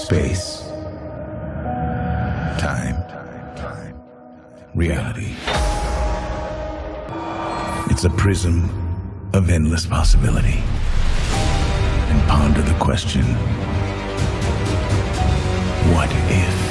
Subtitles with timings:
[0.00, 0.62] Space.
[2.58, 2.96] Time.
[4.74, 5.34] Reality.
[7.92, 8.70] It's a prism
[9.34, 10.62] of endless possibility.
[12.08, 13.24] And ponder the question
[15.92, 16.69] What if?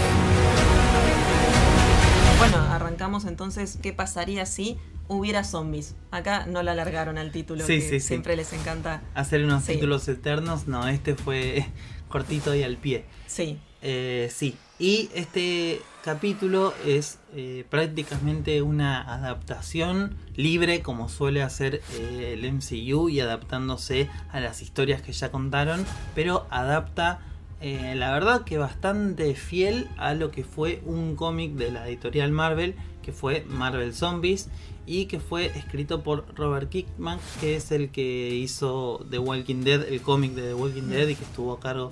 [3.26, 3.78] Entonces.
[3.82, 4.78] ¿Qué pasaría si
[5.08, 5.96] hubiera zombies?
[6.12, 8.08] Acá no la alargaron al título, Sí, que sí, sí.
[8.08, 9.02] siempre les encanta.
[9.16, 11.66] Hacer unos títulos eternos, no, este fue
[12.10, 13.06] cortito y al pie.
[13.28, 21.82] Sí, Eh, sí, y este capítulo es eh, prácticamente una adaptación libre como suele hacer
[21.98, 27.20] eh, el MCU y adaptándose a las historias que ya contaron, pero adapta
[27.62, 32.74] la verdad que bastante fiel a lo que fue un cómic de la editorial Marvel,
[33.10, 34.50] que fue Marvel Zombies
[34.86, 39.82] y que fue escrito por Robert Kickman, que es el que hizo The Walking Dead,
[39.82, 41.92] el cómic de The Walking Dead y que estuvo a cargo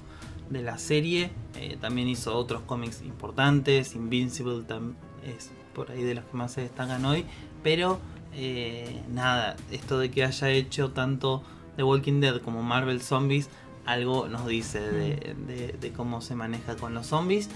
[0.52, 1.32] de la serie.
[1.56, 3.96] Eh, también hizo otros cómics importantes.
[3.96, 4.64] Invincible
[5.26, 7.26] es por ahí de los que más se destacan hoy.
[7.64, 8.00] Pero
[8.36, 11.42] eh, nada, esto de que haya hecho tanto
[11.78, 13.50] The Walking Dead como Marvel Zombies,
[13.88, 17.50] algo nos dice de cómo se maneja con los zombies.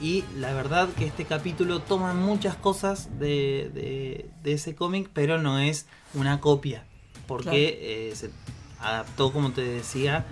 [0.00, 5.38] Y la verdad que este capítulo toma muchas cosas de, de- de ese cómic, pero
[5.40, 6.84] no es una copia.
[7.26, 8.30] Porque eh, se
[8.80, 10.26] adaptó, como te decía,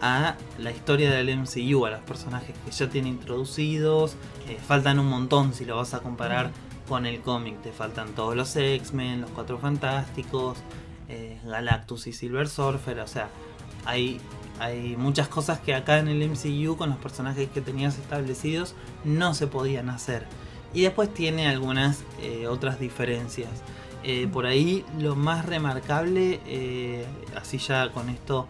[0.00, 4.14] a la historia del MCU, a los personajes que ya tiene introducidos.
[4.48, 6.50] Eh, faltan un montón si lo vas a comparar
[6.88, 7.60] con el cómic.
[7.62, 10.56] Te faltan todos los X-Men, los Cuatro Fantásticos,
[11.08, 13.00] eh, Galactus y Silver Surfer.
[13.00, 13.28] O sea,
[13.84, 14.18] hay,
[14.60, 19.32] hay muchas cosas que acá en el MCU con los personajes que tenías establecidos no
[19.32, 20.26] se podían hacer.
[20.74, 23.50] Y después tiene algunas eh, otras diferencias.
[24.04, 28.48] Eh, por ahí lo más remarcable, eh, así ya con esto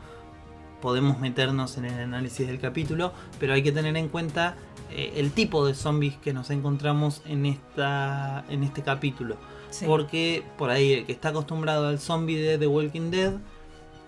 [0.82, 4.56] podemos meternos en el análisis del capítulo, pero hay que tener en cuenta
[4.92, 9.36] el tipo de zombies que nos encontramos en, esta, en este capítulo.
[9.70, 9.84] sí.
[9.86, 13.34] Porque por ahí el que está acostumbrado al zombie de The Walking Dead,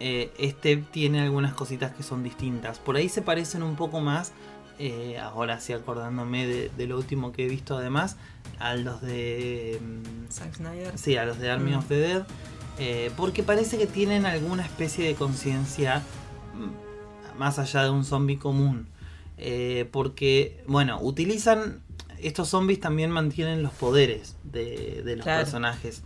[0.04, 2.78] eh, este tiene algunas cositas que son distintas.
[2.80, 4.32] Por ahí se parecen un poco más,
[4.80, 8.16] eh, ahora sí acordándome de, de lo último que he visto además,
[8.58, 9.78] a los de...
[9.80, 10.98] mm, Zack Snyder.
[10.98, 11.78] Sí, a los de Army Mm.
[11.78, 12.22] of the Dead.
[12.78, 16.02] eh, porque parece que tienen alguna especie de conciencia
[16.54, 18.88] mm, más allá de un zombie común.
[19.90, 21.80] Porque, bueno, utilizan.
[22.20, 25.42] Estos zombies también mantienen los poderes de, de los Claro.
[25.42, 26.02] personajes.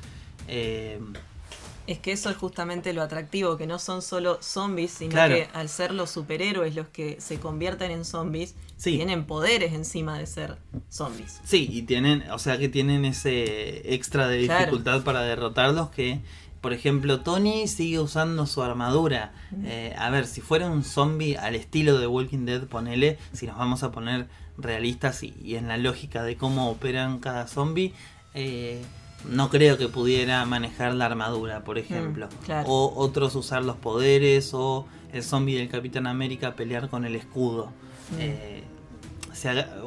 [1.86, 5.34] Es que eso es justamente lo atractivo, que no son solo zombies, sino Claro.
[5.36, 8.96] que al ser los superhéroes los que se convierten en zombies, Sí.
[8.96, 10.58] tienen poderes encima de ser
[10.90, 11.40] zombies.
[11.44, 12.28] sí, y tienen.
[12.32, 14.60] O sea que tienen ese extra de Claro.
[14.66, 16.20] dificultad para derrotarlos que.
[16.60, 19.32] Por ejemplo, Tony sigue usando su armadura.
[19.64, 23.56] Eh, a ver, si fuera un zombie al estilo de Walking Dead, ponele, si nos
[23.56, 24.26] vamos a poner
[24.58, 27.92] realistas y, y en la lógica de cómo operan cada zombie,
[28.34, 28.82] eh,
[29.28, 32.26] no creo que pudiera manejar la armadura, por ejemplo.
[32.26, 32.68] Mm, claro.
[32.68, 37.72] O otros usar los poderes, o el zombie del Capitán América pelear con el escudo.
[38.12, 38.20] Mm.
[38.20, 38.64] Eh,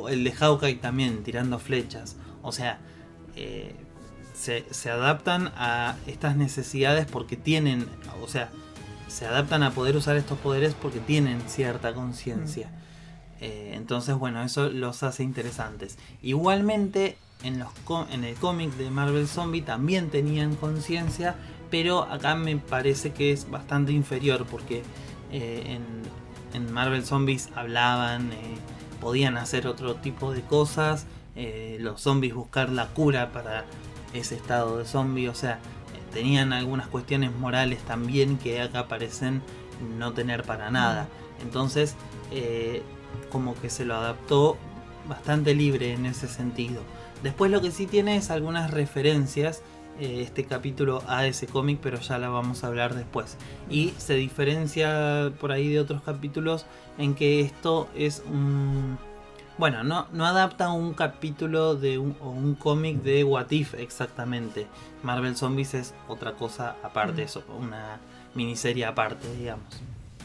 [0.09, 2.16] el de Hawkeye también tirando flechas.
[2.41, 2.79] O sea,
[3.35, 3.75] eh,
[4.33, 7.88] se, se adaptan a estas necesidades porque tienen,
[8.22, 8.49] o sea,
[9.07, 12.69] se adaptan a poder usar estos poderes porque tienen cierta conciencia.
[13.41, 15.97] Eh, entonces, bueno, eso los hace interesantes.
[16.22, 17.69] Igualmente, en, los
[18.11, 21.35] en el cómic de Marvel Zombie también tenían conciencia,
[21.69, 24.83] pero acá me parece que es bastante inferior porque
[25.31, 25.83] eh, en,
[26.53, 28.57] en Marvel Zombies hablaban, eh,
[28.99, 31.05] podían hacer otro tipo de cosas,
[31.35, 33.66] eh, los zombies buscar la cura para
[34.13, 35.59] ese estado de zombie, o sea,
[36.11, 39.41] tenían algunas cuestiones morales también que acá parecen
[39.97, 41.07] no tener para nada.
[41.41, 41.95] Entonces,
[42.31, 42.81] eh,
[43.31, 44.57] como que se lo adaptó
[45.07, 46.81] bastante libre en ese sentido.
[47.24, 49.62] Después lo que sí tiene es algunas referencias
[50.00, 53.35] eh, este capítulo a ese cómic, pero ya la vamos a hablar después.
[53.69, 56.66] Y se diferencia por ahí de otros capítulos
[56.97, 58.97] en que esto es un...
[59.58, 64.67] Bueno, no, no adapta un capítulo de un, o un cómic de What If exactamente.
[65.03, 67.26] Marvel Zombies es otra cosa aparte, Mm.
[67.26, 67.99] eso, una
[68.35, 69.66] miniserie aparte, digamos.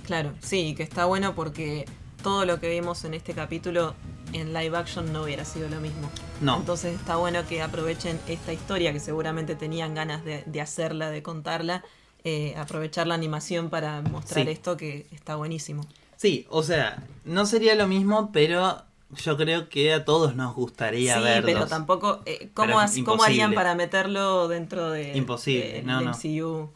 [0.04, 1.84] Claro, sí, que está bueno porque
[2.22, 3.94] todo lo que vimos en este capítulo
[4.32, 6.10] en live action no hubiera sido lo mismo.
[6.40, 11.10] No, Entonces está bueno que aprovechen esta historia que seguramente tenían ganas de, de hacerla,
[11.10, 11.84] de contarla,
[12.24, 14.50] eh, aprovechar la animación para mostrar Sí.
[14.52, 15.86] esto que está buenísimo.
[16.16, 18.82] Sí, o sea, no sería lo mismo, pero
[19.22, 21.52] yo creo que a todos nos gustaría sí, verlos.
[21.52, 22.22] pero tampoco.
[22.24, 26.10] eh, ¿cómo, Pero cómo harían para meterlo dentro de Imposible, no, no.
[26.12, 26.70] MCU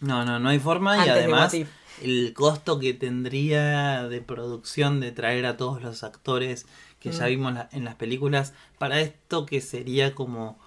[0.00, 1.54] No, no, no hay forma y antes además
[2.02, 6.66] el costo que tendría de producción de traer a todos los actores
[7.00, 7.28] que ya Mm.
[7.28, 10.58] vimos la- en las películas para esto que sería como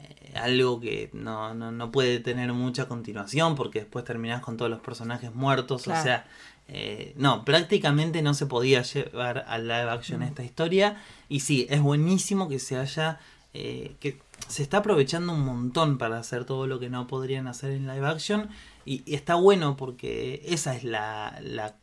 [0.00, 4.70] eh, algo que no, no, no puede tener mucha continuación porque después terminás con todos
[4.70, 5.82] los personajes muertos.
[5.82, 6.00] Claro.
[6.00, 6.26] O sea,
[6.68, 10.24] eh, no, prácticamente no se podía llevar a live action Mm.
[10.24, 11.02] esta historia.
[11.28, 13.18] Y sí, es buenísimo que se haya.
[13.54, 17.70] eh, que se está aprovechando un montón para hacer todo lo que no podrían hacer
[17.72, 18.50] en live action.
[18.84, 21.36] Y, y está bueno porque esa es la.
[21.42, 21.74] la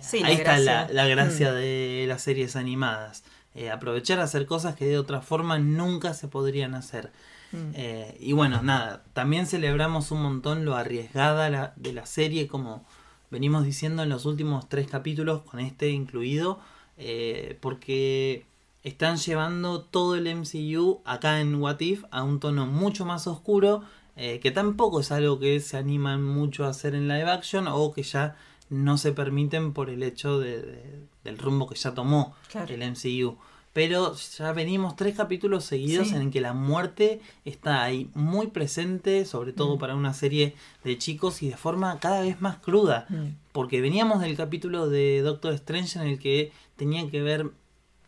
[0.00, 0.94] Sí, la ahí está la, gracia.
[0.94, 1.54] la gracia Mm.
[1.54, 3.24] de las series animadas.
[3.54, 7.12] Eh, aprovechar a hacer cosas que de otra forma nunca se podrían hacer.
[7.52, 7.70] Mm.
[7.74, 12.84] Eh, y bueno, nada, también celebramos un montón lo arriesgada la- de la serie, como
[13.30, 16.58] venimos diciendo en los últimos tres capítulos, con este incluido,
[16.98, 18.46] eh, porque
[18.82, 23.82] están llevando todo el MCU acá en What If a un tono mucho más oscuro,
[24.16, 27.92] eh, que tampoco es algo que se animan mucho a hacer en live action o
[27.92, 28.36] que ya
[28.70, 32.72] no se permiten por el hecho de- de- del rumbo que ya tomó Claro.
[32.74, 33.36] el MCU.
[33.72, 36.14] Pero ya venimos tres capítulos seguidos Sí.
[36.14, 39.78] en que la muerte está ahí muy presente, sobre todo Mm.
[39.80, 43.06] para una serie de chicos y de forma cada vez más cruda.
[43.08, 43.30] Mm.
[43.52, 47.50] Porque veníamos del capítulo de Doctor Strange en el que tenía que ver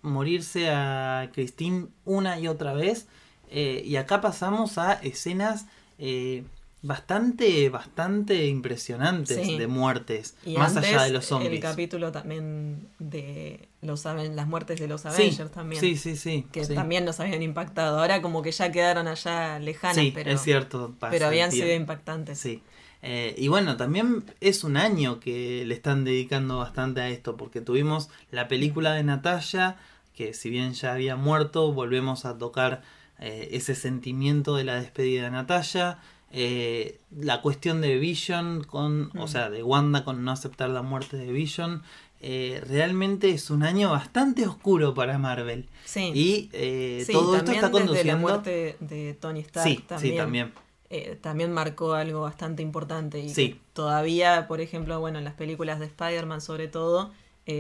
[0.02, 3.08] morirse a Christine una y otra vez.
[3.48, 5.66] eh, y acá pasamos a escenas
[5.98, 6.42] eh,
[6.86, 9.58] bastante, bastante impresionantes Sí.
[9.58, 10.36] de muertes.
[10.44, 11.60] Y más antes, allá de los El zombies.
[11.60, 15.80] capítulo también de los las muertes de los Sí, Avengers también.
[15.80, 16.46] sí, sí, sí.
[16.52, 16.74] Que sí.
[16.74, 18.00] también nos habían impactado.
[18.00, 20.94] Ahora como que ya quedaron allá lejanas, Sí, pero, es cierto.
[20.98, 22.38] pasa pero el habían sido impactantes.
[22.38, 22.62] Sí.
[23.02, 27.60] Eh, y bueno, también es un año que le están dedicando bastante a esto, porque
[27.60, 29.76] tuvimos la película de Natalia,
[30.14, 32.82] que si bien ya había muerto, volvemos a tocar
[33.18, 35.98] eh, ese sentimiento de la despedida de Natalia.
[36.36, 39.28] Eh, la cuestión de Vision con, o Mm.
[39.28, 41.82] sea, de Wanda con no aceptar la muerte de Vision.
[42.22, 45.68] eh, realmente es un año bastante oscuro para Marvel.
[45.84, 46.12] Sí.
[46.14, 48.20] Y eh, Sí, todo esto está desde la conduciendo.
[48.22, 50.52] muerte de Tony Stark sí, también, sí, también.
[50.88, 53.20] eh, también marcó algo bastante importante.
[53.20, 53.60] Y Sí.
[53.74, 57.12] todavía, por ejemplo, bueno, en las películas de Spider-Man sobre todo,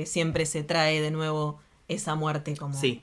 [0.06, 2.74] siempre se trae de nuevo esa muerte como...
[2.74, 3.02] Sí.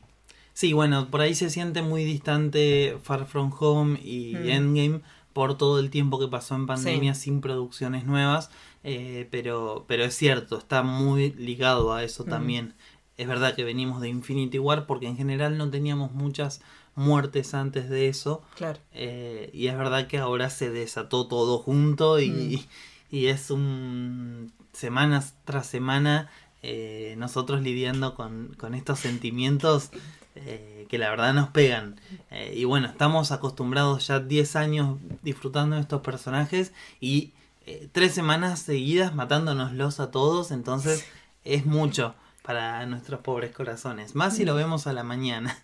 [0.53, 4.49] Sí, bueno, por ahí se siente muy distante Far From Home y Mm.
[4.49, 5.01] Endgame
[5.33, 8.49] por todo el tiempo que pasó en pandemia sin producciones nuevas.
[8.85, 12.29] eh, pero, pero es cierto, está muy ligado a eso Mm.
[12.29, 12.73] también.
[13.17, 16.61] Es verdad que venimos de Infinity War porque en general no teníamos muchas
[16.95, 18.41] muertes antes de eso.
[18.55, 18.79] Claro.
[18.91, 23.15] eh, y es verdad que ahora se desató todo junto y, Mm.
[23.15, 26.29] y es un semanas tras semana
[26.61, 29.91] eh, nosotros lidiando con, con estos sentimientos
[30.35, 31.99] eh, que la verdad nos pegan.
[32.31, 37.31] Eh, y bueno, estamos acostumbrados ya 10 años disfrutando de estos personajes y
[37.65, 41.05] eh, tres semanas seguidas matándonoslos a todos, entonces
[41.45, 44.15] es mucho para nuestros pobres corazones.
[44.15, 45.57] Más si lo vemos a la mañana.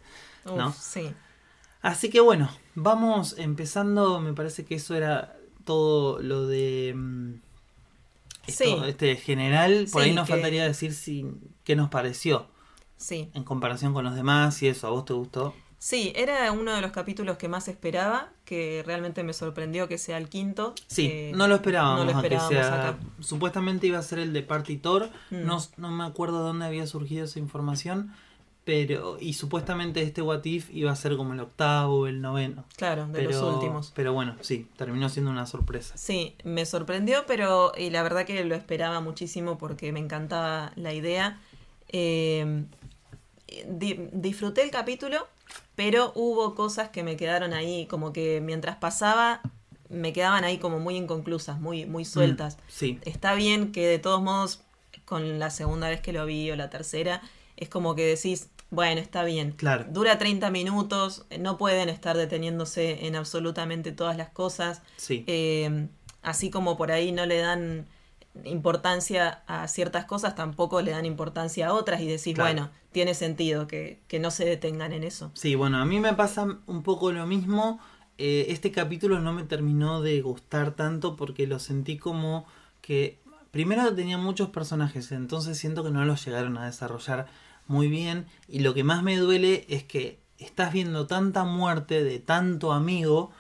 [0.46, 0.74] Uf, ¿No?
[0.74, 1.12] Sí.
[1.82, 4.20] Así que bueno, vamos empezando.
[4.22, 6.94] Me parece que eso era todo lo de.
[6.96, 7.34] mm,
[8.48, 8.76] esto- Sí.
[8.88, 9.88] Este general.
[9.92, 11.26] Por Sí, ahí nos que- faltaría decir si,
[11.64, 12.48] qué nos pareció
[13.00, 13.32] Sí.
[13.34, 14.86] en comparación con los demás y eso.
[14.86, 15.56] ¿A vos te gustó?
[15.80, 20.18] Sí, era uno de los capítulos que más esperaba, que realmente me sorprendió que sea
[20.18, 20.76] el quinto.
[20.88, 22.90] Sí, eh, no lo esperábamos, no lo que esperábamos sea.
[22.90, 23.00] acá.
[23.22, 25.10] Supuestamente iba a ser el de Partitor.
[25.30, 25.46] Mm.
[25.46, 28.14] No, no me acuerdo dónde había surgido esa información.
[28.66, 29.18] Pero.
[29.22, 32.66] Y supuestamente este What If iba a ser como el octavo o el noveno.
[32.76, 33.94] Claro, de pero, los últimos.
[33.96, 35.96] Pero bueno, sí, terminó siendo una sorpresa.
[35.98, 40.94] Sí, me sorprendió, pero y la verdad que lo esperaba muchísimo porque me encantaba la
[40.94, 41.40] idea.
[41.88, 42.66] Eh,
[43.68, 45.28] di- disfruté el capítulo,
[45.76, 49.42] pero hubo cosas que me quedaron ahí, como que mientras pasaba,
[49.90, 52.58] me quedaban ahí como muy inconclusas, muy, muy sueltas.
[52.58, 53.00] Mm, sí.
[53.06, 54.62] Está bien que de todos modos,
[55.06, 57.22] con la segunda vez que lo vi o la tercera,
[57.58, 59.52] es como que decís, bueno, está bien.
[59.54, 59.86] Claro.
[59.90, 64.82] Dura 30 minutos, no pueden estar deteniéndose en absolutamente todas las cosas.
[64.98, 65.24] Sí.
[65.26, 65.88] Eh,
[66.22, 67.88] así como por ahí no le dan
[68.46, 72.54] importancia a ciertas cosas, tampoco le dan importancia a otras y decís, Claro.
[72.54, 75.32] bueno, tiene sentido que, que no se detengan en eso.
[75.34, 77.80] Sí, bueno, a mí me pasa un poco lo mismo.
[78.18, 82.46] Eh, este capítulo no me terminó de gustar tanto porque lo sentí como
[82.82, 83.20] que
[83.52, 87.28] primero tenía muchos personajes, entonces siento que no los llegaron a desarrollar
[87.68, 92.20] muy bien y lo que más me duele es que estás viendo tanta muerte de
[92.20, 93.32] tanto amigo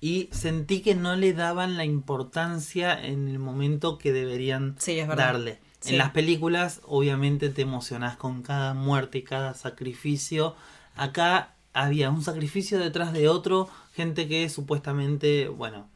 [0.00, 5.58] y sentí que no le daban la importancia en el momento que deberían Sí, darle.
[5.80, 5.92] Sí.
[5.92, 10.54] En las películas, obviamente, te emocionás con cada muerte y cada sacrificio.
[10.94, 15.88] Acá había un sacrificio detrás de otro, gente que supuestamente, bueno,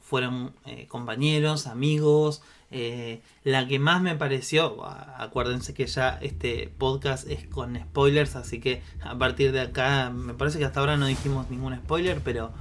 [0.00, 2.42] fueron eh, compañeros, amigos.
[2.70, 8.60] Eh, la que más me pareció, acuérdense que ya este podcast es con spoilers, así
[8.60, 12.52] que a partir de acá, me parece que hasta ahora no dijimos ningún spoiler, pero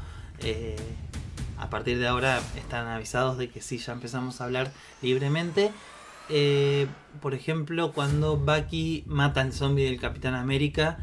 [0.44, 0.76] eh,
[1.58, 4.72] a partir de ahora están avisados de que sí, ya empezamos a hablar
[5.02, 5.72] libremente.
[7.22, 10.98] por ejemplo, cuando Bucky mata al zombie del Capitán América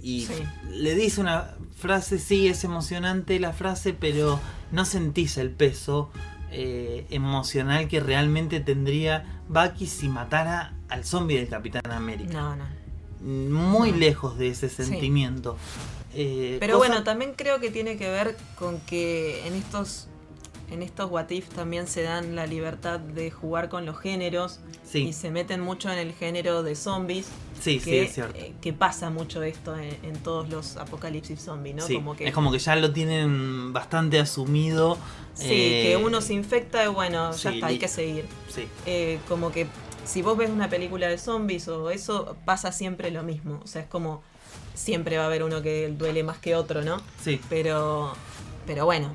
[0.00, 0.28] y
[0.70, 4.40] le dice una frase, sí, es emocionante la frase, pero
[4.70, 6.10] no sentís el peso
[6.50, 12.32] eh, emocional que realmente tendría Bucky si matara al zombie del Capitán América.
[12.32, 12.64] No, no.
[13.20, 15.56] Muy lejos de ese sentimiento.
[16.14, 20.08] Eh, pero bueno, también creo que tiene que ver con que en estos
[20.70, 24.60] en estos What If también se dan la libertad de jugar con los géneros
[24.92, 27.28] y se meten mucho en el género de zombies.
[27.60, 28.38] Sí, que, sí, es cierto.
[28.38, 31.86] Eh, que pasa mucho esto en, todos los apocalipsis zombies, ¿no?
[31.86, 34.98] Como que, es como que ya lo tienen bastante asumido.
[35.34, 38.26] Sí, que eh, uno se infecta y bueno, ya está, hay que seguir.
[38.48, 38.68] Sí.
[38.86, 39.66] Eh, como que
[40.04, 43.60] si vos ves una película de zombies o eso, pasa siempre lo mismo.
[43.62, 44.22] O sea, es como
[44.78, 46.98] siempre va a haber uno que duele más que otro, ¿no?
[47.20, 47.40] Sí.
[47.48, 48.14] Pero,
[48.66, 49.12] pero bueno,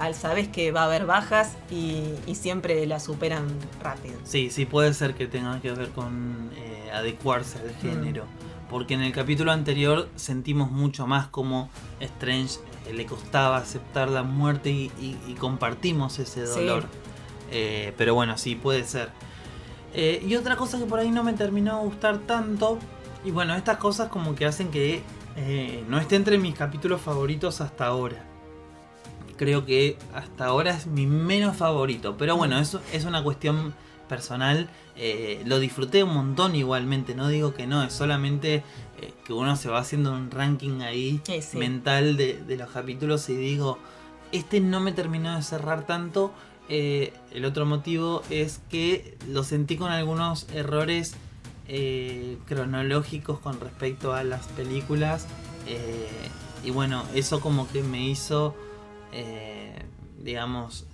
[0.00, 3.46] al sabes que va a haber bajas y, siempre la superan
[3.82, 4.14] rápido.
[4.24, 8.24] Sí, sí puede ser que tenga que ver con eh, adecuarse al género.
[8.70, 11.68] Porque en el capítulo anterior sentimos mucho más como
[12.00, 16.84] Strange eh, le costaba aceptar la muerte y, compartimos ese dolor.
[17.50, 19.10] Eh, pero bueno, sí, puede ser.
[19.94, 22.78] y otra cosa que por ahí no me terminó de gustar tanto.
[23.24, 25.02] Y bueno, estas cosas como que hacen que
[25.88, 28.32] no esté entre mis capítulos favoritos hasta ahora
[29.42, 32.16] creo que hasta ahora es mi menos favorito.
[32.16, 33.74] Pero bueno, eso es una cuestión
[34.08, 34.68] personal.
[34.96, 38.56] Eh, lo disfruté un montón igualmente, no digo que no, es solamente
[39.00, 41.20] eh, que uno se va haciendo un ranking ahí
[41.54, 43.78] mental de, los capítulos y digo,
[44.30, 46.32] este no me terminó de cerrar tanto.
[46.68, 51.16] Eh, el otro motivo es que lo sentí con algunos errores
[52.46, 55.26] cronológicos con respecto a las películas.
[56.64, 58.54] y bueno, eso como que me hizo
[59.12, 59.84] eh,
[60.18, 60.86] digamos,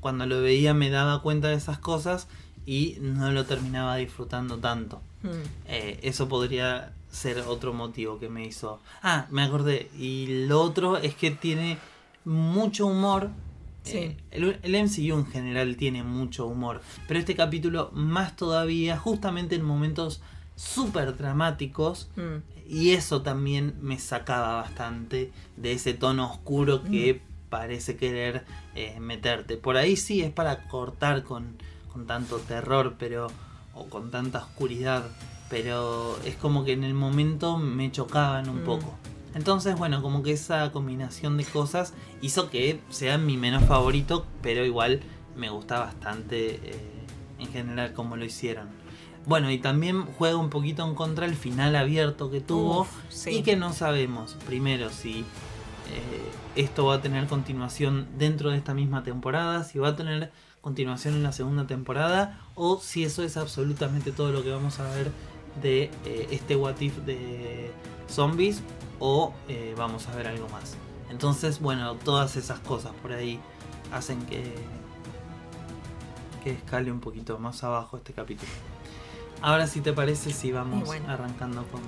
[0.00, 2.26] cuando lo veía me daba cuenta de esas cosas
[2.64, 5.00] y no lo terminaba disfrutando tanto.
[5.22, 5.42] Hmm.
[5.66, 8.80] Eh, eso podría ser otro motivo que me hizo...
[9.02, 9.90] Ah, me acordé.
[9.98, 11.78] Y lo otro es que tiene
[12.24, 13.30] mucho humor.
[13.86, 16.80] Eh, el, el, MCU en general tiene mucho humor.
[17.08, 20.22] Pero este capítulo más todavía, justamente en momentos
[20.56, 22.08] súper dramáticos.
[22.16, 27.50] Hmm y eso también me sacaba bastante de ese tono oscuro que mm.
[27.50, 29.58] parece querer eh, meterte.
[29.58, 31.58] Por ahí sí es para cortar con,
[32.06, 33.26] tanto terror, pero
[33.74, 35.04] o con tanta oscuridad,
[35.50, 38.64] pero es como que en el momento me chocaban un mm.
[38.64, 38.96] poco.
[39.34, 44.64] Entonces, bueno, como que esa combinación de cosas hizo que sea mi menos favorito, pero
[44.64, 45.00] igual
[45.36, 47.06] me gusta bastante eh,
[47.38, 48.68] en general como lo hicieron.
[49.24, 52.86] Bueno, y también juega un poquito en contra el final abierto que tuvo
[53.26, 55.24] y que no sabemos, primero, si eh,
[56.56, 61.14] esto va a tener continuación dentro de esta misma temporada, si va a tener continuación
[61.14, 65.10] en la segunda temporada o si eso es absolutamente todo lo que vamos a ver
[65.62, 67.70] de eh, este What If de
[68.08, 68.62] zombies
[69.04, 70.76] o eh, vamos a ver algo más.
[71.10, 73.40] Entonces, bueno, todas esas cosas por ahí
[73.92, 74.54] hacen que,
[76.44, 78.52] que escale un poquito más abajo este capítulo.
[79.40, 81.80] Ahora si te parece si vamos arrancando con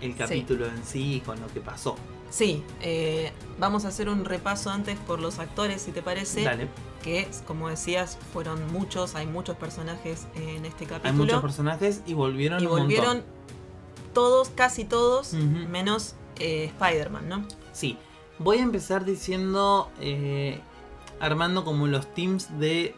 [0.00, 1.94] el capítulo en sí y con lo que pasó.
[2.30, 6.42] Sí, eh, vamos a hacer un repaso antes por los actores, si te parece.
[6.42, 6.68] Dale.
[7.00, 11.12] Que, como decías, fueron muchos, hay muchos personajes en este capítulo.
[11.12, 13.22] Hay muchos personajes y volvieron Y volvieron
[14.14, 17.44] todos, casi todos, menos eh, Spider-Man, ¿no?
[17.72, 17.96] Sí.
[18.38, 20.60] Voy a empezar diciendo, eh,
[21.20, 22.94] armando como los teams de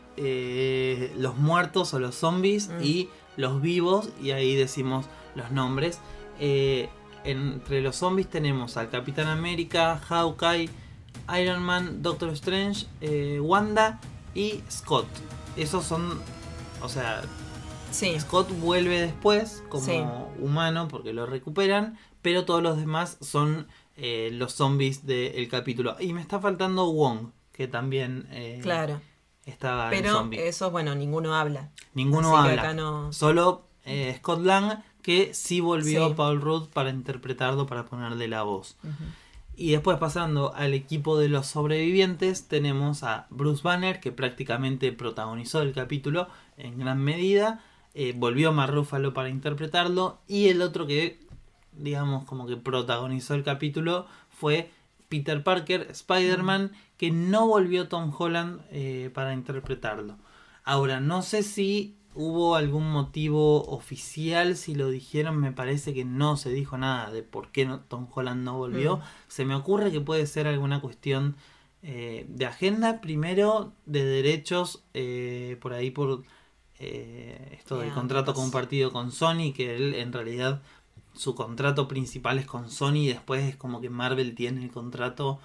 [1.16, 2.82] los muertos o los zombies mm.
[2.82, 6.00] y los vivos y ahí decimos los nombres.
[6.40, 6.88] Eh,
[7.24, 10.70] entre los zombies tenemos al Capitán América, Hawkeye,
[11.40, 14.00] Iron Man, Doctor Strange, eh, Wanda
[14.34, 15.06] y Scott.
[15.56, 16.20] Esos son,
[16.82, 17.22] o sea,
[18.20, 24.52] Scott vuelve después como humano porque lo recuperan, pero todos los demás son eh, los
[24.52, 25.96] zombies del capítulo.
[26.00, 28.28] Y me está faltando Wong, que también...
[28.62, 29.00] claro
[29.46, 31.70] estaba Pero eso, bueno, ninguno habla.
[31.94, 33.12] Ninguno habla.
[33.12, 38.76] Solo eh, Scott Lang, que sí volvió Paul Rudd para interpretarlo, para ponerle la voz.
[39.54, 45.62] Y después pasando al equipo de los sobrevivientes, tenemos a Bruce Banner, que prácticamente protagonizó
[45.62, 47.64] el capítulo en gran medida.
[47.98, 50.18] Eh, volvió Mar Ruffalo para interpretarlo.
[50.28, 51.18] Y el otro que,
[51.72, 54.70] digamos, como que protagonizó el capítulo fue
[55.08, 60.18] Peter Parker, Spider-Man, que no volvió Tom Holland eh, para interpretarlo.
[60.62, 66.36] Ahora, no sé si hubo algún motivo oficial, si lo dijeron, me parece que no
[66.36, 68.98] se dijo nada de por qué no, Tom Holland no volvió.
[68.98, 69.00] Mm.
[69.28, 71.34] Se me ocurre que puede ser alguna cuestión
[71.82, 76.24] eh, de agenda, primero de derechos, eh, por ahí por
[76.78, 80.60] eh, esto del contrato compartido con Sony, que él en realidad
[81.14, 85.38] su contrato principal es con Sony y después es como que Marvel tiene el contrato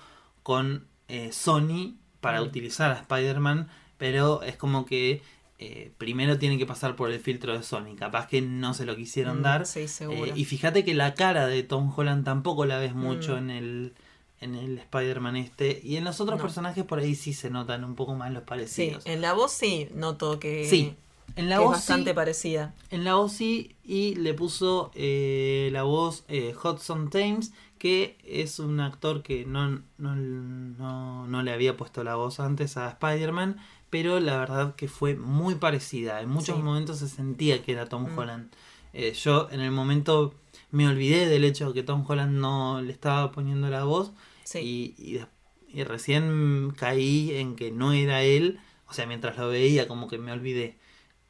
[0.44, 2.46] con eh, Sony para Mm.
[2.46, 5.22] utilizar a Spider-Man, pero es como que
[5.64, 8.96] eh, primero tiene que pasar por el filtro de Sony, capaz que no se lo
[8.96, 9.66] quisieron Mm, dar.
[9.68, 9.86] Sí.
[10.10, 13.38] Eh, y fíjate que la cara de Tom Holland tampoco la ves mucho Mm.
[13.38, 13.94] en el
[14.40, 16.42] en el Spider-Man este y en los otros No.
[16.44, 19.06] personajes por ahí sí se notan un poco más los sí, parecidos.
[19.06, 20.96] en la voz sí noto que, Sí,
[21.36, 22.74] en la que es voz bastante sí, parecida.
[22.90, 23.76] en la voz y
[24.16, 30.16] le puso eh, la voz eh, Hudson Thames, que es un actor que no, no,
[30.16, 33.58] no, no le había puesto la voz antes a Spider-Man,
[33.90, 36.22] pero la verdad que fue muy parecida.
[36.22, 36.62] En muchos Sí.
[36.64, 38.18] momentos se sentía que era Tom Mm.
[38.18, 38.52] Holland.
[38.94, 40.34] Eh, yo en el momento
[40.70, 44.12] me olvidé del hecho de que Tom Holland no le estaba poniendo la voz
[44.44, 44.96] Sí.
[44.98, 45.22] y,
[45.74, 50.18] y recién caí en que no era él, o sea, mientras lo veía como que
[50.18, 50.78] me olvidé.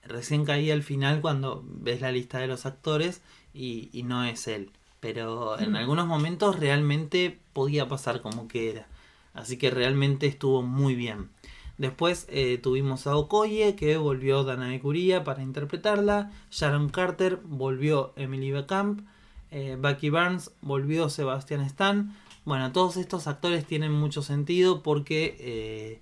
[0.03, 3.21] Recién caí al final cuando ves la lista de los actores
[3.53, 4.71] y, y no es él.
[4.99, 5.75] Pero en Mm.
[5.75, 8.87] algunos momentos realmente podía pasar como que era.
[9.33, 11.29] Así que realmente estuvo muy bien.
[11.77, 16.31] Después eh, tuvimos a Okoye, que volvió Danae Curía para interpretarla.
[16.51, 19.01] Sharon Carter volvió Emily Becamp.
[19.49, 22.15] Eh, Bucky Barnes volvió Sebastian Stan.
[22.45, 26.01] Bueno, todos estos actores tienen mucho sentido porque eh,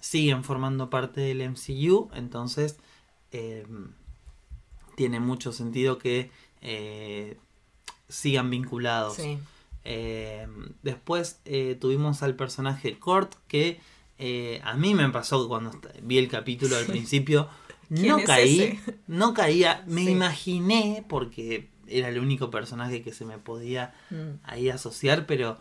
[0.00, 2.08] siguen formando parte del MCU.
[2.14, 2.78] Entonces
[3.32, 3.66] eh,
[4.96, 7.36] tiene mucho sentido que eh,
[8.08, 9.14] sigan vinculados.
[9.16, 9.38] Sí.
[9.84, 10.46] Eh,
[10.82, 13.80] después eh, tuvimos al personaje Kurt que
[14.18, 15.70] eh, a mí me pasó cuando
[16.02, 17.48] vi el capítulo al principio
[17.88, 18.80] ¿Quién no caí, ese?
[19.06, 20.10] no caía, me Sí.
[20.10, 24.38] imaginé porque era el único personaje que se me podía Mm.
[24.44, 25.56] ahí asociar, pero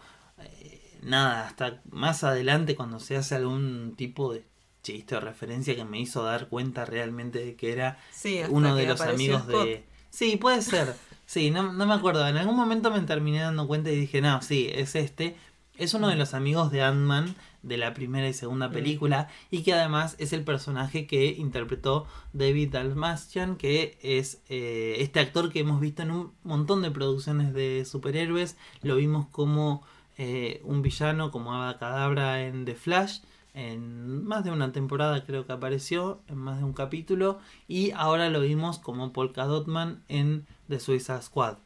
[1.02, 4.44] nada, hasta más adelante cuando se hace algún tipo de
[4.84, 8.86] chiste o referencia que me hizo dar cuenta realmente de que era Sí, uno de
[8.88, 9.66] los amigos Scott.
[9.66, 9.84] de...
[10.10, 10.96] Sí, puede ser.
[11.26, 12.28] Sí, no, no me acuerdo.
[12.28, 15.36] En algún momento me terminé dando cuenta y dije, no, sí, es este.
[15.78, 18.74] Es uno de los amigos de Ant-Man de la primera y segunda Mm.
[18.74, 25.20] película y que además es el personaje que interpretó David Dalmastian, que es eh, este
[25.20, 28.58] actor que hemos visto en un montón de producciones de superhéroes.
[28.82, 29.84] Lo vimos como
[30.18, 33.20] eh, un villano, como Ava Cadabra en The Flash.
[33.54, 37.40] En más de una temporada creo que apareció, en más de un capítulo.
[37.68, 41.58] Y ahora lo vimos como Polka Dotman en The Suicide Squad.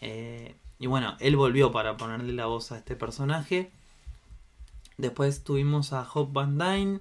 [0.00, 3.70] Eh, y bueno, él volvió para ponerle la voz a este personaje.
[4.96, 7.00] Después tuvimos a Hope Van Dyne.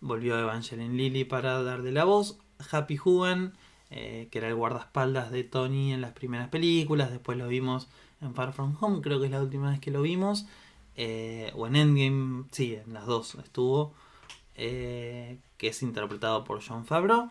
[0.00, 2.38] Volvió Evangeline Lilly para darle la voz.
[2.70, 3.52] Happy Hugan,
[3.90, 7.10] eh, que era el guardaespaldas de Tony en las primeras películas.
[7.10, 7.88] Después lo vimos
[8.20, 10.46] en Far From Home, creo que es la última vez que lo vimos.
[10.96, 13.94] Eh, o en Endgame, sí, en las dos estuvo.
[14.58, 17.30] eh, que es interpretado por John Favreau.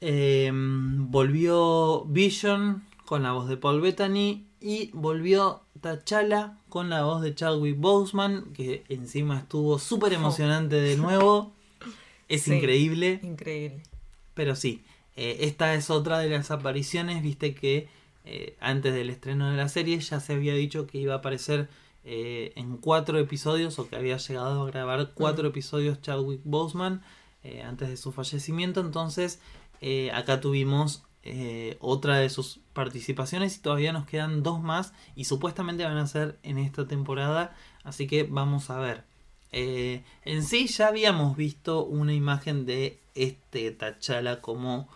[0.00, 4.44] Eh, volvió Vision con la voz de Paul Bettany.
[4.60, 8.52] Y volvió T'Challa con la voz de Chadwick Boseman.
[8.52, 11.52] Que encima estuvo súper emocionante de nuevo.
[12.28, 12.54] Es Sí.
[12.54, 13.20] increíble.
[13.22, 13.82] Increíble.
[14.34, 14.82] Pero sí,
[15.16, 17.88] eh, esta es otra de las apariciones, viste que
[18.24, 21.68] eh, antes del estreno de la serie ya se había dicho que iba a aparecer
[22.10, 27.02] eh, en cuatro episodios o que había llegado a grabar cuatro episodios Chadwick Boseman
[27.44, 28.80] eh, antes de su fallecimiento.
[28.80, 29.42] Entonces
[29.82, 31.04] eh, acá tuvimos
[31.80, 36.38] otra de sus participaciones y todavía nos quedan dos más y supuestamente van a ser
[36.42, 37.54] en esta temporada.
[37.84, 39.04] Así que vamos a ver.
[39.52, 44.88] En sí ya habíamos visto una imagen de este T'Challa como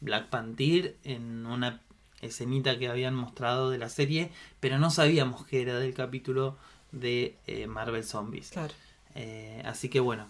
[0.00, 1.82] Black Panther en una
[2.20, 6.56] escenita que habían mostrado de la serie, pero no sabíamos que era del capítulo
[6.92, 8.50] de eh, Marvel Zombies.
[8.50, 8.74] Claro.
[9.14, 10.26] Eh, así que bueno.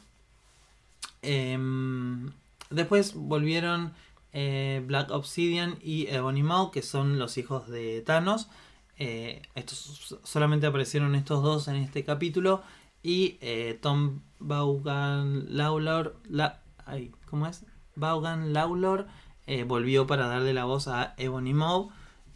[1.23, 2.31] Em,
[2.71, 3.93] después volvieron
[4.33, 8.49] eh, Black Obsidian y Ebony Maw, que son los hijos de Thanos.
[8.97, 12.63] Estos solamente aparecieron estos dos en este capítulo.
[13.01, 13.39] Y
[13.81, 16.17] Tom Vaughan Lawlor.
[16.29, 17.65] La, ay, ¿Cómo es?
[17.95, 19.07] Vaughan Lawlor
[19.49, 21.91] eh, volvió para darle la voz a Ebony Maw.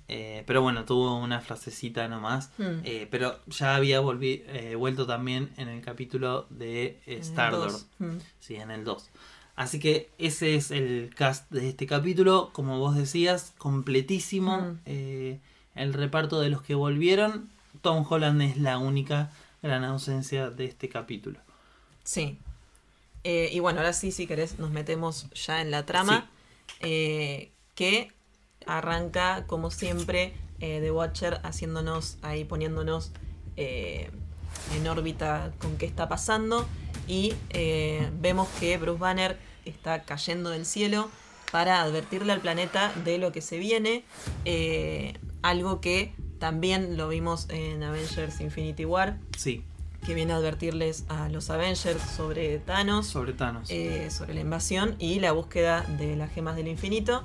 [0.08, 2.50] eh, pero bueno, tuvo una frasecita nomás.
[2.58, 2.80] Mm.
[2.84, 4.42] Eh, pero ya había volvi-
[4.76, 7.72] vuelto también en el capítulo de eh, En el Star-Lord.
[7.72, 7.86] dos.
[8.00, 8.16] Mm.
[8.40, 9.08] Sí, en el 2.
[9.54, 12.50] Así que ese es el cast de este capítulo.
[12.52, 14.58] Como vos decías, completísimo.
[14.58, 14.78] Mm.
[14.86, 15.40] Eh,
[15.76, 17.48] el reparto de los que volvieron.
[17.80, 19.30] Tom Holland es la única
[19.62, 21.38] gran ausencia de este capítulo.
[22.04, 22.38] Sí.
[23.24, 26.28] Eh, y bueno, ahora sí, si querés, nos metemos ya en la trama.
[26.80, 28.12] Eh, que
[28.66, 33.10] arranca, como siempre, eh, The Watcher haciéndonos ahí, poniéndonos
[33.56, 34.10] eh,
[34.76, 36.66] en órbita con qué está pasando.
[37.08, 41.10] Y eh, vemos que Bruce Banner está cayendo del cielo
[41.50, 44.04] para advertirle al planeta de lo que se viene.
[45.42, 49.64] algo que también lo vimos en Avengers Infinity War, Sí,
[50.04, 53.68] que viene a advertirles a los Avengers sobre Thanos, sobre Thanos.
[53.70, 57.22] eh, sobre la invasión y la búsqueda de las gemas del infinito.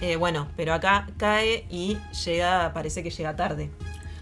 [0.00, 3.70] Eh, bueno, pero acá cae y llega, parece que llega tarde.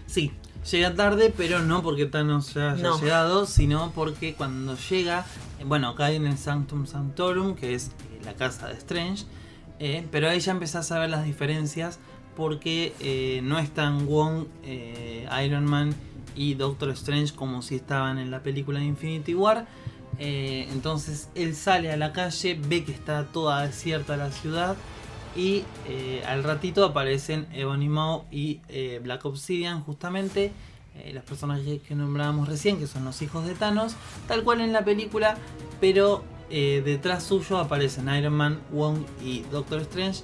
[0.07, 0.31] Sí,
[0.71, 2.99] llega tarde, pero no porque Thanos ya haya No.
[2.99, 5.25] llegado, sino porque cuando llega,
[5.59, 7.91] eh, bueno, cae en el Sanctum Sanctorum, que es
[8.23, 9.25] la casa de Strange,
[9.79, 11.99] eh, pero ahí ya empezás a ver las diferencias
[12.35, 14.45] porque no están Wong,
[15.43, 15.93] Iron Man
[16.37, 19.65] y Doctor Strange como si estaban en la película de Infinity War.
[20.19, 24.75] Eh, entonces él sale a la calle, ve que está toda desierta la ciudad
[25.35, 30.51] y eh, al ratito aparecen Ebony Maw y eh, Black Obsidian justamente.
[31.13, 33.95] los personajes que nombrábamos recién, que son los hijos de Thanos,
[34.27, 35.37] tal cual en la película,
[35.79, 40.23] pero detrás suyo aparecen Iron Man, Wong y Doctor Strange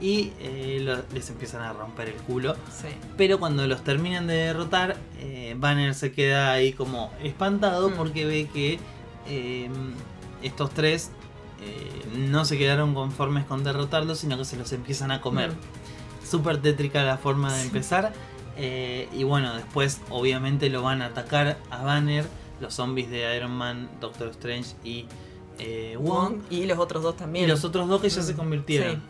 [0.00, 2.54] y eh, lo- les empiezan a romper el culo.
[2.70, 2.88] Sí.
[3.16, 7.94] Pero cuando los terminan de derrotar, eh, Banner se queda ahí como espantado Mm.
[7.94, 8.78] porque ve que
[9.26, 9.70] eh,
[10.42, 11.10] estos tres
[12.16, 15.50] no se quedaron conformes con derrotarlos, sino que se los empiezan a comer.
[15.52, 16.26] Mm.
[16.26, 17.66] Súper tétrica la forma de Sí.
[17.68, 18.12] empezar.
[18.56, 22.24] y bueno, después obviamente lo van a atacar a Banner,
[22.60, 25.06] los zombies de Iron Man, Doctor Strange y
[25.98, 26.40] Wong.
[26.50, 27.46] Y los otros dos también.
[27.46, 28.94] Y los otros dos que ya se Mm, convirtieron.
[28.96, 29.00] Sí,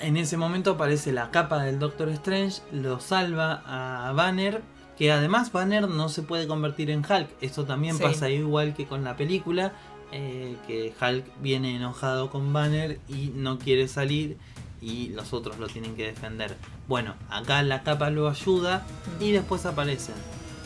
[0.00, 4.62] en ese momento aparece la capa del Doctor Strange, lo salva a Banner,
[4.98, 7.28] que además Banner no se puede convertir en Hulk.
[7.40, 8.02] Esto también Sí.
[8.02, 9.72] pasa igual que con la película,
[10.12, 14.36] eh, que Hulk viene enojado con Banner y no quiere salir
[14.80, 16.56] y los otros lo tienen que defender.
[16.88, 18.86] Bueno, acá la capa lo ayuda
[19.18, 20.14] y después aparecen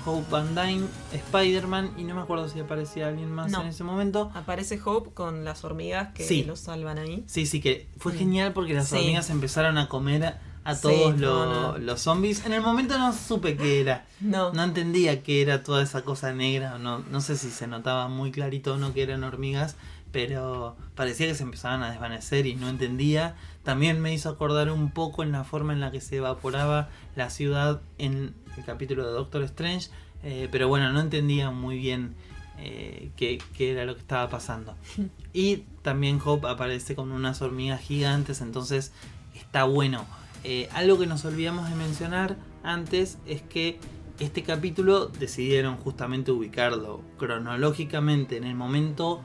[0.09, 3.63] Hope Van Dyne, Spider-Man y no me acuerdo si aparecía alguien más No.
[3.63, 4.31] en ese momento.
[4.35, 6.45] Aparece Hope con las hormigas que Sí.
[6.45, 7.25] los salvan ahí.
[7.27, 8.17] Sí, sí, que fue Mm.
[8.19, 8.97] genial porque las Sí.
[8.97, 11.79] hormigas empezaron a comer a, todos lo- no.
[11.79, 12.45] los zombies.
[12.45, 14.05] En el momento no supe qué era.
[14.21, 14.53] No.
[14.53, 16.79] No entendía qué era toda esa cosa negra.
[16.79, 19.77] No, no sé si se notaba muy clarito o no que eran hormigas.
[20.11, 23.37] Pero parecía que se empezaban a desvanecer y no entendía.
[23.69, 27.29] También me hizo acordar un poco en la forma en la que se evaporaba la
[27.29, 29.91] ciudad en el capítulo de Doctor Strange.
[30.23, 32.15] eh, pero bueno, no entendía muy bien
[32.57, 34.75] eh, qué, qué era lo que estaba pasando.
[35.35, 38.91] Y también Hope aparece con unas hormigas gigantes, entonces
[39.35, 40.07] está bueno.
[40.45, 43.79] Eh, algo que nos olvidamos de mencionar antes es que
[44.19, 49.21] este capítulo decidieron justamente ubicarlo cronológicamente en el momento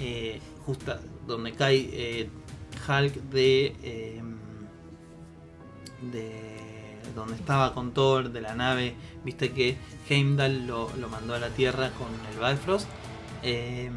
[0.00, 2.28] eh, justa donde cae
[2.86, 4.22] Hulk de, eh,
[6.12, 6.54] de
[7.14, 8.94] donde estaba con Thor, de la nave.
[9.24, 9.76] Viste que
[10.08, 12.88] Heimdall lo, lo mandó a la Tierra con el Bifrost.
[13.42, 13.90] Eh,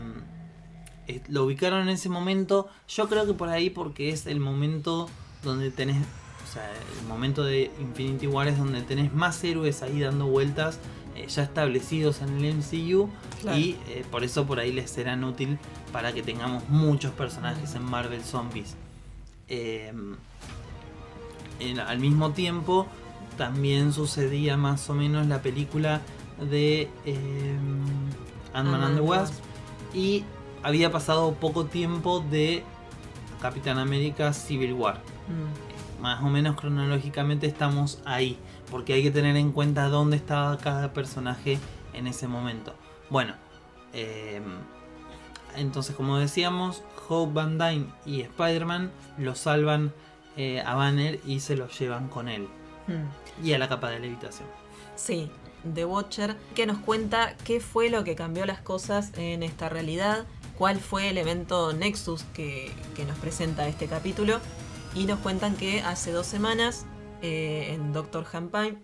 [1.30, 2.68] lo ubicaron en ese momento.
[2.88, 5.10] Yo creo que por ahí porque es el momento
[5.44, 6.70] donde tenés, o sea,
[7.00, 10.80] el momento de Infinity War es donde tenés más héroes ahí dando vueltas
[11.28, 13.10] ya establecidos en el MCU
[13.42, 13.58] Claro.
[13.58, 15.58] y eh, por eso por ahí les serán útil
[15.92, 18.76] para que tengamos muchos personajes en Marvel Zombies.
[19.48, 19.94] Eh,
[21.60, 22.88] en- al mismo tiempo
[23.38, 26.02] también sucedía más o menos la película
[26.52, 27.58] de eh,
[28.54, 29.34] Ant-Man and the Wasp
[29.94, 30.24] y
[30.64, 32.64] había pasado poco tiempo de
[33.42, 34.96] Capitán América Civil War.
[35.28, 36.02] Mm.
[36.02, 38.38] Más o menos cronológicamente estamos ahí,
[38.70, 41.60] porque hay que tener en cuenta dónde estaba cada personaje
[41.94, 42.76] en ese momento.
[43.10, 43.36] Bueno,
[43.94, 44.42] eh,
[45.56, 49.94] entonces como decíamos, Hope Van Dyne y Spider-Man lo salvan
[50.36, 52.48] eh, a Banner y se lo llevan con él.
[52.88, 53.46] Mm.
[53.46, 54.48] Y a la capa de levitación.
[54.96, 55.32] Sí,
[55.74, 60.26] The Watcher, que nos cuenta qué fue lo que cambió las cosas en esta realidad,
[60.58, 64.40] cuál fue el evento Nexus que, que nos presenta este capítulo,
[64.96, 66.86] y nos cuentan que hace dos semanas
[67.22, 68.78] eh, en Doctor Hampine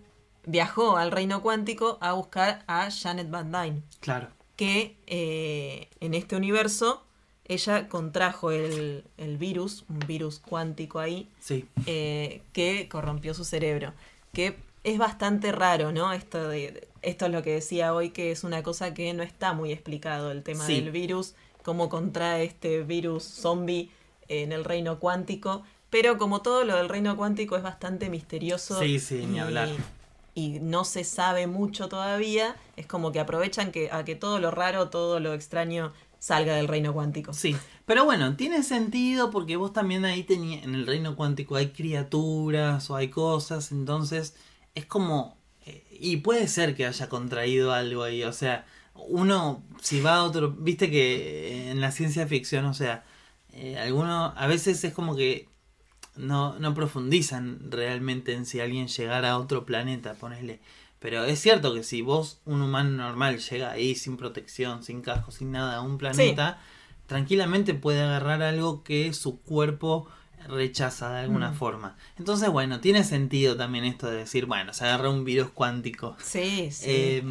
[0.46, 4.28] viajó al reino cuántico a buscar a Janet Van Dyne, Claro.
[4.56, 7.02] que eh, en este universo
[7.46, 11.66] ella contrajo el, el virus, un virus cuántico ahí, Sí.
[11.86, 13.92] eh, que corrompió su cerebro.
[14.32, 16.12] Que es bastante raro, ¿no?
[16.12, 19.52] Esto, de, esto es lo que decía hoy, que es una cosa que no está
[19.52, 20.80] muy explicado, el tema Sí.
[20.80, 23.90] del virus, cómo contrae este virus zombie
[24.28, 25.62] en el reino cuántico.
[25.94, 28.80] Pero como todo lo del reino cuántico es bastante misterioso.
[28.80, 29.68] Sí, sí, ni hablar.
[30.34, 34.50] y no se sabe mucho todavía, es como que aprovechan que, a que todo lo
[34.50, 37.32] raro, todo lo extraño salga del reino cuántico.
[37.32, 37.54] Sí,
[37.86, 42.90] pero bueno, tiene sentido porque vos también ahí tenías, en el reino cuántico hay criaturas
[42.90, 44.34] o hay cosas, entonces
[44.74, 50.00] es como, eh, y puede ser que haya contraído algo ahí, o sea, uno si
[50.00, 53.04] va a otro, viste que en la ciencia ficción, o sea,
[53.52, 55.53] eh, alguno, a veces es como que
[56.16, 60.60] no, no profundizan realmente en si alguien llegara a otro planeta, ponele.
[61.00, 65.30] Pero es cierto que si vos, un humano normal, llega ahí sin protección, sin casco,
[65.30, 66.58] sin nada, a un planeta,
[67.06, 70.08] tranquilamente puede agarrar algo que su cuerpo
[70.48, 71.54] rechaza de alguna Mm.
[71.54, 71.96] forma.
[72.18, 76.16] Entonces, bueno, tiene sentido también esto de decir, bueno, se agarra un virus cuántico.
[76.22, 76.84] Sí, sí.
[76.88, 77.22] Eh,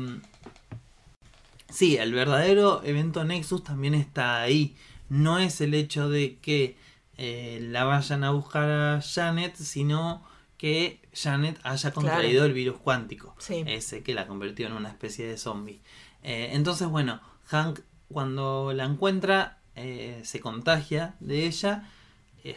[1.70, 4.76] sí, el verdadero evento Nexus también está ahí.
[5.10, 6.76] No es el hecho de que
[7.18, 10.24] eh, la vayan a buscar a Janet, sino
[10.58, 12.46] que Janet haya contraído Claro.
[12.46, 13.36] el virus cuántico.
[13.40, 13.64] Sí.
[13.68, 15.82] Ese que la convirtió en una especie de zombie.
[16.22, 21.90] Eh, entonces, bueno, Hank cuando la encuentra eh, se contagia de ella.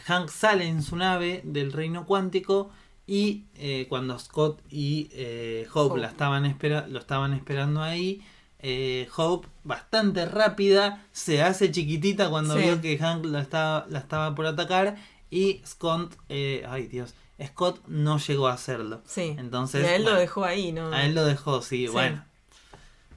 [0.04, 2.70] Hank sale en su nave del reino cuántico
[3.06, 3.44] y
[3.88, 6.00] cuando Scott y Hope, Hope.
[6.00, 8.20] La estaban espera lo estaban esperando ahí,
[8.68, 12.62] eh, Hope, bastante rápida, se hace chiquitita cuando Sí.
[12.62, 14.96] vio que Hank la estaba, la estaba por atacar
[15.30, 19.02] y Scott, eh, ay Dios, Scott no llegó a hacerlo.
[19.06, 19.36] sí.
[19.38, 20.88] Entonces, y a él lo dejó ahí, ¿no?
[20.92, 21.92] a él lo dejó, sí, Sí.
[21.92, 22.24] bueno,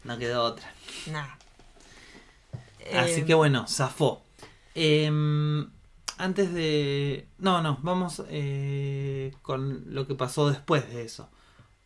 [0.03, 0.71] no quedó otra.
[1.11, 1.25] Nah.
[2.95, 4.21] Así Eh, que bueno, zafó.
[4.75, 5.67] Em,
[6.17, 7.27] antes de...
[7.39, 8.21] No, no, vamos
[9.41, 11.29] con lo que pasó después de eso.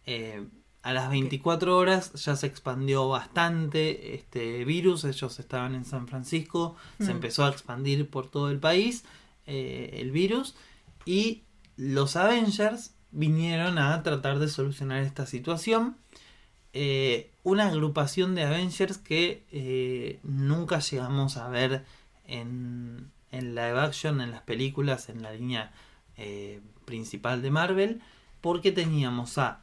[0.06, 0.46] Eh,
[0.84, 5.06] a las 24 horas ya se expandió bastante este virus.
[5.06, 6.76] Ellos estaban en San Francisco.
[7.00, 7.10] Se Mm.
[7.12, 9.04] empezó a expandir por todo el país
[9.48, 10.56] eh, el virus.
[11.06, 11.44] Y
[11.78, 15.96] los Avengers vinieron a tratar de solucionar esta situación.
[16.74, 21.86] Eh, una agrupación de Avengers que eh, nunca llegamos a ver
[22.26, 25.72] en, en live action, en las películas, en la línea
[26.86, 28.02] principal de Marvel,
[28.42, 29.60] porque teníamos a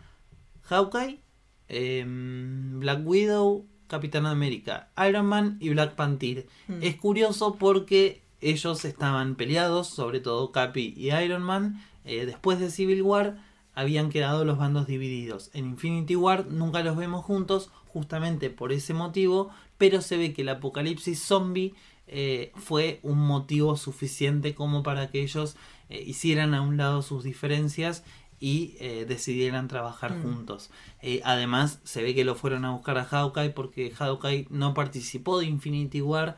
[0.71, 1.21] Hawkeye,
[1.69, 6.47] em, Black Widow, Capitán América, Iron Man y Black Panther.
[6.69, 6.83] Mm.
[6.83, 11.83] Es curioso porque ellos estaban peleados, sobre todo Capi y Iron Man.
[12.05, 13.37] eh, después de Civil War
[13.75, 15.51] habían quedado los bandos divididos.
[15.53, 20.43] En Infinity War nunca los vemos juntos, justamente por ese motivo, pero se ve que
[20.43, 21.75] el apocalipsis zombie
[22.07, 25.57] eh, fue un motivo suficiente como para que ellos
[25.89, 28.03] eh, hicieran a un lado sus diferencias
[28.41, 30.23] y eh, decidieran trabajar Mm.
[30.23, 30.71] juntos.
[31.03, 35.39] Eh, además, se ve que lo fueron a buscar a Hawkeye porque Hawkeye no participó
[35.39, 36.37] de Infinity War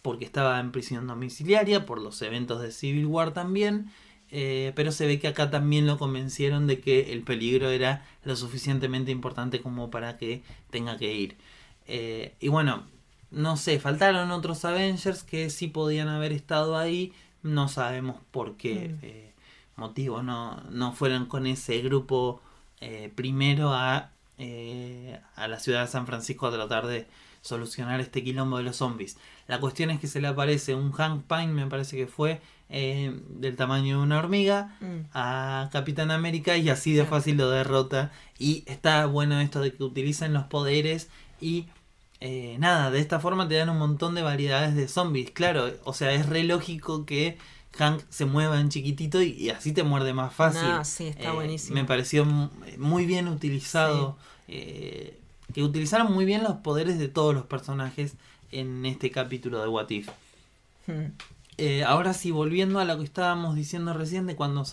[0.00, 3.90] porque estaba en prisión domiciliaria por los eventos de Civil War también.
[4.34, 8.34] eh, pero se ve que acá también lo convencieron de que el peligro era lo
[8.34, 11.36] suficientemente importante como para que tenga que ir.
[12.40, 12.84] Y bueno,
[13.30, 17.12] no sé, faltaron otros Avengers que sí podían haber estado ahí.
[17.42, 19.31] No sabemos por qué Mm.
[19.76, 22.40] Motivo no, no fueron con ese grupo
[22.80, 27.06] eh, primero a, eh, a la ciudad de San Francisco a tratar de
[27.40, 29.16] solucionar este quilombo de los zombies.
[29.48, 33.20] La cuestión es que se le aparece un Hank Pine, me parece que fue, eh,
[33.28, 35.06] del tamaño de una hormiga, Mm.
[35.12, 38.12] a Capitán América y así de fácil lo derrota.
[38.38, 41.08] Y está bueno esto de que utilicen los poderes
[41.40, 41.66] y
[42.20, 45.32] eh, nada, de esta forma te dan un montón de variedades de zombies.
[45.32, 47.36] Claro, o sea, es re lógico que
[47.78, 50.62] Hank se mueva en chiquitito y, y así te muerde más fácil.
[50.64, 51.74] Ah, sí, está Eh, buenísimo.
[51.74, 54.16] Me pareció mu- muy bien utilizado.
[54.48, 55.18] eh,
[55.54, 58.14] que utilizaron muy bien los poderes de todos los personajes
[58.50, 60.08] en este capítulo de What If.
[60.86, 61.12] Mm.
[61.58, 64.64] Eh, ahora sí, volviendo a lo que estábamos diciendo recién de cuando,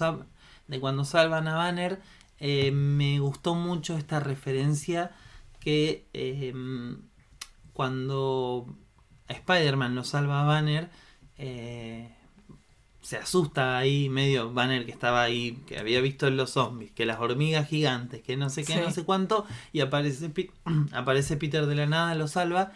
[0.67, 2.01] de cuando salvan a Banner,
[2.39, 5.11] eh, me gustó mucho esta referencia
[5.59, 6.53] que eh,
[7.73, 8.67] cuando
[9.27, 10.89] Spider-Man lo salva a Banner,
[13.01, 17.05] se asusta ahí medio Banner que estaba ahí, que había visto en los zombies, que
[17.05, 18.79] las hormigas gigantes, que no sé qué, Sí.
[18.83, 20.29] no sé cuánto, y aparece,
[20.91, 22.71] aparece Peter de la nada, lo salva,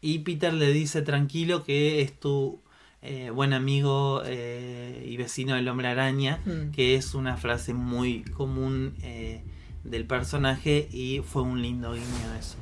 [0.00, 2.60] y Peter le dice tranquilo que es tu
[3.02, 6.70] eh, buen amigo eh, y vecino del hombre araña, Mm.
[6.72, 9.42] que es una frase muy común eh,
[9.84, 12.56] del personaje y fue un lindo guiño eso.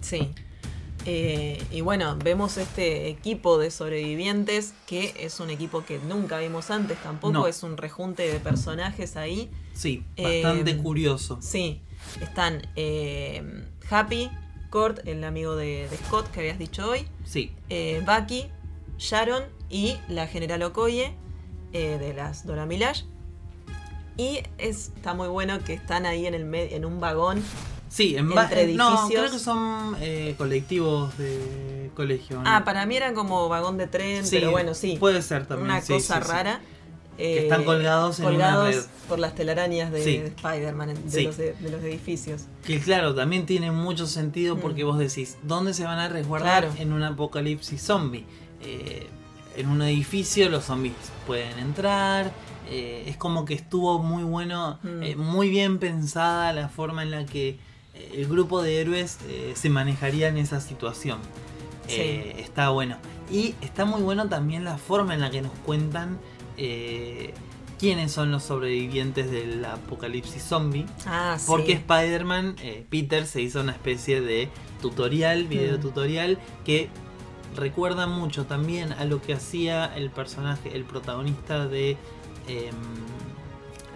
[0.00, 0.28] Sí.
[1.10, 6.70] Eh, y bueno, vemos este equipo de sobrevivientes que es un equipo que nunca vimos
[6.70, 7.46] antes tampoco, No.
[7.46, 9.48] es un rejunte de personajes ahí.
[9.72, 11.38] Sí, Eh, bastante curioso.
[11.40, 11.80] Sí,
[12.20, 13.42] están eh,
[13.88, 14.30] Happy,
[14.70, 18.48] Kurt, el amigo de, de Scott que habías dicho hoy, Sí, eh, Bucky,
[18.98, 21.14] Sharon y la general Okoye
[21.72, 23.04] eh, de las Dora Milaje.
[24.18, 27.42] Y es, está muy bueno que están ahí en el en un vagón.
[27.88, 29.20] Sí, en Entre No, edificios.
[29.20, 32.36] creo que son eh, colectivos de colegio.
[32.36, 32.44] ¿no?
[32.46, 34.96] Ah, para mí era como vagón de tren, Sí, pero bueno, sí.
[35.00, 35.70] Puede ser también.
[35.70, 36.60] una sí, cosa sí, rara.
[37.16, 38.80] Que eh, están colgados en una red.
[39.08, 42.42] por las telarañas de, Spider-Man, de, los de, de los edificios.
[42.64, 44.60] Que claro, también tiene mucho sentido Mm.
[44.60, 46.80] porque vos decís, ¿dónde se van a resguardar Claro.
[46.80, 48.24] en un apocalipsis zombie?
[48.62, 49.08] Eh,
[49.56, 50.94] en un edificio los zombies
[51.26, 52.30] pueden entrar.
[52.70, 55.02] eh, es como que estuvo muy bueno, Mm.
[55.02, 57.58] eh, muy bien pensada la forma en la que eh,
[58.14, 61.18] el grupo de héroes eh, se manejaría en esa situación.
[61.88, 62.96] Eh, está bueno.
[63.30, 66.18] Y está muy bueno también la forma en la que nos cuentan
[66.56, 67.32] eh,
[67.78, 70.84] quiénes son los sobrevivientes del apocalipsis zombie.
[71.06, 71.44] Ah, sí.
[71.46, 72.56] Porque Spider-Man,
[72.90, 74.48] Peter se hizo una especie de
[74.82, 75.80] tutorial, video Mm.
[75.80, 76.88] tutorial, que
[77.56, 81.96] recuerda mucho también a lo que hacía el personaje, el protagonista de
[82.48, 82.74] em,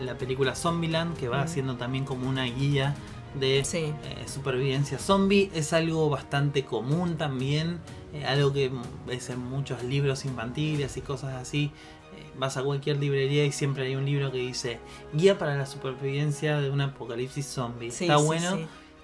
[0.04, 1.44] la película Zombieland, que va Mm.
[1.44, 2.94] haciendo también como una guía
[3.38, 3.78] de Sí.
[3.78, 3.94] eh,
[4.26, 5.50] supervivencia zombie.
[5.54, 7.78] Es algo bastante común también,
[8.12, 8.70] eh, algo que
[9.06, 11.70] ves en muchos libros infantiles y cosas así.
[12.16, 14.78] Eh, vas a cualquier librería y siempre hay un libro que dice
[15.14, 17.90] Guía para la supervivencia de un apocalipsis zombie.
[17.90, 18.58] Sí, Está sí, bueno.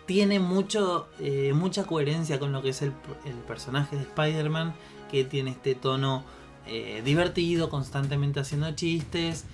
[0.07, 1.07] Tiene mucho,
[1.53, 2.93] mucha coherencia con lo que es el,
[3.27, 4.75] el personaje de Spider-Man,
[5.11, 6.25] que tiene este tono
[7.05, 9.45] divertido, constantemente haciendo chistes,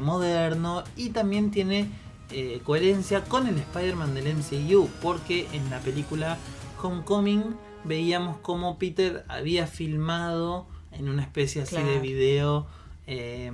[0.00, 1.86] moderno, y también tiene
[2.32, 6.38] eh, coherencia con el Spider-Man del MCU, porque en la película
[6.82, 7.44] Homecoming
[7.84, 12.66] veíamos cómo Peter había filmado en una especie así de video
[13.06, 13.50] eh,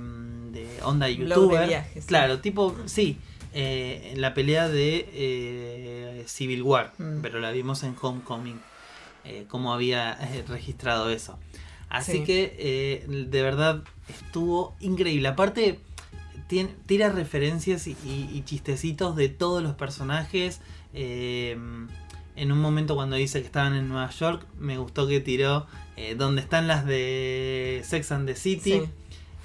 [0.51, 1.67] de onda de youtuber.
[1.67, 2.07] viajes, sí.
[2.07, 3.17] Claro, tipo, sí,
[3.53, 7.21] eh, en la pelea de eh, Civil War, Mm.
[7.21, 8.59] pero la vimos en Homecoming,
[9.47, 11.37] cómo había registrado eso.
[11.89, 12.23] Así Sí.
[12.23, 15.27] que de verdad estuvo increíble.
[15.27, 15.79] Aparte,
[16.85, 20.59] tira referencias y, y- y chistecitos de todos los personajes.
[20.93, 21.57] eh,
[22.35, 26.15] en un momento cuando dice que estaban en Nueva York, me gustó que tiró eh,
[26.15, 28.71] donde están las de Sex and the City.
[28.71, 28.81] Sí.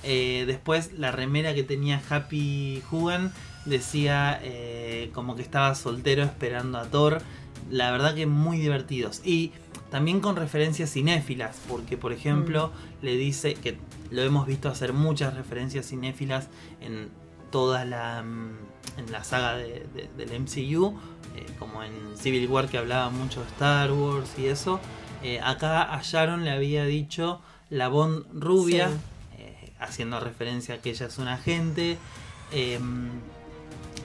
[0.04, 3.32] Eh, después la remera que tenía Happy Hogan
[3.64, 7.20] decía eh, como que estaba soltero esperando a Thor.
[7.70, 9.22] La verdad que muy divertidos.
[9.24, 9.50] Y
[9.94, 13.78] también con referencias cinéfilas, porque por ejemplo le dice que
[14.10, 16.48] lo hemos visto hacer muchas referencias cinéfilas
[16.80, 17.10] en
[17.52, 20.98] toda la, mm, en la saga de- de- del MCU,
[21.36, 24.80] eh, como en Civil War que hablaba mucho de Star Wars y eso.
[25.22, 28.94] Eh, acá a Sharon le había dicho la Bond rubia, Sí.
[29.38, 31.98] eh, haciendo referencia a que ella es una agente.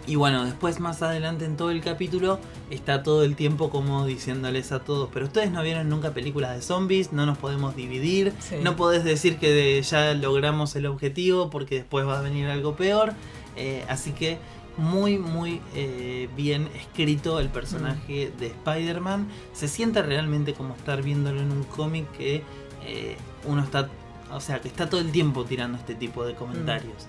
[0.10, 2.40] Y bueno, después más adelante en todo el capítulo
[2.72, 6.62] está todo el tiempo como diciéndoles a todos, pero ustedes no vieron nunca películas de
[6.64, 8.56] zombies, no nos podemos dividir, Sí.
[8.64, 12.76] no podés decir que de- ya logramos el objetivo porque después va a venir algo
[12.76, 13.14] peor.
[13.56, 14.38] Eh, así que
[14.78, 19.28] muy, muy eh, bien escrito el personaje de Spider-Man.
[19.54, 22.44] Se siente realmente como estar viéndolo en un cómic que
[22.86, 23.90] eh, uno está,
[24.32, 27.08] o sea, que está todo el tiempo tirando este tipo de comentarios.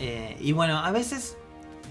[0.00, 1.36] Eh, y bueno, a veces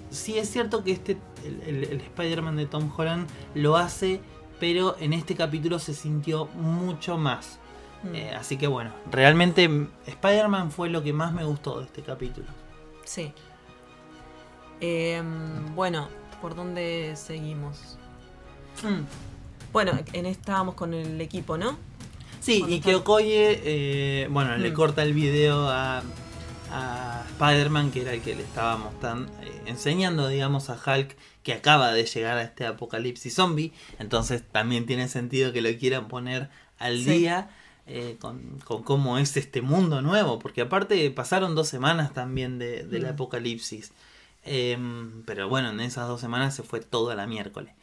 [0.09, 4.19] sí es cierto que este, el, el- el Spider-Man de Tom Holland lo hace,
[4.59, 7.59] pero en este capítulo se sintió mucho más.
[8.03, 8.15] Mm.
[8.15, 12.01] Eh, así que bueno, realmente mm, Spider-Man fue lo que más me gustó de este
[12.01, 12.47] capítulo.
[13.05, 13.33] Sí.
[14.81, 16.07] Em, bueno,
[16.41, 17.97] ¿por dónde seguimos?
[19.73, 21.77] Bueno, en estábamos con el equipo, ¿no?
[22.39, 24.73] Sí, y que Okoye, eh, bueno, le Mm.
[24.73, 26.01] corta el video a,
[26.71, 31.53] a Spider-Man, que era el que le estábamos tan, eh, enseñando, digamos, a Hulk, que
[31.53, 33.71] acaba de llegar a este apocalipsis zombie.
[33.97, 37.11] Entonces también tiene sentido que lo quieran poner al Sí.
[37.11, 37.49] día
[37.91, 40.37] eh, con, con cómo es este mundo nuevo.
[40.37, 43.09] Porque aparte pasaron dos semanas también de- del Mm.
[43.09, 43.91] apocalipsis.
[44.43, 47.73] Em, pero bueno, en esas dos semanas se fue todo a la miércoles.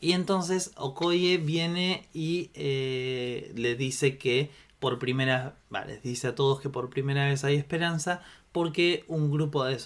[0.00, 4.50] Y entonces Okoye viene y eh, le dice que
[4.82, 9.30] por primera vale, les dice a todos que por primera vez hay esperanza porque un
[9.30, 9.78] grupo de,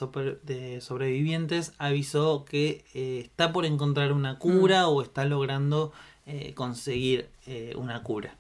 [0.81, 5.93] sobrevivientes avisó que eh, está por encontrar una cura o está logrando
[6.25, 8.39] eh, conseguir eh, una cura.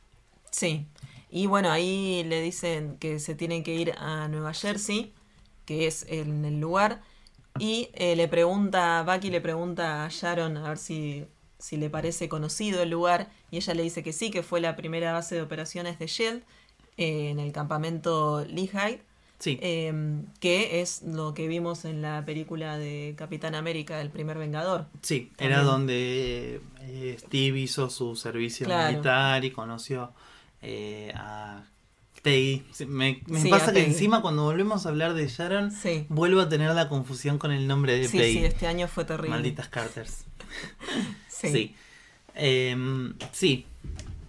[0.50, 0.86] Sí.
[1.30, 5.12] Y bueno, ahí le dicen que se tienen que ir a Nueva Jersey,
[5.66, 7.02] que es en el lugar.
[7.58, 11.26] Y le pregunta, Bucky le pregunta a Sharon a ver si,
[11.66, 13.28] si le parece conocido el lugar.
[13.50, 16.42] Y ella le dice que sí, que fue la primera base de operaciones de Shield
[16.96, 19.00] eh, en el campamento Lehigh.
[19.38, 19.92] Sí, eh,
[20.40, 24.86] que es lo que vimos en la película de Capitán América, el primer Vengador.
[25.02, 28.90] sí, era donde eh, Steve hizo su servicio Claro.
[28.92, 30.12] militar y conoció
[30.62, 31.64] eh, a
[32.22, 32.64] Peggy.
[32.86, 33.92] Me, me Sí, pasa que Peggy.
[33.92, 36.06] encima cuando volvemos a hablar de Sharon, Sí.
[36.08, 38.32] vuelvo a tener la confusión con el nombre de Sí, Peggy.
[38.38, 39.30] sí, este año fue terrible.
[39.30, 40.24] Malditas Carters.
[41.40, 41.48] Sí.
[41.50, 41.74] Sí.
[42.34, 43.66] Em, sí.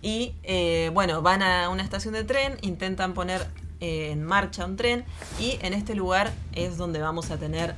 [0.01, 3.47] Y eh, bueno, van a una estación de tren, intentan poner
[3.80, 5.05] eh, en marcha un tren
[5.39, 7.76] y en este lugar es donde vamos a tener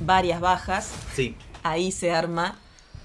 [0.00, 0.92] varias bajas.
[1.14, 1.36] Sí.
[1.62, 2.58] Ahí se arma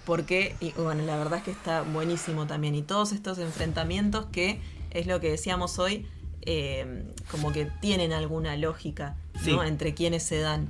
[0.06, 2.76] porque, y bueno, la verdad es que está buenísimo también.
[2.76, 4.60] Y todos estos enfrentamientos que
[4.92, 6.08] es lo que decíamos hoy,
[6.42, 9.16] eh, como que tienen alguna lógica
[9.46, 9.64] ¿no?
[9.64, 10.70] Entre quienes se dan.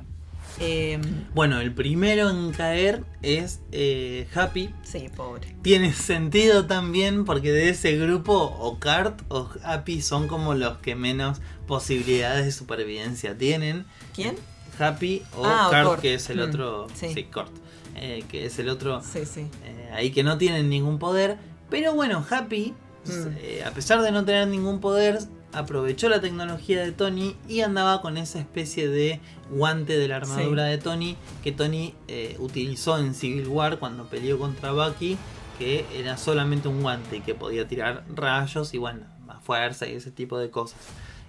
[0.60, 1.00] Eh,
[1.34, 4.74] Bueno, el primero en caer es eh, Happy.
[4.84, 5.56] sí, pobre.
[5.62, 10.96] Tiene sentido también porque de ese grupo o Kart o Happy son como los que
[10.96, 13.86] menos posibilidades de supervivencia tienen.
[14.14, 14.36] ¿Quién?
[14.80, 16.02] Happy o Ah, o Kart, Kurt.
[16.02, 16.88] que es el Mm, otro.
[16.94, 17.14] sí.
[17.14, 17.52] Sí, Kurt.
[17.98, 19.48] Eh, que es el otro Sí, sí.
[19.64, 21.38] eh, ahí que no tienen ningún poder.
[21.70, 22.74] Pero bueno, Happy,
[23.06, 23.28] Mm.
[23.40, 25.20] eh, a pesar de no tener ningún poder,
[25.58, 30.66] aprovechó la tecnología de Tony y andaba con esa especie de guante de la armadura
[30.66, 30.72] Sí.
[30.72, 35.18] de Tony que Tony eh, utilizó en Civil War cuando peleó contra Bucky,
[35.60, 39.94] que era solamente un guante y que podía tirar rayos y bueno, más fuerza y
[39.94, 40.80] ese tipo de cosas.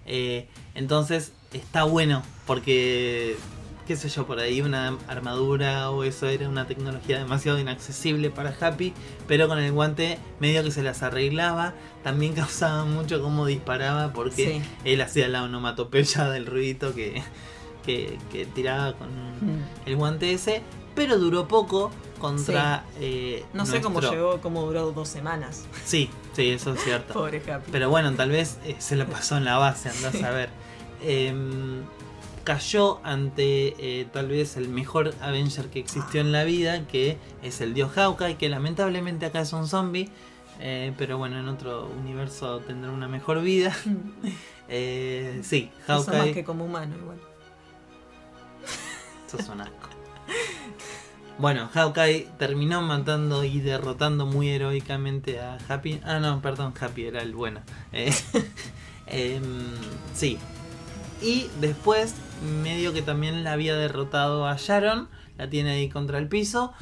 [0.06, 3.36] Eh, entonces está bueno porque
[3.86, 8.54] qué sé yo, por ahí una armadura o eso era una tecnología demasiado inaccesible para
[8.60, 8.92] Happy,
[9.28, 11.72] pero con el guante medio que se las arreglaba,
[12.02, 14.62] también causaba mucho cómo disparaba porque Sí.
[14.84, 17.22] él hacía la onomatopeya del ruidito que,
[17.84, 19.62] que, que tiraba con Mm.
[19.86, 20.62] el guante ese,
[20.94, 22.84] pero duró poco contra...
[23.00, 25.66] eh, No sé cómo llegó, cómo duró dos semanas.
[25.84, 27.12] Sí, sí, eso es cierto.
[27.12, 27.68] Pobre Happy.
[27.70, 30.48] Pero bueno, tal vez eh, se lo pasó en la base, andás a ver.
[31.02, 31.82] Em,
[32.46, 37.60] cayó ante eh, tal vez el mejor Avenger que existió en la vida, que es
[37.60, 40.08] el dios Hawkeye, que lamentablemente acá es un zombie.
[40.60, 43.76] eh, pero bueno, en otro universo tendrá una mejor vida.
[44.68, 46.34] Eh, sí, Eso más Hawkeye.
[46.34, 47.18] que como humano igual.
[49.30, 49.90] Sos un asco.
[51.38, 56.00] Bueno, Hawkeye terminó matando y derrotando muy heroicamente a Happy.
[56.04, 57.60] Ah, no, perdón, Happy era el bueno.
[59.06, 59.42] Em,
[60.14, 60.38] sí.
[61.22, 62.14] Y después,
[62.62, 65.08] medio que también la había derrotado a Sharon.
[65.38, 66.72] La tiene ahí contra el piso.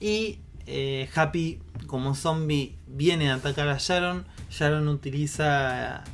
[0.00, 4.24] Y eh, Happy, como zombie, viene a atacar a Sharon.
[4.50, 6.04] Sharon utiliza.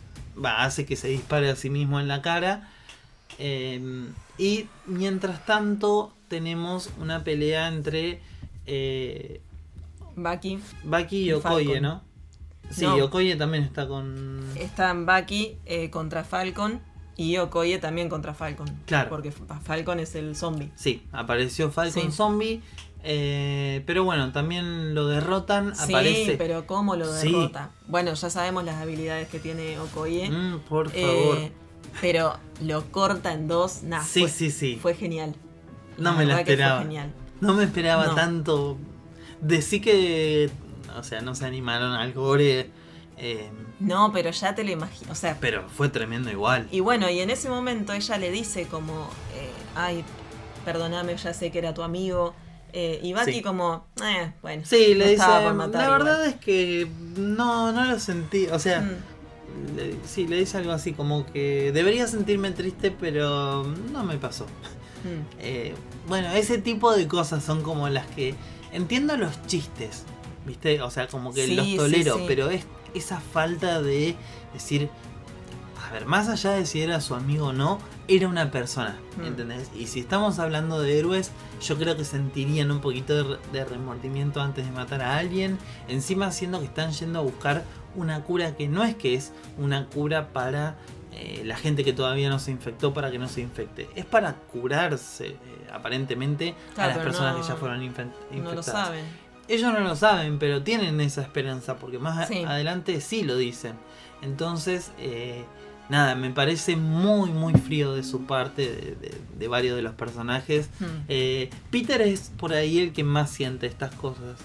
[0.42, 2.70] Va, hace que se dispare a sí mismo en la cara.
[3.38, 8.20] Eh, y mientras tanto tenemos una pelea entre
[8.66, 9.40] eh.
[10.16, 10.58] Bucky
[11.10, 11.82] y Okoye, Falcon.
[11.82, 12.02] ¿no?
[12.70, 13.04] Sí, No.
[13.04, 14.44] Okoye también está con...
[14.54, 16.80] Están Bucky eh, contra Falcon
[17.16, 18.68] y Okoye también contra Falcon.
[18.86, 19.08] Claro.
[19.10, 20.70] Porque Fa- Falcon es el zombie.
[20.74, 22.12] Sí, apareció Falcon Sí.
[22.12, 22.62] Zombie.
[23.02, 25.74] eh, pero bueno, también lo derrotan.
[25.74, 26.36] Sí, aparece...
[26.36, 27.28] pero ¿cómo lo Sí.
[27.32, 27.70] derrota?
[27.88, 30.28] Bueno, ya sabemos las habilidades que tiene Okoye.
[30.30, 31.38] Mm, por eh, favor.
[32.00, 33.82] pero lo corta en dos.
[33.84, 34.78] Nah, sí, fue, sí, sí.
[34.80, 35.34] fue genial.
[35.98, 36.82] No me la esperaba.
[36.82, 37.12] genial.
[37.40, 38.14] No me esperaba No.
[38.14, 38.76] tanto.
[39.40, 40.50] Decí que...
[40.98, 42.70] O sea, no se animaron al gore.
[43.20, 45.12] Eh, No, pero ya te lo imagino.
[45.12, 46.66] O sea, pero fue tremendo igual.
[46.72, 50.04] Y bueno, y en ese momento ella le dice como, eh, ay,
[50.64, 52.34] perdóname, ya sé que era tu amigo.
[52.72, 53.42] Eh, y Bucky Sí.
[53.42, 55.98] como, eh, bueno, Sí, le dice, por matar la igual".
[56.04, 60.70] verdad es que no, no lo sentí, o sea, Mm, le- sí, le dice algo
[60.72, 64.46] así como que debería sentirme triste, pero no me pasó.
[65.02, 65.38] mm.
[65.40, 65.74] Eh,
[66.06, 68.34] bueno, ese tipo de cosas son como las que
[68.72, 70.04] entiendo los chistes,
[70.46, 70.80] ¿viste?
[70.82, 72.24] O sea, como que Sí, los tolero, sí.
[72.28, 72.64] pero es
[72.94, 74.16] esa falta de
[74.52, 74.88] decir,
[75.88, 77.78] a ver, más allá de si era su amigo o no,
[78.08, 79.24] era una persona, Mm.
[79.26, 79.70] ¿entendés?
[79.74, 81.30] Y si estamos hablando de héroes,
[81.62, 85.58] yo creo que sentirían un poquito de, re- de remordimiento antes de matar a alguien,
[85.88, 87.64] encima siendo que están yendo a buscar
[87.94, 90.76] una cura que no es que es una cura para
[91.12, 94.34] eh, la gente que todavía no se infectó para que no se infecte, es para
[94.34, 95.36] curarse eh,
[95.72, 98.42] aparentemente Claro, a las personas no- que ya fueron infe- infectadas.
[98.44, 99.04] No lo saben.
[99.50, 102.44] Ellos no lo saben, pero tienen esa esperanza, porque más Sí.
[102.44, 103.72] adelante sí lo dicen.
[104.22, 105.44] Entonces, eh,
[105.88, 109.94] nada, me parece muy, muy frío de su parte, de, de- de varios de los
[109.94, 110.68] personajes.
[110.78, 110.84] Mm.
[111.08, 114.38] Eh, Peter es por ahí el que más siente estas cosas.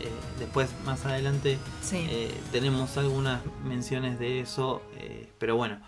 [0.00, 0.08] Eh,
[0.40, 2.04] después, más adelante, Sí.
[2.10, 4.82] eh, tenemos algunas menciones de eso,
[5.38, 5.78] pero bueno.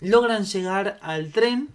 [0.00, 1.68] Logran llegar al tren.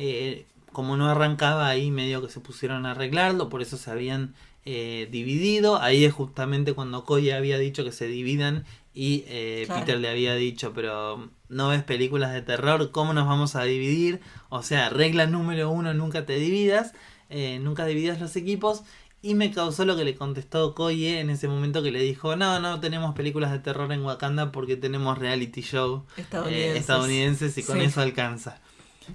[0.00, 4.32] eh, como no arrancaba ahí, medio que se pusieron a arreglarlo, por eso se habían
[4.70, 5.80] eh, dividido.
[5.80, 9.80] Ahí es justamente cuando Koya había dicho que se dividan y eh, Claro.
[9.80, 14.20] Peter le había dicho, pero no ves películas de terror, ¿cómo nos vamos a dividir?
[14.50, 16.92] O sea, regla número uno, nunca te dividas,
[17.30, 18.82] eh, nunca dividas los equipos.
[19.22, 22.60] Y me causó lo que le contestó Koye en ese momento que le dijo, no,
[22.60, 26.76] no tenemos películas de terror en Wakanda porque tenemos reality show eh, Estadounidenses.
[26.80, 27.84] estadounidenses y con Sí.
[27.86, 28.60] eso alcanza.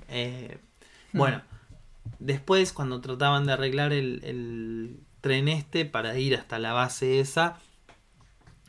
[0.10, 0.58] Eh,
[1.14, 1.18] Mm.
[1.20, 1.42] bueno,
[2.20, 7.58] después cuando trataban de arreglar el, el tren este para ir hasta la base esa,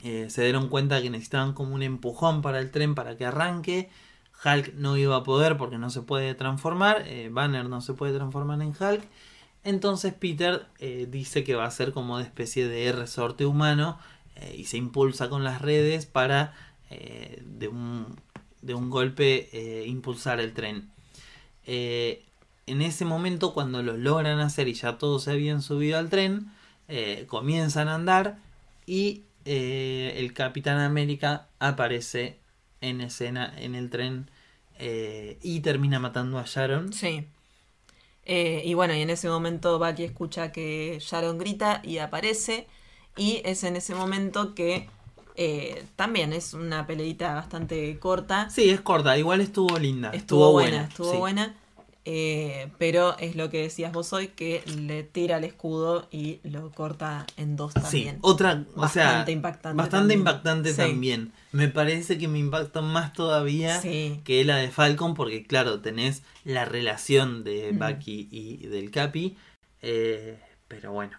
[0.05, 3.91] eh, se dieron cuenta que necesitaban como un empujón para el tren para que arranque.
[4.45, 7.03] Hulk no iba a poder porque no se puede transformar.
[7.09, 9.03] eh, Banner no se puede transformar en Hulk.
[9.65, 13.99] Entonces Peter eh, dice que va a ser como de especie de resorte humano
[14.57, 16.55] y se impulsa con las redes para
[16.91, 18.17] de, un,
[18.63, 20.91] de un golpe impulsar el tren.
[22.67, 26.51] En ese momento cuando lo logran hacer y ya todos se habían subido al tren,
[26.89, 28.39] eh, comienzan a andar
[28.87, 32.39] y eh, el Capitán América aparece
[32.81, 34.31] en escena en el tren
[34.79, 36.93] eh, y termina matando a Sharon.
[36.93, 37.27] Sí.
[38.27, 42.67] Eh, y bueno, y en ese momento Bucky escucha que Sharon grita y aparece.
[43.17, 44.89] Y es en ese momento que
[45.37, 48.51] eh, también es una peleita bastante corta.
[48.51, 50.11] Sí, es corta, igual estuvo linda.
[50.11, 51.17] Estuvo buena, estuvo sí.
[51.19, 51.55] buena.
[52.07, 56.71] Eh, pero es lo que decías vos hoy, que le tira el escudo y lo
[56.71, 58.19] corta en dos Sí, también.
[58.21, 60.19] otra, o sea, Bastante impactante Bastante también.
[60.21, 60.77] impactante Sí.
[60.77, 61.33] también.
[61.53, 64.21] Me parece que me impacta más todavía Sí.
[64.25, 67.79] que la de Falcon, porque claro, tenés la relación de Mm.
[67.79, 69.37] Bucky y del Capi.
[69.87, 71.19] eh, pero bueno,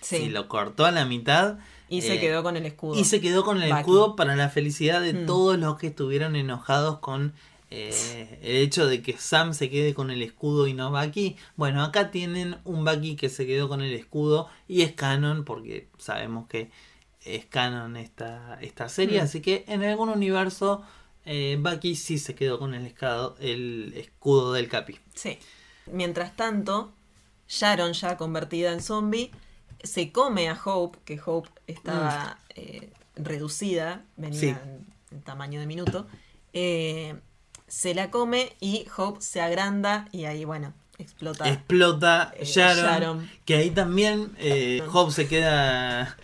[0.00, 0.16] Sí.
[0.18, 1.58] si lo cortó a la mitad.
[1.88, 2.98] Y se eh, quedó con el escudo.
[2.98, 3.80] Y se quedó con el Bucky.
[3.80, 5.26] escudo para la felicidad de Mm.
[5.26, 7.32] todos los que estuvieron enojados con
[7.74, 11.36] eh, el hecho de que Sam se quede con el escudo y no Bucky.
[11.56, 15.88] Bueno, acá tienen un Bucky que se quedó con el escudo y es canon porque
[15.98, 16.70] sabemos que
[17.24, 19.20] es canon esta, esta serie.
[19.20, 19.24] Mm.
[19.24, 20.82] Así que en algún universo
[21.24, 24.98] eh, Bucky sí se quedó con el, escado, el escudo del Capi.
[25.14, 25.38] Sí.
[25.86, 26.92] Mientras tanto,
[27.48, 29.30] Sharon, ya convertida en zombie,
[29.82, 34.40] se come a Hope, que Hope estaba eh, reducida, venía Mm.
[34.40, 34.48] Sí.
[34.48, 36.06] en, en tamaño de minuto.
[36.52, 37.14] eh,
[37.72, 41.48] se la come y Hope se agranda y ahí, bueno, explota.
[41.48, 43.30] Explota Eh, Sharon, Sharon.
[43.46, 44.82] Que ahí también eh.
[44.92, 46.16] Hope se queda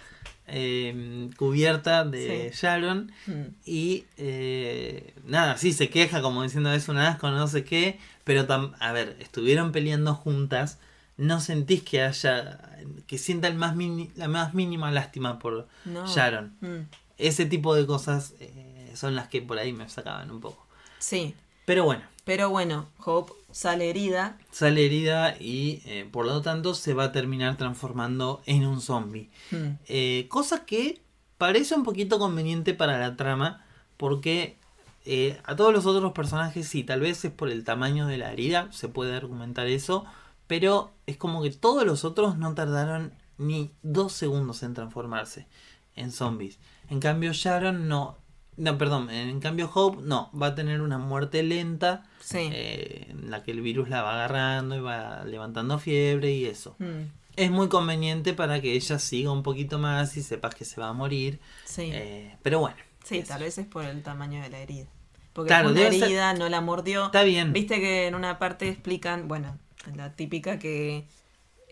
[0.47, 2.59] eh, cubierta de Sí.
[2.61, 3.13] Sharon.
[3.27, 7.99] Mm, Y eh, nada, sí, se queja como diciendo es un asco, no sé qué.
[8.25, 10.79] Pero, tam- a ver, estuvieron peleando juntas.
[11.17, 12.61] No sentís que haya.
[13.07, 13.75] que sienta el más
[14.17, 16.07] la más mínima lástima por no.
[16.07, 16.55] Sharon.
[16.61, 16.87] Mm,
[17.17, 20.68] Ese tipo de cosas eh, son las que por ahí me sacaban un poco.
[20.99, 21.35] Sí,
[21.65, 24.37] Pero bueno, pero bueno, Hope sale herida.
[24.51, 29.31] sale herida y eh, por lo tanto se va a terminar transformando en un zombie.
[29.51, 31.01] Mm, Eh, cosa que
[31.39, 33.65] parece un poquito conveniente para la trama
[33.97, 34.59] porque
[35.05, 38.33] eh, a todos los otros personajes sí, tal vez es por el tamaño de la
[38.33, 40.05] herida, se puede argumentar eso,
[40.47, 45.47] pero es como que todos los otros no tardaron ni dos segundos en transformarse
[45.95, 46.59] en zombies.
[46.91, 48.19] En cambio Sharon no,
[48.59, 52.51] no, perdón, en cambio Hope no, va a tener una muerte lenta sí.
[52.53, 56.77] eh, en la que el virus la va agarrando y va levantando fiebre y eso.
[56.79, 57.05] Mm,
[57.37, 60.89] Es muy conveniente para que ella siga un poquito más y sepas que se va
[60.89, 61.39] a morir.
[61.65, 61.91] sí.
[61.93, 62.77] Eh, pero bueno.
[63.05, 63.29] Sí, eso.
[63.29, 64.87] tal vez es por el tamaño de la herida.
[65.33, 67.07] Porque Claro, fue una debe ser- herida, no la mordió.
[67.07, 67.53] Está bien.
[67.53, 69.57] Viste que en una parte explican, bueno,
[69.95, 71.07] la típica que,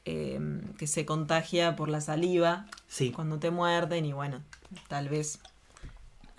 [0.05, 0.39] eh,
[0.78, 3.11] que se contagia por la saliva Sí.
[3.11, 4.41] cuando te muerden y bueno,
[4.89, 5.41] tal vez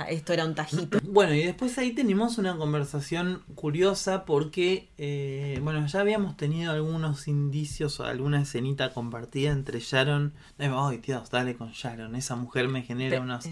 [0.06, 1.00] esto era un tajito.
[1.08, 7.28] Bueno, y después ahí tenemos una conversación curiosa porque, eh, bueno, ya habíamos tenido algunos
[7.28, 10.34] indicios o alguna escenita compartida entre Sharon.
[10.60, 12.16] Ay, Dios, dale con Sharon.
[12.16, 13.52] Esa mujer me genera Pe- unos, eh,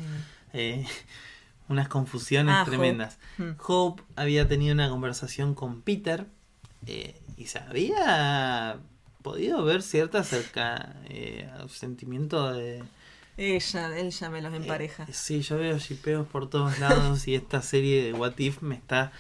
[0.54, 0.86] eh,
[1.70, 2.72] unas confusiones Ah, Hope.
[2.72, 3.18] tremendas.
[3.40, 6.28] mm, Hope había tenido una conversación con Peter
[6.86, 8.78] eh, y se había
[9.24, 12.84] podido ver cierta cerca eh, sentimiento de
[13.38, 15.04] ella, él ya me los empareja.
[15.04, 18.76] eh, sí yo veo shipeos por todos lados y esta serie de What If me
[18.76, 19.12] está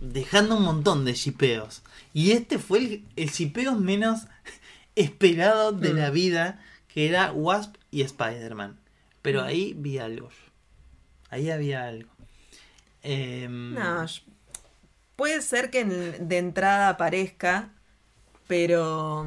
[0.00, 1.82] dejando un montón de shipeos
[2.14, 4.20] y este fue el, shipeo menos
[4.96, 5.96] esperado de Mm.
[5.96, 8.78] la vida que era Wasp y Spider-Man
[9.22, 9.44] pero Mm.
[9.44, 10.30] ahí vi algo
[11.30, 12.10] ahí había algo
[13.02, 14.04] Em, No,
[15.16, 17.70] puede ser que de entrada aparezca,
[18.46, 19.26] pero,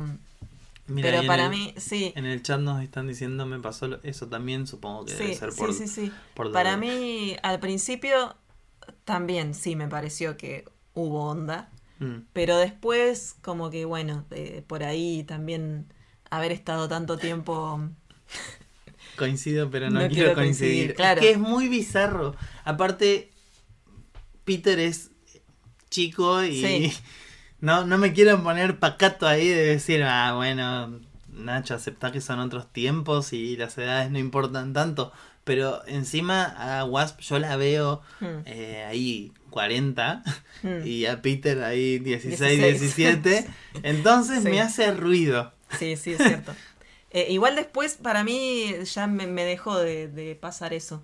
[0.94, 2.14] mira, pero para el- mí, sí.
[2.16, 5.52] En el chat nos están diciendo me pasó eso también, supongo que debe Sí, ser
[5.52, 6.12] sí, por, sí, sí.
[6.36, 8.36] por Para mí, al principio,
[9.06, 11.70] también sí me pareció que hubo onda.
[12.00, 14.26] Mm, Pero después, como que bueno,
[14.68, 15.88] por ahí también
[16.30, 17.80] haber estado tanto tiempo.
[19.18, 20.72] Coincido, pero no, No quiero, quiero coincidir.
[20.72, 21.22] coincidir, claro.
[21.22, 22.36] Es que es muy bizarro.
[22.66, 23.30] Aparte,
[24.44, 25.12] Peter es
[25.90, 26.94] chico y Sí.
[27.64, 31.00] no, no me quiero poner pacato ahí de decir, ah, bueno,
[31.32, 35.12] Nacho, aceptá que son otros tiempos y las edades no importan tanto.
[35.46, 38.42] Pero encima a Wasp yo la veo Hmm.
[38.46, 40.24] eh, ahí 40
[40.62, 40.68] Hmm.
[40.86, 42.80] y a Peter ahí 16, 16.
[43.24, 43.48] 17.
[43.84, 44.50] Entonces Sí.
[44.50, 45.54] me hace ruido.
[45.80, 46.54] Sí, sí, es cierto.
[47.16, 51.04] Eh, igual después, para mí, ya me, me dejó de, de pasar eso.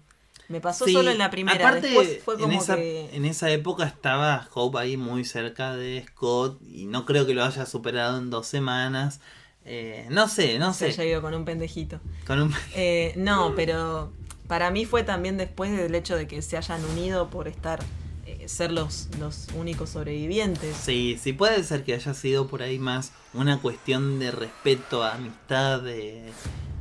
[0.50, 1.70] Me pasó Sí, solo en la primera.
[1.70, 3.16] Aparte, después fue en, como esa, que.
[3.16, 7.44] en esa época estaba Hope ahí muy cerca de Scott y no creo que lo
[7.46, 9.22] haya superado en dos semanas.
[9.66, 11.02] Eh, no sé, no se sé.
[11.04, 12.02] haya ido con un pendejito.
[12.26, 12.56] Con un...
[12.74, 14.12] Eh, no, pero
[14.48, 17.80] para mí fue también después del hecho de que se hayan unido por estar.
[18.26, 20.78] eh, ser los, los únicos sobrevivientes.
[20.78, 25.88] Sí, sí puede ser que haya sido por ahí más una cuestión de respeto, amistad
[25.88, 26.32] eh,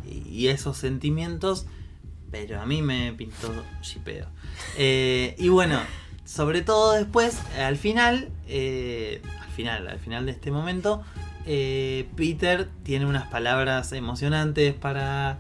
[0.05, 1.67] y esos sentimientos,
[2.31, 4.27] pero a mí me pintó chipeo.
[4.77, 5.81] Eh, y bueno,
[6.25, 11.03] sobre todo después, al final, eh, al final, al final de este momento,
[11.47, 15.39] eh, Peter tiene unas palabras emocionantes para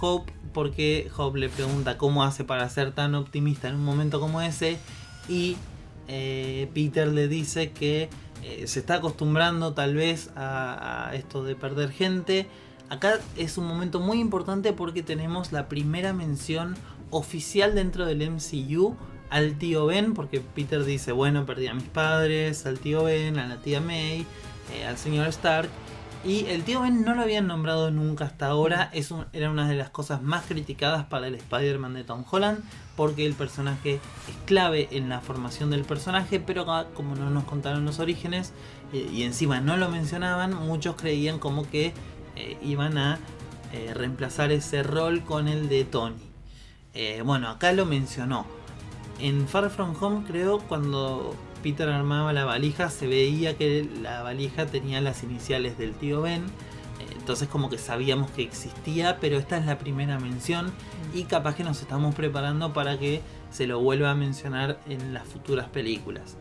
[0.00, 4.42] Hope, porque Hope le pregunta cómo hace para ser tan optimista en un momento como
[4.42, 4.78] ese,
[5.28, 5.56] y
[6.06, 8.08] Peter le dice que
[8.64, 12.46] se está acostumbrando tal vez a esto de perder gente.
[12.90, 16.74] Acá es un momento muy importante porque tenemos la primera mención
[17.10, 18.96] oficial dentro del MCU
[19.30, 23.46] al tío Ben, porque Peter dice, bueno, perdí a mis padres, al tío Ben, a
[23.46, 24.24] la tía May,
[24.74, 25.68] eh, al señor Stark.
[26.24, 28.90] Y el tío Ben no lo habían nombrado nunca hasta ahora.
[28.92, 32.58] Es un- era una de las cosas más criticadas para el Spider-Man de Tom Holland.
[32.96, 36.40] Porque el personaje es clave en la formación del personaje.
[36.40, 38.52] Pero como no nos contaron los orígenes
[38.92, 41.92] eh, y encima no lo mencionaban, muchos creían como que
[42.38, 43.18] eh, iban a
[43.72, 46.16] eh, reemplazar ese rol con el de Tony.
[46.94, 48.46] Eh, bueno, acá lo mencionó.
[49.18, 54.66] En Far From Home, creo, cuando Peter armaba la valija, se veía que la valija
[54.66, 56.42] tenía las iniciales del tío Ben.
[56.42, 60.72] Eh, Entonces como que sabíamos que existía, pero esta es la primera mención
[61.12, 63.20] y capaz que nos estamos preparando para que
[63.50, 66.36] se lo vuelva a mencionar en las futuras películas.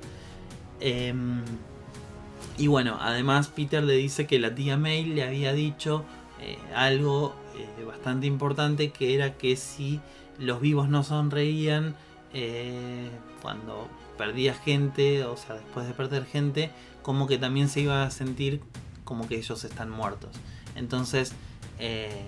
[2.57, 6.03] Y bueno, además Peter le dice que la tía May le había dicho
[6.41, 9.99] eh, algo eh, bastante importante que era que si
[10.39, 11.95] los vivos no sonreían
[12.33, 13.09] eh,
[13.41, 13.87] cuando
[14.17, 18.61] perdía gente, o sea, después de perder gente, como que también se iba a sentir
[19.03, 20.31] como que ellos están muertos.
[20.75, 21.33] Entonces,
[21.79, 22.25] eh,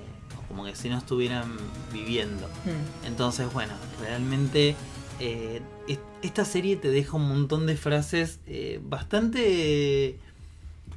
[0.48, 1.58] como que si no estuvieran
[1.92, 2.48] viviendo.
[2.66, 3.08] Hmm.
[3.08, 4.76] Entonces, bueno, realmente
[5.20, 10.18] eh, est- esta serie te deja un montón de frases eh, bastante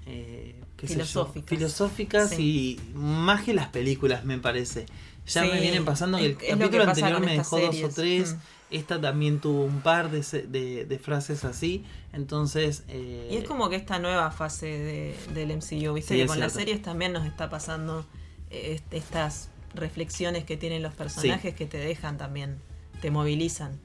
[0.07, 1.49] eh, Filosóficas.
[1.49, 2.79] filosóficas Sí.
[2.93, 4.87] y más que las películas, me parece.
[5.29, 8.35] Ya me vienen pasando que el es- que capítulo anterior me dejó dos o tres.
[8.35, 8.39] Mm.
[8.73, 11.85] Esta también tuvo un par de, de- de frases así.
[12.13, 12.83] Entonces.
[12.89, 16.41] eh, Y es como que esta nueva fase de- del MCU, viste Sí, que con
[16.41, 16.67] las cierto.
[16.71, 18.05] series también nos está pasando
[18.51, 22.57] eh, est- estas reflexiones que tienen los personajes que te dejan también,
[23.01, 23.79] te movilizan.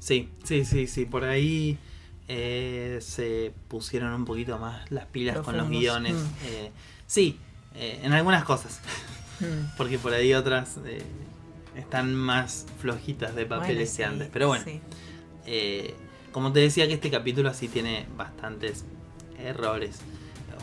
[0.00, 1.04] Sí, sí, sí, sí.
[1.04, 1.78] Por ahí
[2.26, 6.14] eh, se pusieron un poquito más las pilas con los guiones.
[6.14, 6.26] Mm.
[6.46, 6.70] Eh,
[7.06, 7.38] sí,
[7.74, 8.80] eh, en algunas cosas.
[9.38, 9.68] Hmm.
[9.76, 11.02] Porque por ahí otras eh,
[11.76, 14.28] están más flojitas de papeles Bueno, que sí, antes.
[14.32, 14.80] Pero bueno, sí.
[15.46, 15.94] eh,
[16.32, 18.84] como te decía que este capítulo así tiene bastantes
[19.38, 20.00] errores.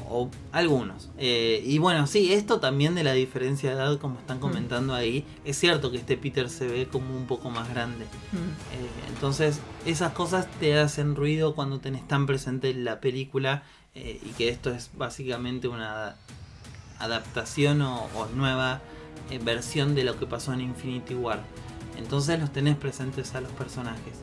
[0.09, 1.09] O algunos.
[1.17, 4.19] Eh, y bueno, sí, esto también de la diferencia de edad, como Mm.
[4.19, 8.05] están comentando ahí, es cierto que este Peter se ve como un poco más grande.
[8.31, 8.37] Hmm.
[8.37, 13.63] Eh, entonces, esas cosas te hacen ruido cuando tenés tan presente la película
[13.95, 16.15] eh, y que esto es básicamente una
[16.99, 18.81] adaptación o, o nueva
[19.43, 21.41] versión de lo que pasó en Infinity War.
[21.97, 24.19] Entonces los tenés presentes a los personajes.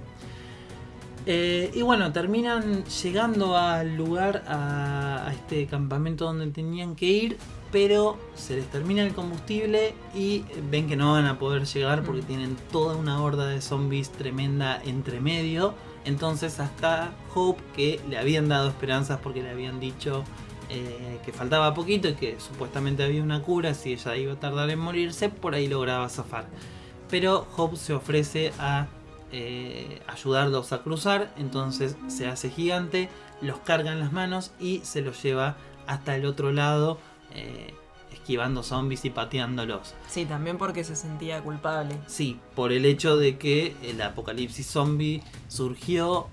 [1.27, 7.39] Eh, y bueno, terminan llegando al lugar, a, a este campamento donde tenían que ir,
[7.73, 12.23] pero se les termina el combustible y ven que no van a poder llegar porque
[12.23, 12.27] Mm.
[12.27, 15.75] tienen toda una horda de zombies tremenda entre medio.
[16.05, 20.25] Entonces acá Hope, que le habían dado esperanzas porque le habían dicho
[20.71, 24.69] eh, que faltaba poquito y que supuestamente había una cura si ella iba a tardar
[24.71, 26.47] en morirse, por ahí lograba zafar.
[27.11, 28.87] Pero Hope se ofrece a
[29.37, 33.09] eh, ayudarlos a cruzar, entonces se hace gigante,
[33.41, 35.57] los carga en las manos y se los lleva
[35.89, 36.99] hasta el otro lado,
[37.33, 37.75] eh,
[38.13, 39.97] esquivando zombies y pateándolos.
[40.09, 41.99] Sí, también porque se sentía culpable.
[42.07, 46.29] Sí, por el hecho de que el apocalipsis zombie surgió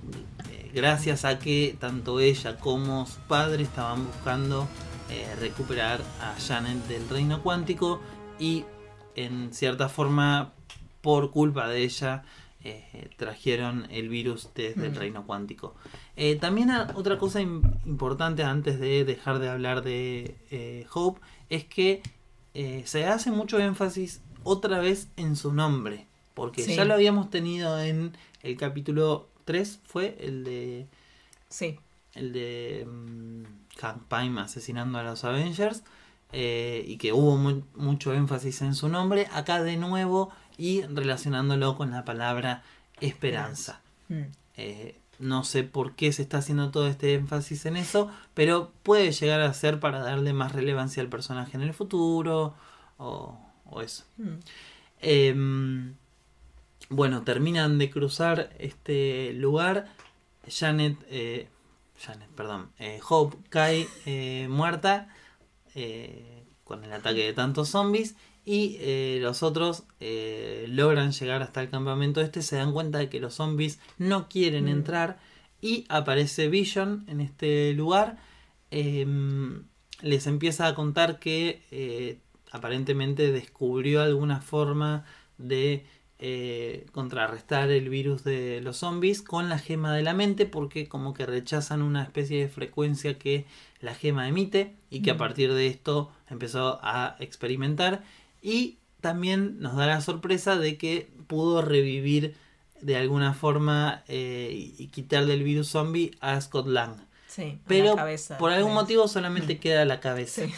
[0.51, 4.67] eh, gracias a que tanto ella como su padre estaban buscando
[5.09, 7.99] eh, recuperar a Janet del reino cuántico
[8.37, 8.63] y
[9.15, 10.53] en cierta forma
[11.01, 12.23] por culpa de ella
[12.63, 14.97] eh, trajeron el virus desde el Mm.
[14.97, 15.75] reino cuántico.
[16.15, 21.65] Eh, también otra cosa im- importante antes de dejar de hablar de eh, Hope es
[21.65, 22.01] que
[22.53, 26.05] eh, se hace mucho énfasis otra vez en su nombre.
[26.33, 26.75] Porque Sí.
[26.75, 30.87] ya lo habíamos tenido en el capítulo 3, fue el de
[31.49, 31.77] Sí.
[32.13, 33.43] el de mm,
[33.79, 35.83] Hank Pym asesinando a los Avengers
[36.33, 40.29] y que hubo mu- mucho énfasis en su nombre, acá de nuevo
[40.61, 42.61] y relacionándolo con la palabra
[42.99, 43.81] esperanza.
[44.09, 44.25] Mm.
[44.57, 49.11] Eh, no sé por qué se está haciendo todo este énfasis en eso, pero puede
[49.11, 52.53] llegar a ser para darle más relevancia al personaje en el futuro
[52.97, 54.03] o, o eso.
[54.17, 54.35] Mm.
[54.99, 55.95] Em,
[56.89, 59.87] bueno, terminan de cruzar este lugar.
[60.47, 61.47] Janet, eh,
[61.99, 63.87] Janet, perdón, eh, Hope cae
[64.47, 65.07] muerta
[66.63, 68.15] con el ataque de tantos zombies
[68.45, 73.07] y eh, los otros eh, logran llegar hasta el campamento este, se dan cuenta de
[73.09, 74.69] que los zombies no quieren Mm.
[74.69, 75.19] entrar
[75.61, 78.17] y aparece Vision en este lugar.
[78.71, 79.63] Em,
[80.01, 82.17] les empieza a contar que eh,
[82.51, 85.05] aparentemente descubrió alguna forma
[85.37, 85.85] de
[86.91, 91.25] contrarrestar el virus de los zombies con la gema de la mente porque como que
[91.25, 93.45] rechazan una especie de frecuencia que
[93.79, 95.17] la gema emite y que a Mm.
[95.17, 98.03] partir de esto empezó a experimentar
[98.41, 102.35] y también nos da la sorpresa de que pudo revivir
[102.81, 106.95] de alguna forma eh, y quitarle el virus zombie a Scott Lang.
[107.27, 107.59] Sí.
[107.67, 110.45] Pero cabeza por algún motivo solamente queda la cabeza.
[110.45, 110.53] Sí.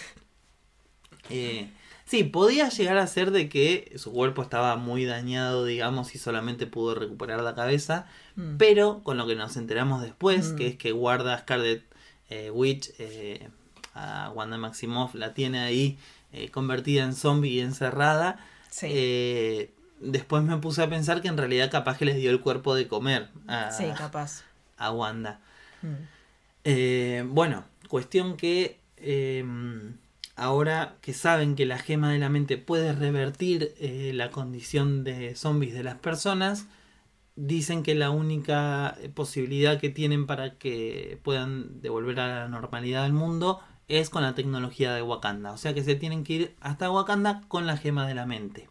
[1.29, 1.69] Eh,
[2.05, 6.67] sí, podía llegar a ser de que su cuerpo estaba muy dañado, digamos, y solamente
[6.67, 8.07] pudo recuperar la cabeza.
[8.35, 8.57] Mm.
[8.57, 10.55] Pero con lo que nos enteramos después, Mm.
[10.57, 11.83] que es que guarda a Scarlet
[12.29, 12.91] eh, Witch,
[13.93, 15.97] a Wanda Maximoff, la tiene ahí
[16.33, 18.39] eh, convertida en zombie y encerrada.
[18.69, 18.87] Sí.
[18.89, 22.73] Eh, después me puse a pensar que en realidad capaz que les dio el cuerpo
[22.73, 24.43] de comer a, sí, capaz.
[24.77, 25.39] a Wanda.
[25.83, 25.93] Mm.
[26.63, 29.45] Eh, bueno, cuestión que eh,
[30.35, 35.75] ahora que saben que la gema de la mente puede revertir la condición de zombies
[35.75, 36.65] de las personas,
[37.35, 43.13] dicen que la única posibilidad que tienen para que puedan devolver a la normalidad al
[43.13, 43.61] mundo
[43.99, 45.51] es con la tecnología de Wakanda.
[45.51, 48.69] O sea que se tienen que ir hasta Wakanda con la gema de la mente.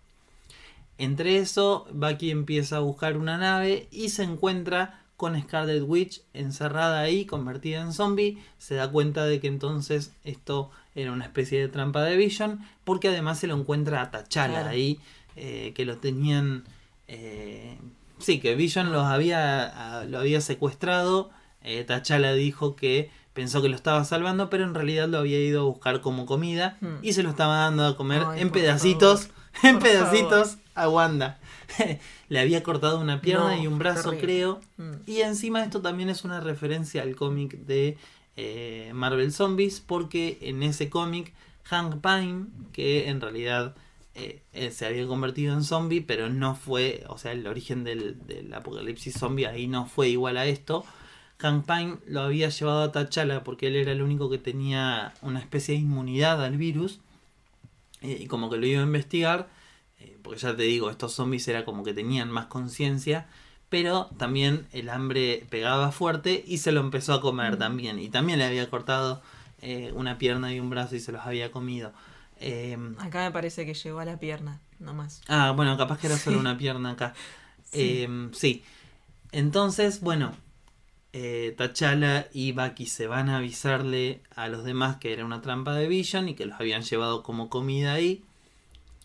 [0.99, 7.01] Entre eso, Bucky empieza a buscar una nave y se encuentra con Scarlet Witch encerrada
[7.01, 8.39] ahí, convertida en zombie.
[8.59, 13.09] Se da cuenta de que entonces esto era una especie de trampa de Vision, porque
[13.09, 14.68] además se lo encuentra a T'Challa Claro.
[14.70, 14.99] ahí,
[15.37, 16.64] eh, que lo tenían.
[17.09, 17.77] eh,
[18.18, 21.31] sí, que Vision los había, a- lo había secuestrado.
[21.62, 25.62] Eh, T'Challa dijo que pensó que lo estaba salvando, pero en realidad lo había ido
[25.62, 26.97] a buscar como comida Hmm.
[27.03, 29.64] y se lo estaba dando a comer Ay, en pedacitos, favor.
[29.64, 31.39] en Por pedacitos a Wanda.
[32.28, 34.61] Le había cortado una pierna No, y un brazo, creo.
[34.76, 34.93] Mm.
[35.07, 37.97] Y encima esto también es una referencia al cómic de
[38.37, 41.33] eh, Marvel Zombies, porque en ese cómic
[41.64, 43.74] Hank Pym, que en realidad
[44.14, 48.26] eh, él se había convertido en zombie, pero no fue, o sea, el origen del,
[48.26, 50.85] del apocalipsis zombie ahí no fue igual a esto.
[51.66, 55.74] Pym lo había llevado a T'Challa porque él era el único que tenía una especie
[55.74, 57.01] de inmunidad al virus.
[58.01, 59.49] eh, y como que lo iba a investigar,
[60.01, 63.26] eh, porque ya te digo, estos zombies era como que tenían más conciencia,
[63.68, 67.99] pero también el hambre pegaba fuerte y se lo empezó a comer también.
[67.99, 69.22] Y también le había cortado
[69.61, 71.93] eh, una pierna y un brazo y se los había comido.
[72.40, 75.22] Eh, Acá me parece que llegó a la pierna, nomás.
[75.28, 77.14] Ah, bueno, capaz que era solo una pierna acá.
[77.72, 77.78] Sí.
[78.05, 78.62] Eh, sí.
[79.30, 80.32] Entonces, bueno,
[81.13, 85.75] eh, T'Challa y Bucky se van a avisarle a los demás que era una trampa
[85.75, 88.23] de Vision y que los habían llevado como comida ahí.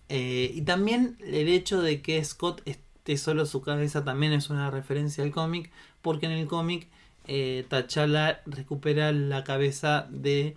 [0.09, 4.71] Eh, y también el hecho de que Scott esté solo su cabeza también es una
[4.71, 5.69] referencia al cómic,
[6.01, 6.87] porque en el cómic
[7.27, 10.55] eh, T'Challa recupera la cabeza de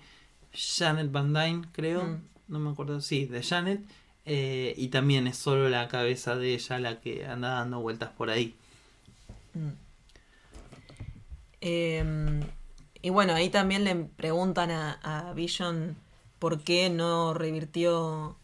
[0.53, 2.05] Janet Van Dyne, creo.
[2.05, 2.21] Mm.
[2.49, 3.81] No me acuerdo, sí, de Janet.
[4.27, 8.31] eh, y también es solo la cabeza de ella la que anda dando vueltas por
[8.31, 8.55] ahí.
[9.55, 9.90] Mm.
[11.61, 12.41] Eh,
[13.03, 15.97] y bueno, ahí también le preguntan a, a Vision
[16.39, 18.37] por qué no revirtió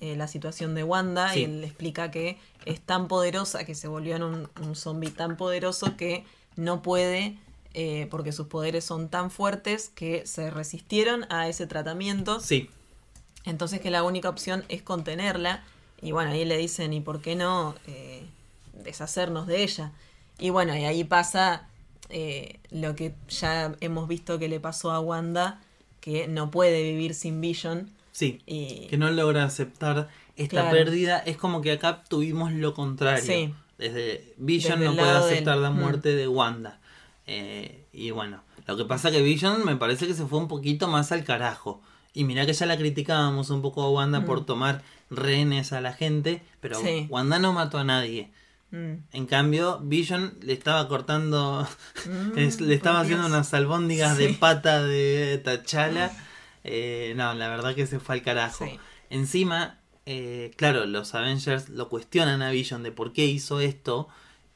[0.00, 1.40] eh, la situación de Wanda Sí.
[1.40, 5.10] y él le explica que es tan poderosa, que se volvió en un, un zombie
[5.10, 6.24] tan poderoso que
[6.56, 7.36] no puede,
[7.74, 12.40] eh, porque sus poderes son tan fuertes que se resistieron a ese tratamiento.
[12.40, 12.70] Sí,
[13.44, 15.64] Entonces que la única opción es contenerla.
[16.00, 18.24] Y bueno, ahí le dicen, ¿y por qué no eh,
[18.84, 19.92] deshacernos de ella?
[20.38, 21.68] Y bueno, y ahí pasa
[22.10, 25.60] eh, lo que ya hemos visto que le pasó a Wanda,
[26.00, 27.90] que no puede vivir sin Vision.
[28.12, 28.40] sí.
[28.46, 30.70] Y Que no logra aceptar esta Claro.
[30.76, 31.18] pérdida.
[31.18, 33.24] Es como que acá tuvimos lo contrario.
[33.24, 33.54] Sí.
[33.76, 35.80] desde Vision Desde no puede aceptar del- la Mm.
[35.80, 36.78] muerte de Wanda.
[37.26, 40.86] Eh, y bueno, lo que pasa que Vision me parece que se fue un poquito
[40.86, 41.80] más al carajo.
[42.12, 45.92] Y mirá que ya la criticábamos un poco a Wanda por tomar rehenes a la
[45.92, 46.84] gente, pero Mm.
[46.84, 47.06] Sí.
[47.10, 48.30] Wanda no mató a nadie.
[48.74, 49.04] Mm.
[49.12, 51.66] En cambio, Vision le estaba cortando,
[52.06, 53.34] Mm, es- le estaba por haciendo Dios.
[53.36, 56.10] unas albóndigas de pata de Tachala.
[56.64, 58.64] Eh, no, la verdad que se fue al carajo.
[58.66, 58.78] Sí.
[59.10, 64.08] Encima, eh, claro, los Avengers lo cuestionan a Vision de por qué hizo esto.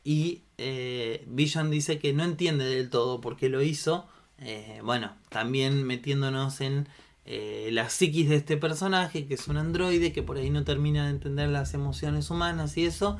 [0.04, 4.08] Y eh, Vision dice que no entiende del todo por qué lo hizo.
[4.38, 6.88] Eh, bueno, también metiéndonos en
[7.26, 11.04] eh, la psiquis de este personaje, que es un androide, que por ahí no termina
[11.04, 13.18] de entender las emociones humanas y eso.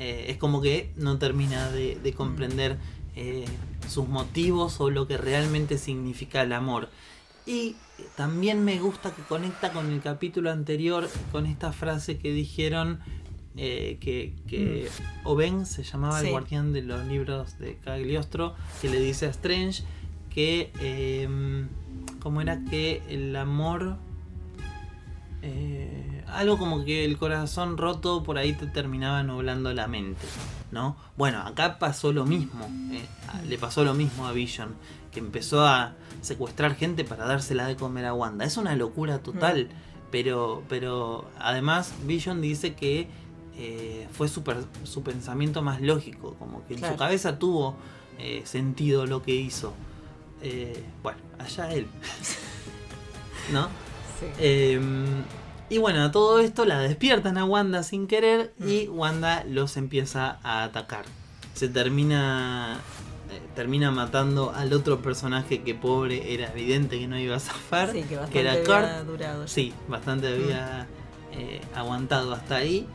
[0.00, 2.78] Eh, es como que no termina de, de comprender
[3.16, 3.44] eh,
[3.88, 6.88] sus motivos o lo que realmente significa el amor.
[7.46, 7.76] Y
[8.16, 13.00] también me gusta que conecta con el capítulo anterior, con esta frase que dijeron
[13.56, 14.88] eh, que, que
[15.24, 16.26] Oben se llamaba Sí.
[16.26, 19.82] el guardián de los libros de Cagliostro, que le dice a Strange
[20.32, 21.28] que, eh,
[22.20, 22.62] ¿cómo era?
[22.70, 23.96] Que el amor...
[25.42, 30.26] eh, algo como que el corazón roto por ahí te terminaba nublando la mente,
[30.70, 30.96] ¿no?
[31.16, 33.04] Bueno, acá pasó lo mismo, eh,
[33.48, 34.74] le pasó lo mismo a Vision,
[35.12, 38.44] que empezó a secuestrar gente para dársela de comer a Wanda.
[38.44, 39.68] Es una locura total,
[40.10, 43.08] pero, pero además Vision dice que
[43.56, 46.94] eh, fue su, per- su pensamiento más lógico, como que en Claro.
[46.94, 47.74] su cabeza tuvo
[48.18, 49.72] eh, sentido lo que hizo.
[51.02, 51.86] Bueno, allá él.
[53.52, 53.68] ¿No?
[54.18, 54.26] Sí.
[55.70, 58.98] Y bueno, a todo esto la despiertan a Wanda sin querer y Mm.
[58.98, 61.04] Wanda los empieza a atacar.
[61.54, 62.80] Se termina
[63.30, 67.92] eh, termina matando al otro personaje que pobre era evidente que no iba a zafar,
[67.92, 69.06] Sí, que que bastante era había Kurt.
[69.06, 69.46] durado.
[69.48, 70.88] Sí, bastante había
[71.32, 72.88] eh, aguantado hasta ahí,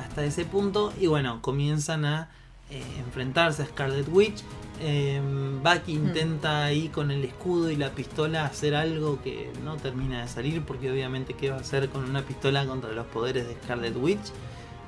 [0.00, 0.92] hasta ese punto.
[0.98, 2.28] Y bueno, comienzan a
[2.70, 4.42] eh, enfrentarse a Scarlet Witch.
[4.82, 5.20] Eh,
[5.62, 10.28] Bucky intenta ahí con el escudo y la pistola hacer algo que no termina de
[10.28, 13.94] salir porque obviamente qué va a hacer con una pistola contra los poderes de Scarlet
[13.96, 14.32] Witch.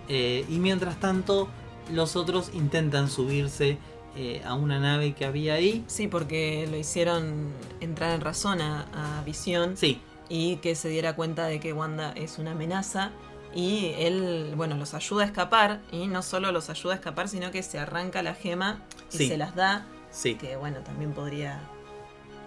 [0.09, 1.49] Eh, y mientras tanto
[1.93, 3.79] los otros intentan subirse
[4.17, 5.85] eh, a una nave que había ahí.
[5.87, 11.15] Sí, porque lo hicieron entrar en razón a, a Visión Sí, y que se diera
[11.17, 13.11] cuenta de que Wanda es una amenaza.
[13.55, 15.81] Y él, bueno, los ayuda a escapar.
[15.93, 18.81] Y no solo los ayuda a escapar, sino que se arranca la gema
[19.13, 19.29] y Sí.
[19.29, 19.87] se las da.
[20.11, 20.35] sí.
[20.37, 21.61] Que bueno, también podría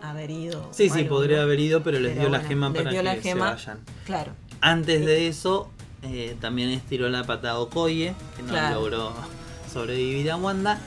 [0.03, 0.68] haber ido.
[0.72, 1.43] Sí, sí, algo, podría ¿no?
[1.43, 3.58] haber ido, pero les Pero dio la gema para que la gema.
[3.58, 3.80] se vayan.
[4.06, 4.32] Claro.
[4.62, 5.70] Antes de eso,
[6.03, 8.76] eh, también estiró la pata a Okoye, que no Claro.
[8.82, 9.14] logró
[9.74, 10.80] sobrevivir a Wanda.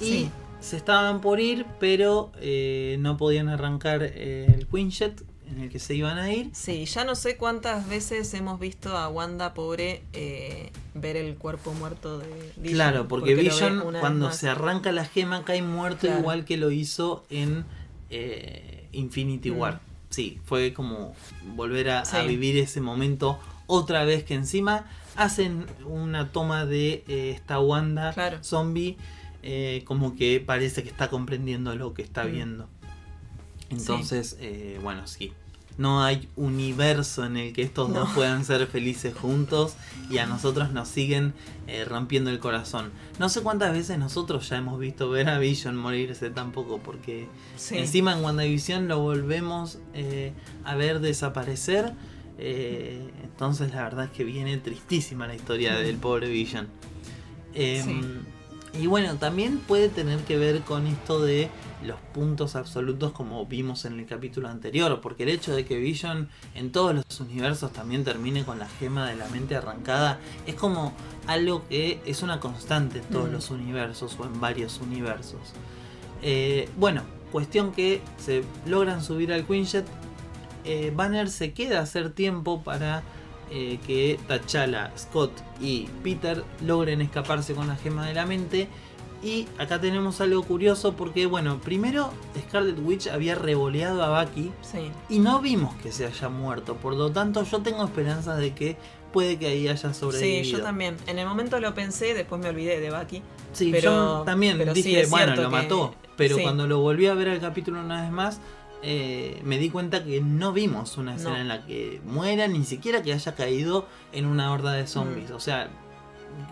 [0.00, 0.30] Y Sí.
[0.60, 5.78] se estaban por ir, pero eh, no podían arrancar eh, el Quinjet en el que
[5.78, 6.50] se iban a ir.
[6.52, 11.72] Sí, ya no sé cuántas veces hemos visto a Wanda pobre eh, ver el cuerpo
[11.72, 12.26] muerto de
[12.56, 12.74] Vision.
[12.74, 16.20] claro, porque, ve Vision cuando se arranca la gema cae muerto Claro.
[16.20, 17.64] igual que lo hizo en
[18.10, 19.58] eh, Infinity Mm.
[19.58, 19.80] War.
[20.10, 21.14] Sí, fue como
[21.54, 24.86] volver a, vivir ese momento otra vez que encima
[25.16, 28.42] hacen una toma de eh, esta Wanda Claro.
[28.42, 28.96] zombie
[29.42, 32.32] eh, como que parece que está comprendiendo lo que está Mm.
[32.32, 32.68] viendo.
[33.70, 35.32] Entonces, eh, bueno, sí.
[35.76, 38.14] No hay universo en el que estos dos No.
[38.16, 39.74] puedan ser felices juntos
[40.10, 41.34] y a nosotros nos siguen
[41.68, 42.90] eh, rompiendo el corazón.
[43.20, 47.78] No sé cuántas veces nosotros ya hemos visto ver a Vision morirse tampoco, porque Sí.
[47.78, 50.32] encima en WandaVision lo volvemos eh,
[50.64, 51.92] a ver desaparecer.
[52.40, 56.68] eh, entonces la verdad es que viene tristísima la historia del pobre Vision.
[57.54, 58.80] Em, Sí.
[58.82, 61.48] Y bueno, también puede tener que ver con esto de
[61.82, 66.28] los puntos absolutos como vimos en el capítulo anterior, porque el hecho de que Vision
[66.54, 70.92] en todos los universos también termine con la gema de la mente arrancada es como
[71.26, 73.32] algo que es una constante en todos Mm.
[73.32, 75.40] los universos o en varios universos.
[76.22, 79.86] Eh, bueno, cuestión que se logran subir al Quinjet.
[80.64, 83.02] Eh, Banner se queda a hacer tiempo para
[83.50, 88.68] eh, que T'Challa, Scott y Peter logren escaparse con la gema de la mente.
[89.22, 92.12] Y acá tenemos algo curioso porque, bueno, primero
[92.48, 94.92] Scarlet Witch había revoleado a Bucky Sí.
[95.08, 96.76] y no vimos que se haya muerto.
[96.76, 98.76] Por lo tanto, yo tengo esperanzas de que
[99.12, 100.44] puede que ahí haya sobrevivido.
[100.44, 100.96] Sí, yo también.
[101.08, 103.22] En el momento lo pensé, después me olvidé de Bucky.
[103.52, 105.94] Sí, Pero- yo también pero sí, dije, es bueno, lo que- mató.
[106.16, 106.42] Pero sí.
[106.42, 108.40] cuando lo volví a ver el capítulo una vez más,
[108.82, 111.40] eh, me di cuenta que no vimos una escena No.
[111.40, 115.30] en la que muera, ni siquiera que haya caído en una horda de zombies.
[115.30, 115.34] Mm.
[115.34, 115.68] O sea,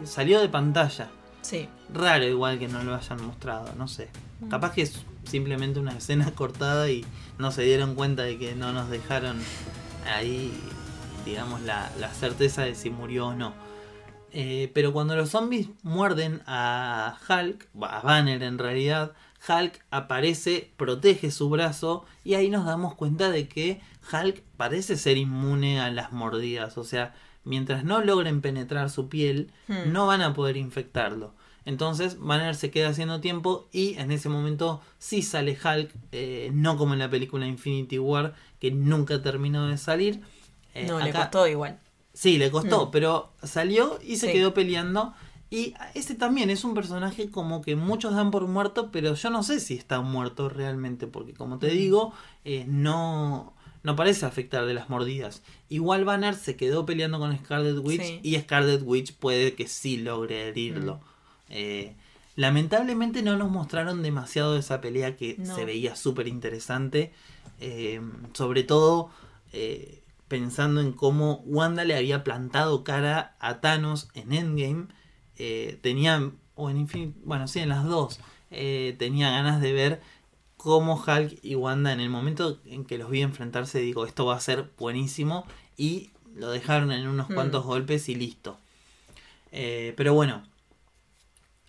[0.05, 1.11] salió de pantalla.
[1.47, 1.69] Sí.
[1.95, 4.09] Raro igual que no lo hayan mostrado, no sé.
[4.41, 4.49] Mm.
[4.49, 7.05] Capaz que es simplemente una escena cortada y
[7.39, 9.39] no se dieron cuenta de que no nos dejaron
[10.13, 10.53] ahí,
[11.25, 13.55] digamos, la, la certeza de si murió o no.
[14.33, 19.13] Eh, pero cuando los zombies muerden a Hulk, a Banner en realidad,
[19.49, 23.81] Hulk aparece, protege su brazo y ahí nos damos cuenta de que
[24.13, 26.77] Hulk parece ser inmune a las mordidas.
[26.77, 27.15] O sea,
[27.47, 29.93] mientras no logren penetrar su piel, Hmm.
[29.93, 31.33] no van a poder infectarlo.
[31.65, 36.77] Entonces Banner se queda haciendo tiempo y en ese momento sí sale Hulk, eh, no
[36.77, 40.21] como en la película Infinity War, que nunca terminó de salir.
[40.75, 41.81] Eh, no, le costó igual.
[42.13, 42.91] Sí, le costó, Mm.
[42.93, 44.33] pero salió y se Sí.
[44.33, 45.13] quedó peleando.
[45.51, 49.43] Y ese también es un personaje como que muchos dan por muerto, pero yo no
[49.43, 51.71] sé si está muerto realmente, porque como te Mm.
[51.79, 52.13] digo,
[52.45, 53.55] eh, no,
[53.87, 55.43] no parece afectar de las mordidas.
[55.69, 58.21] Igual Banner se quedó peleando con Scarlet Witch Sí.
[58.23, 61.01] y Scarlet Witch puede que sí logre herirlo.
[61.49, 61.95] Eh,
[62.35, 65.55] lamentablemente no nos mostraron demasiado de esa pelea que No.
[65.55, 67.13] se veía súper interesante.
[67.61, 68.03] eh,
[68.35, 69.09] sobre todo
[69.55, 74.89] eh, pensando en cómo Wanda le había plantado cara a Thanos en Endgame.
[75.81, 78.19] tenía, o en Infinity, bueno, sí, en las dos,
[78.99, 80.01] tenía ganas de ver
[80.57, 84.37] cómo Hulk y Wanda en el momento en que los vi enfrentarse, digo, esto va
[84.37, 85.47] a ser buenísimo.
[85.77, 87.35] Y lo dejaron en unos Mm.
[87.35, 88.59] cuantos golpes y listo.
[89.53, 90.43] Eh, pero bueno,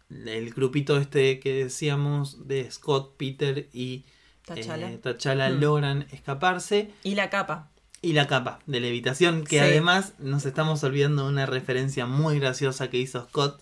[0.10, 4.06] el grupito este que decíamos de Scott, Peter y
[4.46, 4.92] T'Challa.
[4.92, 5.60] eh, T'Challa Mm.
[5.60, 6.92] logran escaparse.
[7.04, 7.70] Y la capa.
[8.02, 9.64] Y la capa de levitación, que Sí.
[9.66, 13.62] además nos estamos olvidando de una referencia muy graciosa que hizo Scott.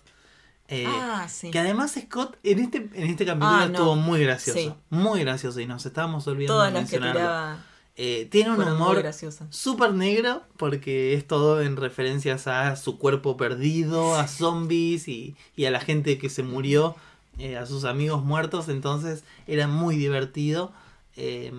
[0.68, 1.50] Eh, ah, sí.
[1.50, 3.72] Que además Scott en este, en este capítulo Ah, no.
[3.72, 4.58] estuvo muy gracioso.
[4.58, 4.72] Sí.
[4.90, 7.20] Muy gracioso y nos estábamos olvidando Todas de las que mencionarlo.
[7.20, 7.58] tiraba
[7.98, 9.02] Eh, tiene un humor
[9.48, 15.64] súper negro porque es todo en referencias a su cuerpo perdido, a zombies y, y
[15.64, 16.94] a la gente que se murió,
[17.38, 20.72] eh, a sus amigos muertos, entonces era muy divertido.
[21.16, 21.52] eh,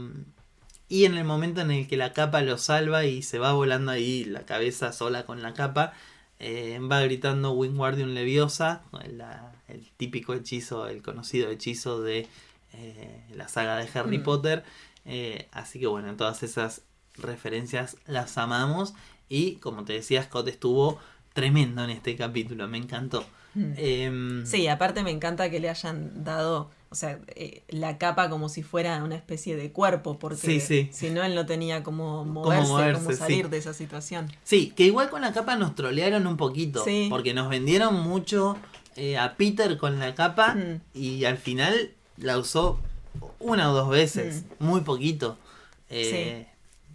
[0.89, 3.91] y en el momento en el que la capa lo salva y se va volando
[3.91, 5.91] ahí la cabeza sola con la capa,
[6.39, 12.27] eh, va gritando Wingardium Leviosa, la- el típico hechizo, el conocido hechizo de
[12.73, 14.23] eh, la saga de Harry Mm.
[14.23, 14.63] Potter.
[15.05, 16.81] Eh, así que bueno, todas esas
[17.15, 18.93] referencias las amamos.
[19.29, 20.99] Y como te decía, Scott estuvo
[21.33, 23.25] tremendo en este capítulo, me encantó.
[23.55, 23.71] Mm.
[23.77, 28.49] Em, Sí, aparte me encanta que le hayan dado, o sea, eh, la capa como
[28.49, 30.89] si fuera una especie de cuerpo, porque Sí, sí.
[30.93, 33.51] si no él no tenía como moverse, como moverse, salir sí.
[33.51, 34.31] de esa situación.
[34.43, 36.83] Sí, que igual con la capa nos trolearon un poquito.
[37.09, 38.55] Porque nos vendieron mucho
[38.95, 40.81] eh, a Peter con la capa Mm.
[40.93, 42.79] y al final la usó
[43.39, 45.37] una o dos veces, muy poquito.
[45.89, 46.47] Eh,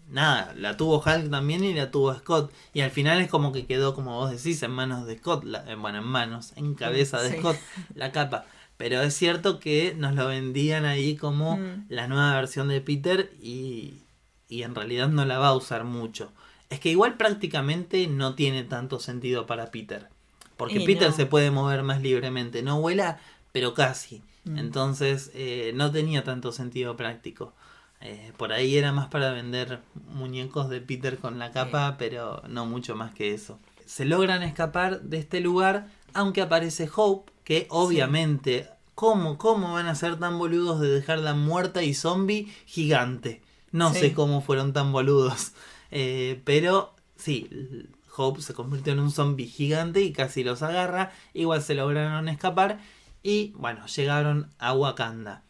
[0.08, 2.52] Nada, la tuvo Hulk también y la tuvo Scott.
[2.74, 5.42] Y al final es como que quedó, como vos decís, en manos de Scott.
[5.44, 7.38] la- eh, bueno, en manos, en cabeza de.
[7.38, 7.56] Scott,
[7.94, 8.44] la capa.
[8.82, 11.84] Pero es cierto que nos lo vendían ahí como Mm.
[11.88, 13.98] la nueva versión de Peter y,
[14.48, 16.32] y en realidad no la va a usar mucho.
[16.68, 20.08] Es que igual prácticamente no tiene tanto sentido para Peter.
[20.56, 21.14] Porque Y Peter no.
[21.14, 22.64] se puede mover más libremente.
[22.64, 23.20] No vuela,
[23.52, 24.20] pero casi.
[24.42, 24.58] Mm.
[24.58, 27.52] Entonces eh, no tenía tanto sentido práctico.
[28.00, 29.78] Eh, por ahí era más para vender
[30.12, 33.60] muñecos de Peter con la capa, pero no mucho más que eso.
[33.86, 39.94] Se logran escapar de este lugar, aunque aparece Hope, que obviamente, ¿cómo, ¿cómo van a
[39.94, 43.42] ser tan boludos de dejarla muerta y zombie gigante?
[43.70, 44.00] No Sí.
[44.00, 45.52] sé cómo fueron tan boludos.
[45.90, 47.50] Eh, pero sí,
[48.16, 51.12] Hope se convirtió en un zombie gigante y casi los agarra.
[51.34, 52.78] Igual se lograron escapar
[53.22, 55.42] y bueno, llegaron a Wakanda.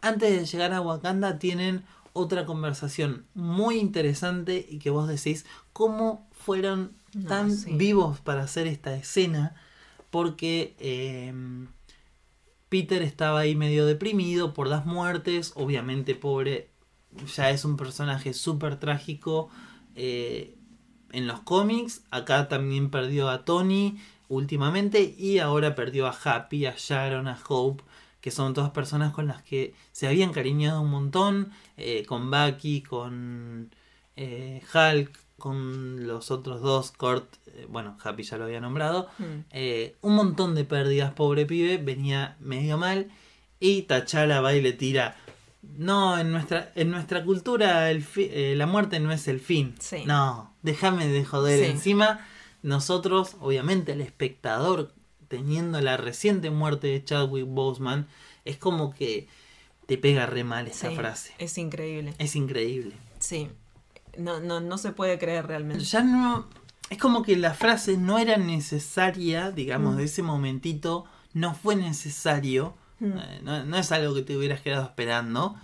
[0.00, 6.28] Antes de llegar a Wakanda tienen otra conversación muy interesante y que vos decís cómo
[6.32, 7.72] fueron No, tan sí.
[7.76, 9.54] vivos para hacer esta escena
[10.10, 11.32] porque eh,
[12.74, 16.70] Peter estaba ahí medio deprimido por las muertes, obviamente pobre,
[17.36, 19.48] ya es un personaje súper trágico
[19.94, 20.56] eh,
[21.12, 26.74] en los cómics, acá también perdió a Tony últimamente y ahora perdió a Happy, a
[26.76, 27.84] Sharon, a Hope,
[28.20, 32.82] que son todas personas con las que se habían cariñado un montón, eh, con Bucky,
[32.82, 33.70] con
[34.16, 39.24] eh, Hulk, con los otros dos, Kurt, eh, bueno, Happy ya lo había nombrado, Mm.
[39.50, 43.10] eh, un montón de pérdidas, pobre pibe, venía medio mal.
[43.60, 45.16] Y Tachala va y le tira.
[45.76, 49.74] No, en nuestra, en nuestra cultura el fi- eh, la muerte no es el fin.
[49.80, 50.04] Sí.
[50.06, 51.62] No, déjame de joder.
[51.62, 51.70] Sí.
[51.70, 52.26] Encima,
[52.62, 54.92] nosotros, obviamente, el espectador,
[55.28, 58.06] teniendo la reciente muerte de Chadwick Boseman,
[58.46, 59.28] es como que
[59.86, 61.32] te pega re mal esa Sí, frase.
[61.38, 62.14] Es increíble.
[62.18, 62.94] Es increíble.
[63.18, 63.48] Sí.
[64.18, 65.84] No, no, no se puede creer realmente.
[65.84, 66.46] ya no.
[66.90, 69.96] Es como que la frase no era necesaria, digamos, Mm.
[69.98, 72.74] de ese momentito, no fue necesario.
[73.00, 73.06] Mm.
[73.18, 75.56] eh, no, no es algo que te hubieras quedado esperando,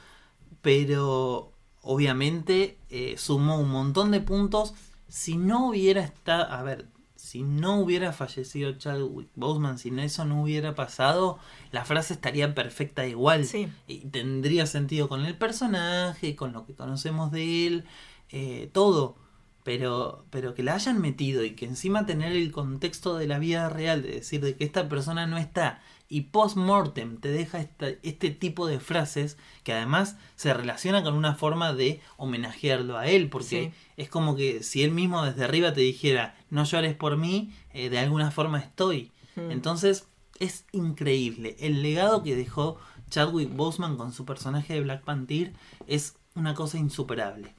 [0.62, 4.74] pero obviamente eh, sumó un montón de puntos.
[5.08, 6.50] Si no hubiera estado.
[6.52, 6.86] A ver,
[7.16, 11.38] si no hubiera fallecido Chadwick Boseman, si eso no hubiera pasado,
[11.72, 13.44] la frase estaría perfecta igual.
[13.44, 13.68] Sí.
[13.88, 17.84] Y tendría sentido con el personaje, con lo que conocemos de él,
[18.32, 19.16] eh, todo.
[19.62, 23.68] Pero, pero que la hayan metido y que encima tener el contexto de la vida
[23.68, 27.60] real, de decir de que esta persona no está y post-mortem te deja
[28.02, 33.30] este tipo de frases que además se relaciona con una forma de homenajearlo a él,
[33.30, 37.54] porque es como que si él mismo desde arriba te dijera, no llores por mí,
[37.72, 39.12] eh, de alguna forma estoy.
[39.36, 39.52] Hmm.
[39.52, 40.08] Entonces
[40.40, 41.56] es increíble.
[41.60, 42.78] El legado que dejó
[43.08, 45.52] Chadwick Boseman con su personaje de Black Panther
[45.86, 47.54] es una cosa insuperable.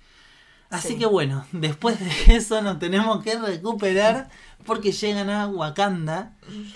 [0.71, 4.29] Así que bueno, después de eso nos tenemos que recuperar
[4.65, 6.33] porque llegan a Wakanda,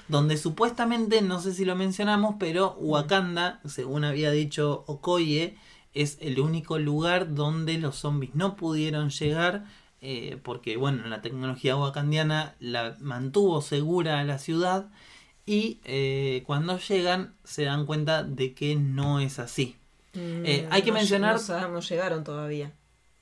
[0.08, 5.56] donde supuestamente, no sé si lo mencionamos, pero Wakanda, según había dicho Okoye,
[5.94, 9.66] es el único lugar donde los zombies no pudieron llegar,
[10.02, 14.88] eh, porque bueno, la tecnología wakandiana la mantuvo segura a la ciudad
[15.46, 19.78] y eh, cuando llegan se dan cuenta de que no es así.
[20.14, 21.40] Mm, eh, hay que mencionar...
[21.50, 22.72] No, llegaron todavía.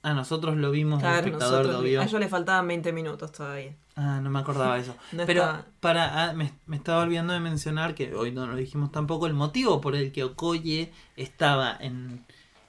[0.03, 2.01] Ah, nosotros lo vimos, el espectador lo vio.
[2.01, 3.73] A ellos le faltaban 20 minutos todavía.
[3.95, 4.95] Ah, no me acordaba de eso.
[5.25, 9.33] Pero para ah, me, estaba olvidando de mencionar que hoy no lo dijimos tampoco el
[9.33, 12.25] motivo por el que Okoye estaba en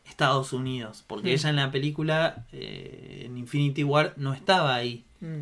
[0.08, 1.34] Estados Unidos, porque mm.
[1.34, 5.04] ella en la película eh, en Infinity War no estaba ahí.
[5.20, 5.40] Mm.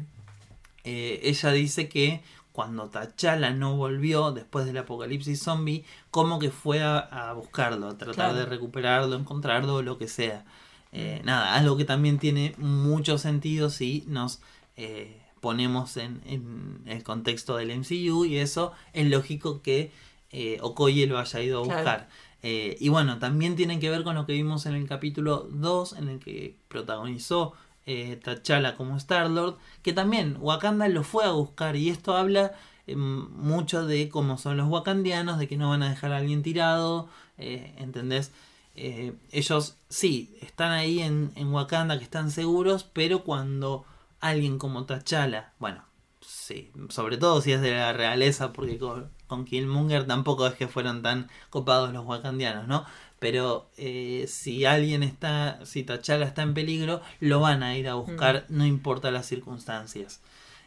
[0.85, 2.23] Eh, ella dice que
[2.53, 8.35] cuando T'Challa no volvió después del apocalipsis zombie, como que fue a, buscarlo, a tratar
[8.35, 10.45] de recuperarlo, encontrarlo, lo que sea.
[10.93, 14.41] Eh, nada, algo que también tiene mucho sentido si nos
[14.77, 19.91] eh, ponemos en, el contexto del MCU y eso es lógico que
[20.31, 22.09] eh, Okoye lo haya ido a buscar.
[22.43, 25.95] Eh, y bueno, también tiene que ver con lo que vimos en el capítulo 2
[25.95, 31.89] en el que protagonizó T'Challa como Star-Lord, que también Wakanda lo fue a buscar y
[31.89, 32.53] esto habla
[32.87, 37.09] mucho de cómo son los wakandianos, de que no van a dejar a alguien tirado,
[37.39, 38.33] ¿entendés?
[38.75, 43.85] Eh, ellos sí, están ahí en, Wakanda, que están seguros, pero cuando
[44.21, 45.85] alguien como T'Challa, bueno,
[46.21, 51.03] sí, sobre todo si es de la realeza, porque con, Killmonger tampoco es que fueron
[51.03, 52.85] tan copados los wakandianos, ¿no?
[53.19, 57.95] Pero eh, si alguien está, si T'Challa está en peligro, lo van a ir a
[57.95, 60.21] buscar, no importa las circunstancias.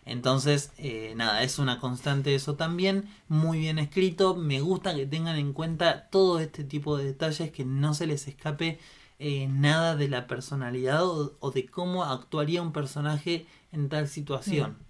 [0.06, 5.36] Entonces, eh, nada, es una constante eso también, muy bien escrito, me gusta que tengan
[5.36, 8.80] en cuenta todo este tipo de detalles, que no se les escape
[9.18, 14.72] eh, nada de la personalidad o, de cómo actuaría un personaje en tal situación.
[14.72, 14.86] Mm.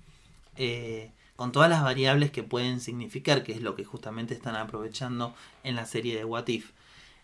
[0.58, 5.34] Eh, con todas las variables que pueden significar, que es lo que justamente están aprovechando
[5.64, 6.72] en la serie de What If.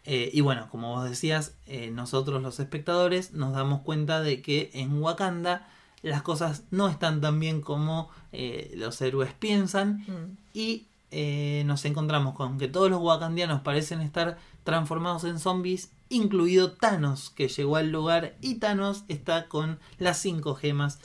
[0.05, 1.55] y bueno, como vos decías,
[1.93, 5.69] nosotros los espectadores nos damos cuenta de que en Wakanda
[6.03, 10.37] las cosas no están tan bien como eh, los héroes piensan mm.
[10.53, 16.71] y eh, nos encontramos con que todos los wakandianos parecen estar transformados en zombies, incluido
[16.71, 20.99] Thanos que llegó al lugar y Thanos está con las cinco gemas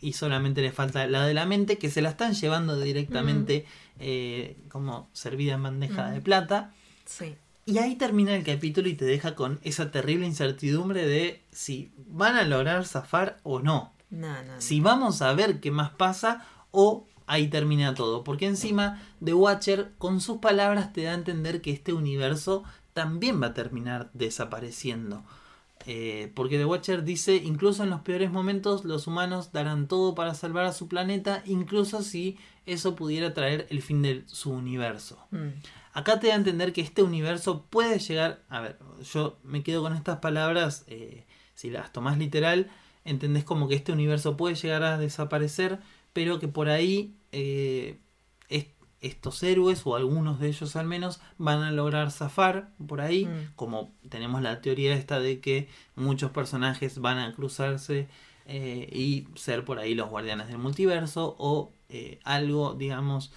[0.00, 3.98] y solamente le falta la de la mente que se la están llevando directamente mm.
[4.00, 6.14] eh, como servida en bandeja mm.
[6.14, 6.74] de plata.
[7.64, 12.36] Y ahí termina el capítulo y te deja con esa terrible incertidumbre de si van
[12.36, 13.92] a lograr zafar o no.
[14.58, 18.24] Si vamos a ver qué más pasa o ahí termina todo.
[18.24, 23.42] Porque encima The Watcher con sus palabras te da a entender que este universo también
[23.42, 25.24] va a terminar desapareciendo.
[25.88, 30.34] Eh, porque The Watcher dice, incluso en los peores momentos los humanos darán todo para
[30.34, 35.24] salvar a su planeta, incluso si eso pudiera traer el fin de su universo.
[35.30, 35.50] Mm.
[35.92, 38.78] Acá te da a entender que este universo puede llegar, a ver,
[39.12, 42.68] yo me quedo con estas palabras, eh, si las tomas literal,
[43.06, 45.78] entendés como que este universo puede llegar a desaparecer,
[46.12, 47.98] pero que por ahí eh,
[49.00, 53.52] estos héroes, o algunos de ellos al menos, van a lograr zafar por ahí, mm.
[53.54, 58.08] como tenemos la teoría esta de que muchos personajes van a cruzarse
[58.46, 63.32] eh, y ser por ahí los guardianes del multiverso, o eh, algo, digamos,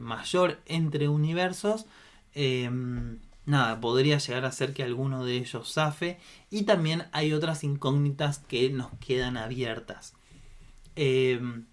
[0.00, 1.86] mayor entre universos
[2.34, 6.18] em, nada, podría llegar a ser que alguno de ellos zafe.
[6.50, 10.14] Y también hay otras incógnitas que nos quedan abiertas.
[10.96, 11.66] Em,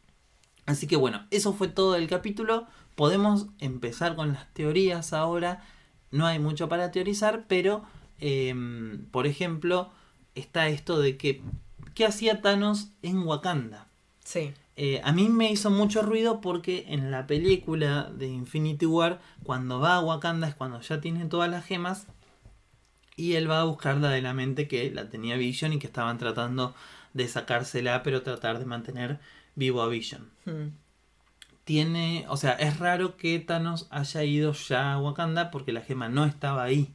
[0.65, 2.67] así que bueno, eso fue todo el capítulo.
[2.95, 5.63] Podemos empezar con las teorías ahora.
[6.11, 7.83] No hay mucho para teorizar, pero
[8.19, 9.91] em, por ejemplo,
[10.35, 11.41] está esto de que
[11.95, 13.87] ¿qué hacía Thanos en Wakanda?
[14.23, 14.53] Sí.
[14.75, 19.79] Eh, a mí me hizo mucho ruido porque en la película de Infinity War, cuando
[19.79, 22.07] va a Wakanda es cuando ya tiene todas las gemas
[23.15, 25.87] y él va a buscar la de la mente que la tenía Vision y que
[25.87, 26.73] estaban tratando
[27.13, 29.19] de sacársela, pero tratar de mantener
[29.55, 30.31] vivo a Vision.
[30.45, 30.69] Hmm.
[31.63, 36.09] tiene, o sea, es raro que Thanos haya ido ya a Wakanda porque la gema
[36.09, 36.93] no estaba ahí.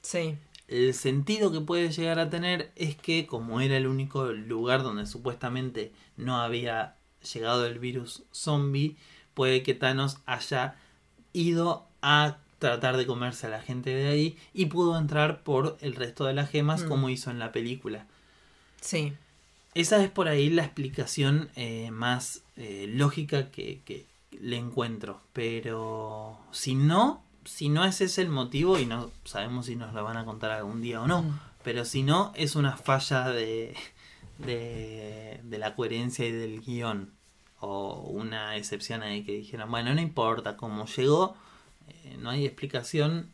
[0.00, 0.36] Sí.
[0.74, 5.06] El sentido que puede llegar a tener es que como era el único lugar donde
[5.06, 6.96] supuestamente no había
[7.32, 8.96] llegado el virus zombie,
[9.34, 10.76] puede que Thanos haya
[11.32, 15.94] ido a tratar de comerse a la gente de ahí y pudo entrar por el
[15.94, 16.88] resto de las gemas Mm.
[16.88, 18.06] como hizo en la película.
[18.80, 19.12] Sí.
[19.74, 24.06] Esa es por ahí la explicación eh, más eh, lógica que, que
[24.40, 25.20] le encuentro.
[25.32, 30.04] Pero si no, si no ese es el motivo, y no sabemos si nos lo
[30.04, 31.40] van a contar algún día o no, Mm.
[31.62, 33.74] pero si no, es una falla de,
[34.38, 37.12] de, de la coherencia y del guion.
[37.60, 41.34] O una excepción ahí que dijeron, bueno, no importa cómo llegó,
[41.88, 43.30] eh, no hay explicación.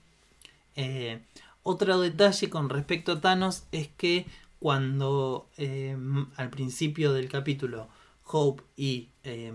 [0.76, 1.20] Eh,
[1.64, 4.26] otro detalle con respecto a Thanos es que
[4.60, 5.96] cuando eh,
[6.36, 7.88] al principio del capítulo
[8.24, 9.52] Hope y eh,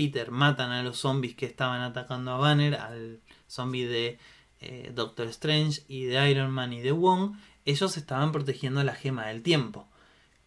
[0.00, 4.18] Peter matan a los zombies que estaban atacando a Banner, al zombie de
[4.62, 7.36] eh, Doctor Strange y de Iron Man y de Wong,
[7.66, 9.86] ellos estaban protegiendo la gema del tiempo.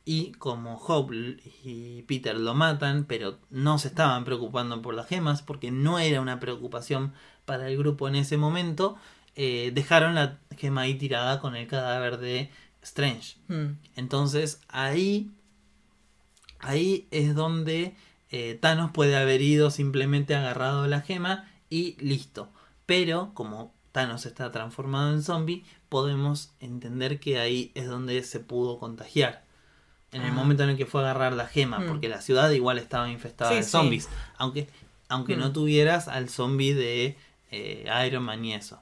[0.05, 5.43] Y como Hope y Peter lo matan, pero no se estaban preocupando por las gemas
[5.43, 7.13] porque no era una preocupación
[7.45, 8.97] para el grupo en ese momento,
[9.35, 12.49] eh, dejaron la gema ahí tirada con el cadáver de
[12.81, 13.35] Strange.
[13.49, 13.77] Mm.
[13.97, 15.29] Entonces ahí,
[16.57, 17.95] ahí es donde
[18.35, 22.49] eh, Thanos puede haber ido simplemente agarrado la gema y listo.
[22.87, 28.79] Pero como Thanos está transformado en zombie, podemos entender que ahí es donde se pudo
[28.79, 29.43] contagiar.
[30.11, 30.33] En el Ah.
[30.33, 31.87] momento en el que fue a agarrar la gema, Mm.
[31.87, 33.69] porque la ciudad igual estaba infestada Sí, de sí.
[33.69, 34.09] zombies.
[34.37, 34.67] Aunque,
[35.09, 35.53] aunque no Mm.
[35.53, 37.15] tuvieras al zombie de
[37.55, 38.81] eh, Iron Man y eso.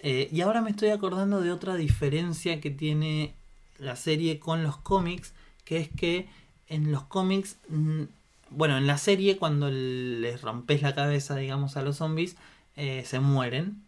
[0.00, 3.34] Eh, y ahora me estoy acordando de otra diferencia que tiene
[3.78, 5.32] la serie con los cómics,
[5.64, 6.28] que es que
[6.66, 8.02] en los cómics, mm,
[8.50, 12.36] bueno, en la serie cuando les rompes la cabeza, digamos, a los zombies,
[12.76, 13.82] eh, se mueren,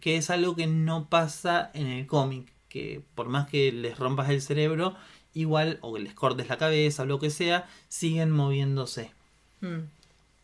[0.00, 4.30] que es algo que no pasa en el cómic, que por más que les rompas
[4.30, 4.94] el cerebro,
[5.34, 9.10] igual, o que les cortes la cabeza o lo que sea, siguen moviéndose.
[9.60, 9.80] Mm.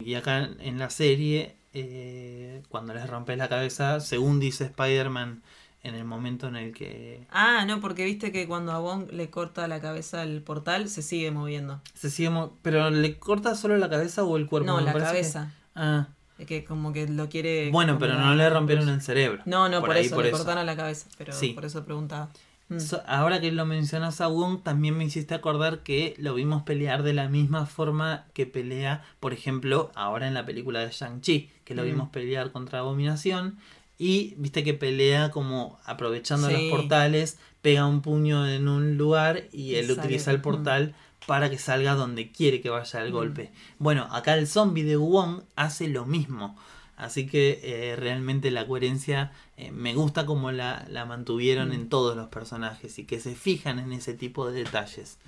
[0.01, 5.43] Y acá en la serie, eh, cuando les rompes la cabeza, según dice Spider-Man
[5.83, 9.31] en el momento en el que Ah, no, porque viste que cuando a Wong le
[9.31, 11.81] corta la cabeza el portal, se sigue moviendo.
[11.95, 12.31] se sigue...
[12.31, 14.67] mo- ¿Pero le corta solo la cabeza o el cuerpo?
[14.67, 15.53] No, Me la que- cabeza.
[15.75, 17.71] Ah, Es que como que lo quiere...
[17.71, 19.43] bueno, pero no le rompieron el cerebro.
[19.47, 21.51] No, no, por, ahí, eso le cortaron la cabeza, pero Sí.
[21.53, 22.29] por eso preguntaba.
[22.71, 22.81] Mm.
[22.81, 27.03] So- ahora que lo mencionas a Wong, también me hiciste acordar que lo vimos pelear
[27.03, 31.75] de la misma forma que pelea, por ejemplo, ahora en la película de Shang-Chi, que
[31.75, 31.87] lo Mm.
[31.87, 33.57] vimos pelear contra Abominación.
[33.99, 36.53] Y viste que pelea como aprovechando Sí.
[36.55, 40.43] los portales, pega un puño en un lugar y él utiliza el Mm.
[40.43, 40.95] portal
[41.27, 43.13] para que salga donde quiere que vaya el Mm.
[43.15, 43.51] golpe.
[43.79, 46.57] Bueno, acá el zombie de Wong hace lo mismo.
[46.97, 51.73] Así que eh, realmente la coherencia eh, me gusta como la, la mantuvieron Mm.
[51.73, 55.19] en todos los personajes y que se fijan en ese tipo de detalles.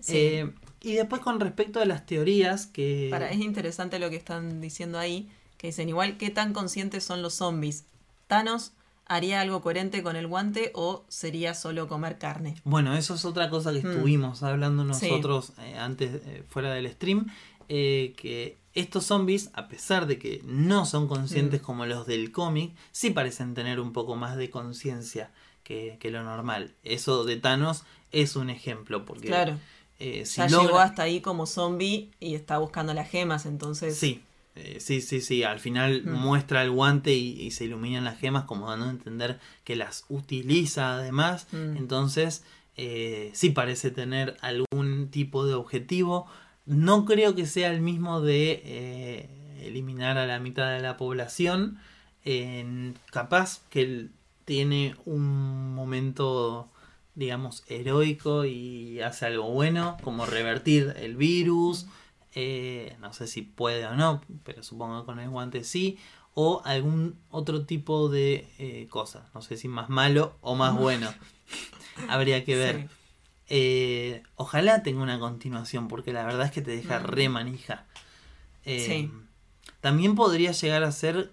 [0.00, 0.16] Sí.
[0.16, 0.50] Eh,
[0.82, 3.08] y después con respecto a las teorías que...
[3.10, 5.28] Para, es interesante lo que están diciendo ahí,
[5.58, 7.84] que dicen igual qué tan conscientes son los zombies.
[8.26, 8.72] ¿Thanos
[9.06, 12.56] haría algo coherente con el guante o sería solo comer carne?
[12.64, 13.90] Bueno, eso es otra cosa que Mm.
[13.90, 15.08] estuvimos hablando Sí.
[15.08, 17.26] nosotros eh, antes, eh, fuera del stream,
[17.68, 21.64] eh, que estos zombies, a pesar de que no son conscientes Mm.
[21.64, 25.30] como los del cómic, sí parecen tener un poco más de conciencia
[25.62, 26.74] que, que lo normal.
[26.84, 29.58] Eso de Thanos es un ejemplo, porque Claro.
[29.98, 33.96] si Ya logra- llegó hasta ahí como zombie y está buscando las gemas, entonces...
[33.96, 34.22] Sí,
[34.56, 35.42] eh, sí, sí, sí.
[35.44, 36.10] Al final Mm.
[36.10, 40.04] muestra el guante y, y se iluminan las gemas, como dando a entender que las
[40.08, 41.46] utiliza además.
[41.52, 41.76] Mm.
[41.76, 42.44] Entonces,
[42.76, 46.26] eh, sí parece tener algún tipo de objetivo.
[46.66, 49.28] No creo que sea el mismo de eh,
[49.62, 51.78] eliminar a la mitad de la población.
[53.12, 54.08] Capaz que
[54.44, 56.68] tiene un momento
[57.14, 61.86] digamos heroico y hace algo bueno como revertir el virus
[62.38, 65.98] eh, no sé si puede o no pero supongo que con el guante sí
[66.34, 71.12] o algún otro tipo de eh, cosa no sé si más malo o más bueno
[72.08, 72.86] habría que ver Sí.
[73.48, 77.04] eh, ojalá tenga una continuación, porque la verdad es que te deja Mm.
[77.04, 77.86] re manija.
[78.64, 79.10] Eh, Sí.
[79.80, 81.30] También podría llegar a ser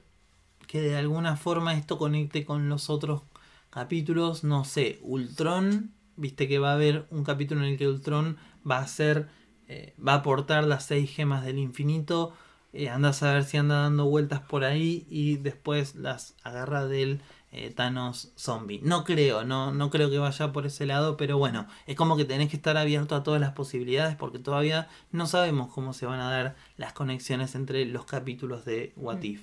[0.67, 3.23] que de alguna forma esto conecte con los otros
[3.71, 4.43] capítulos.
[4.43, 8.37] No sé, Ultron, viste que va a haber un capítulo en el que Ultron
[8.69, 9.27] va a hacer,
[9.73, 12.33] eh, va a aportar las seis gemas del infinito.
[12.73, 17.21] Eh, anda a saber si anda dando vueltas por ahí y después las agarra del
[17.51, 18.81] eh, Thanos zombie.
[18.83, 22.25] No creo, no, no creo que vaya por ese lado, pero bueno, es como que
[22.25, 26.19] tenés que estar abierto a todas las posibilidades porque todavía no sabemos cómo se van
[26.19, 29.25] a dar las conexiones entre los capítulos de What Mm.
[29.25, 29.41] If.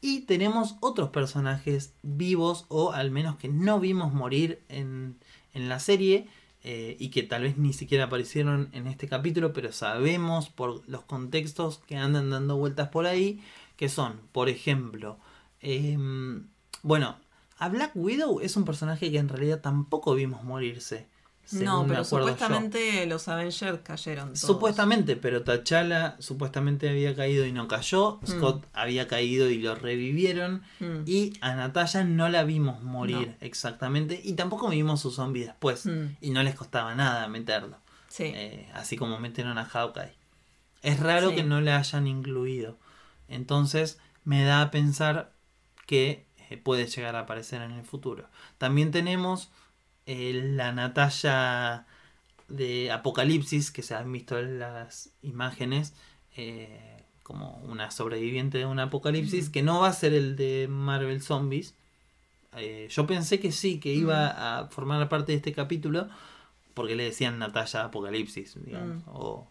[0.00, 5.16] Y tenemos otros personajes vivos o al menos que no vimos morir en,
[5.54, 6.28] en la serie
[6.62, 11.02] eh, y que tal vez ni siquiera aparecieron en este capítulo, pero sabemos por los
[11.02, 13.42] contextos que andan dando vueltas por ahí,
[13.76, 15.18] que son, por ejemplo,
[15.60, 16.46] em,
[16.82, 17.16] bueno,
[17.58, 21.06] a Black Widow es un personaje que en realidad tampoco vimos morirse.
[21.50, 22.04] Según No, pero yo.
[22.04, 24.28] supuestamente los Avengers cayeron.
[24.28, 24.40] todos.
[24.40, 28.20] Supuestamente, pero T'Challa supuestamente había caído y no cayó.
[28.26, 30.62] Scott había caído y lo revivieron.
[30.78, 31.02] Mm.
[31.06, 33.34] Y a Natalia no la vimos morir No.
[33.40, 34.20] exactamente.
[34.22, 35.86] Y tampoco vimos su zombie después.
[35.86, 36.16] Mm.
[36.20, 37.76] Y no les costaba nada meterlo.
[38.08, 38.24] Sí.
[38.34, 40.14] Eh, así como metieron a Hawkeye.
[40.82, 41.36] Es raro Sí.
[41.36, 42.78] que no le hayan incluido.
[43.28, 45.32] Entonces me da a pensar
[45.86, 48.28] que eh, puede llegar a aparecer en el futuro.
[48.58, 49.50] También tenemos
[50.12, 51.86] eh, la Natalia
[52.48, 55.94] de Apocalipsis, que se han visto en las imágenes,
[56.36, 61.22] eh, como una sobreviviente de un apocalipsis, que no va a ser el de Marvel
[61.22, 61.74] Zombies.
[62.56, 64.26] Eh, yo pensé que sí, que iba
[64.58, 66.08] a formar parte de este capítulo,
[66.74, 68.96] porque le decían Natalia Apocalipsis, digamos.
[69.06, 69.10] Mm.
[69.14, 69.46] o-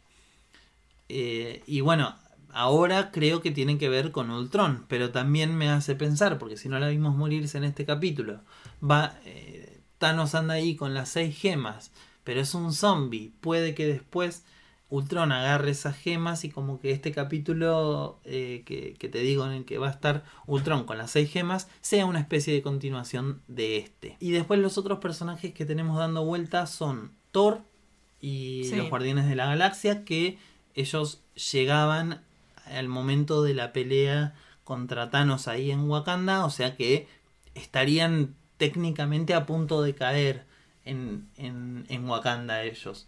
[1.09, 2.15] eh, y bueno,
[2.51, 6.69] ahora creo que tiene que ver con Ultron, pero también me hace pensar, porque si
[6.69, 8.41] no la vimos morirse en este capítulo,
[8.83, 9.68] va eh,
[9.99, 11.91] Thanos anda ahí con las seis gemas,
[12.23, 14.43] pero es un zombie, puede que después
[14.91, 19.51] Ultron agarre esas gemas y como que este capítulo eh, que, que te digo en
[19.51, 23.41] el que va a estar Ultron con las seis gemas sea una especie de continuación
[23.47, 24.17] de este.
[24.19, 27.61] Y después los otros personajes que tenemos dando vueltas son Thor
[28.19, 28.75] y Sí.
[28.77, 30.39] los Guardianes de la Galaxia que
[30.73, 31.21] ellos
[31.51, 32.21] llegaban
[32.65, 37.07] al momento de la pelea contra Thanos ahí en Wakanda, o sea que
[37.53, 40.45] estarían técnicamente a punto de caer
[40.85, 43.07] en, en, en Wakanda ellos.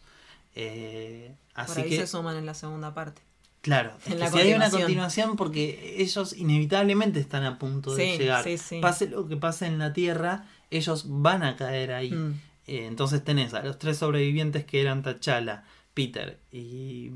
[0.55, 3.21] Eh, Por así ahí que, se suman en la segunda parte.
[3.61, 5.35] claro, en la si hay una continuación.
[5.35, 8.43] porque ellos inevitablemente están a punto de Sí, llegar.
[8.43, 8.79] sí, sí.
[8.81, 12.11] Pase lo que pase en la Tierra, ellos van a caer ahí.
[12.11, 12.39] Mm.
[12.67, 15.63] Eh, entonces tenés a los tres sobrevivientes que eran T'Challa,
[15.93, 17.11] Peter y.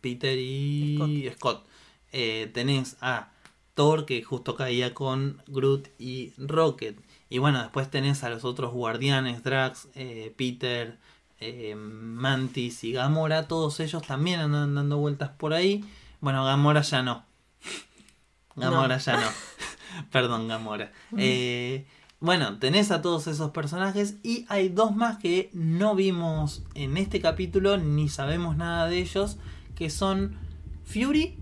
[0.00, 1.66] Peter y Scott.
[2.12, 3.31] Eh, tenés a
[3.74, 6.98] Thor que justo caía con Groot y Rocket.
[7.28, 10.98] Y bueno, después tenés a los otros guardianes, Drax, eh, Peter,
[11.40, 13.48] eh, Mantis y Gamora.
[13.48, 15.84] Todos ellos también andan dando vueltas por ahí.
[16.20, 17.24] Bueno, Gamora ya no.
[18.56, 19.02] Gamora No.
[19.02, 19.26] ya no.
[20.10, 20.92] Perdón, Gamora.
[21.16, 21.86] Eh,
[22.20, 27.20] bueno, tenés a todos esos personajes y hay dos más que no vimos en este
[27.20, 29.38] capítulo ni sabemos nada de ellos,
[29.74, 30.36] que son
[30.84, 31.36] Fury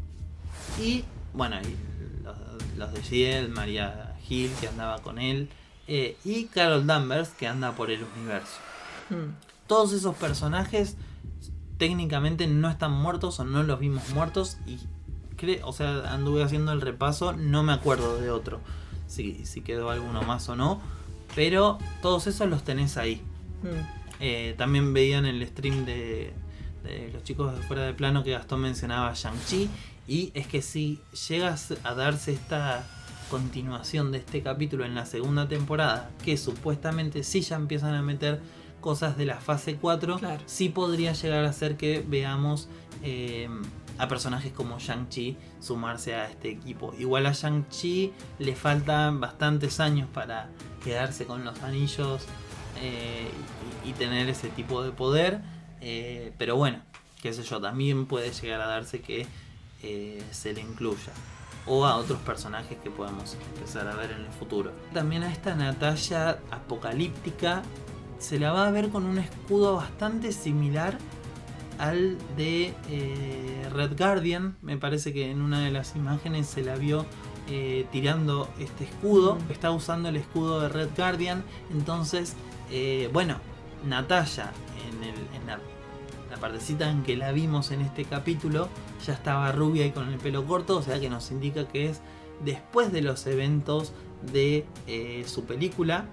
[0.80, 1.04] y,
[1.34, 1.56] bueno,
[2.80, 5.48] los, de Shield, María Hill que andaba con él
[5.86, 8.58] eh, y Carol Danvers que anda por el universo.
[9.10, 9.34] Mm.
[9.66, 10.96] Todos esos personajes
[11.78, 14.78] técnicamente no están muertos o no los vimos muertos y
[15.62, 18.60] o sea, anduve haciendo el repaso, no me acuerdo de otro,
[19.06, 20.80] si, si quedó alguno más o no,
[21.34, 23.22] pero todos esos los tenés ahí.
[23.62, 24.20] Mm.
[24.20, 26.34] Eh, también veían el stream de,
[26.84, 29.70] de los chicos de fuera de plano que Gastón mencionaba a Shang-Chi
[30.10, 32.84] y es que si llegas a darse esta
[33.30, 38.40] continuación de este capítulo en la segunda temporada, que supuestamente sí ya empiezan a meter
[38.80, 40.42] cosas de la fase 4, Claro.
[40.46, 42.68] sí podría llegar a ser que veamos
[43.04, 43.48] eh,
[43.98, 46.92] a personajes como Shang-Chi sumarse a este equipo.
[46.98, 50.48] Igual a Shang-Chi le faltan bastantes años para
[50.82, 52.22] quedarse con los anillos
[52.82, 53.28] eh,
[53.84, 55.40] y, y tener ese tipo de poder.
[55.82, 56.80] eh, pero bueno,
[57.22, 59.26] qué sé yo, también puede llegar a darse que
[59.82, 61.12] eh, se le incluya.
[61.66, 64.72] O a otros personajes que podemos empezar a ver en el futuro.
[64.94, 67.62] También a esta Natalia apocalíptica
[68.18, 70.96] se la va a ver con un escudo bastante similar
[71.78, 74.56] al de eh, Red Guardian.
[74.62, 77.06] Me parece que en una de las imágenes se la vio
[77.48, 79.38] eh, tirando este escudo.
[79.50, 81.44] Está usando el escudo de Red Guardian.
[81.72, 82.34] Entonces,
[83.12, 83.36] bueno,
[83.86, 84.52] Natalia
[84.88, 85.60] en, el-
[86.40, 88.68] partecita en que la vimos en este capítulo
[89.06, 90.76] ya estaba rubia y con el pelo corto.
[90.78, 92.00] O sea que nos indica que es
[92.44, 93.92] después de los eventos
[94.32, 96.06] de eh, su película.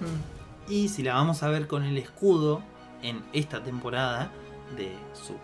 [0.00, 0.72] Mm.
[0.72, 2.62] Y si la vamos a ver con el escudo
[3.02, 4.30] en esta temporada
[4.76, 5.34] de su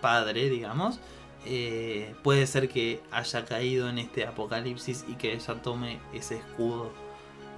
[0.00, 1.00] padre, digamos,
[1.44, 6.92] eh, puede ser que haya caído en este apocalipsis y que ella tome ese escudo.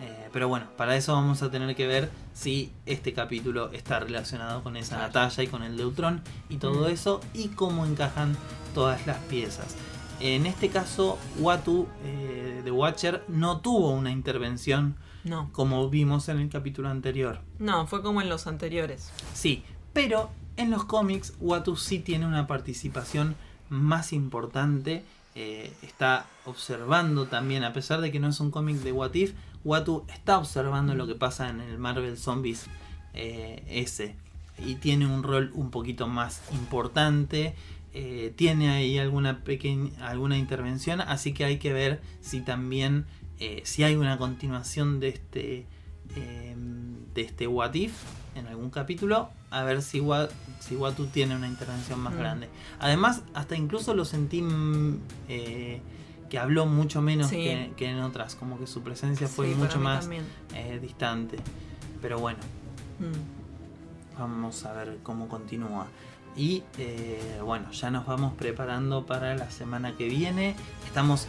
[0.01, 4.63] Eh, pero bueno, para eso vamos a tener que ver si este capítulo está relacionado
[4.63, 4.97] con esa.
[4.99, 8.37] Natalia y con el Deutrón y todo eso y cómo encajan
[8.75, 9.77] todas las piezas.
[10.21, 15.49] En este caso, Watu, eh, The Watcher, no tuvo una intervención No.
[15.53, 17.41] como vimos en el capítulo anterior.
[17.59, 19.11] No, fue como en los anteriores.
[19.35, 23.35] Sí, pero en los cómics Watu sí tiene una participación
[23.71, 25.05] más importante.
[25.37, 29.33] eh, está observando también, a pesar de que no es un cómic de What If,
[29.65, 32.67] Watu está observando lo que pasa en el Marvel Zombies
[33.15, 34.15] eh, ese.
[34.59, 37.55] Y tiene un rol un poquito más importante.
[37.93, 41.01] eh, tiene ahí alguna pequeña alguna intervención.
[41.01, 43.05] Así que hay que ver si también
[43.41, 45.67] eh, si hay una continuación de este
[46.17, 46.55] eh,
[47.15, 47.93] de este What If
[48.37, 50.29] en algún capítulo a ver si, Wa-
[50.61, 52.19] si Watu tiene una intervención más Mm.
[52.19, 55.81] grande además hasta incluso lo sentí mm, eh,
[56.31, 57.37] que habló mucho menos Sí.
[57.37, 60.09] que, que en otras como que su presencia fue Sí, mucho más
[60.55, 61.37] eh, distante
[62.01, 62.39] pero bueno
[63.01, 64.19] Mm.
[64.19, 65.87] vamos a ver cómo continúa
[66.37, 70.55] y eh, bueno ya nos vamos preparando para la semana que viene
[70.87, 71.27] estamos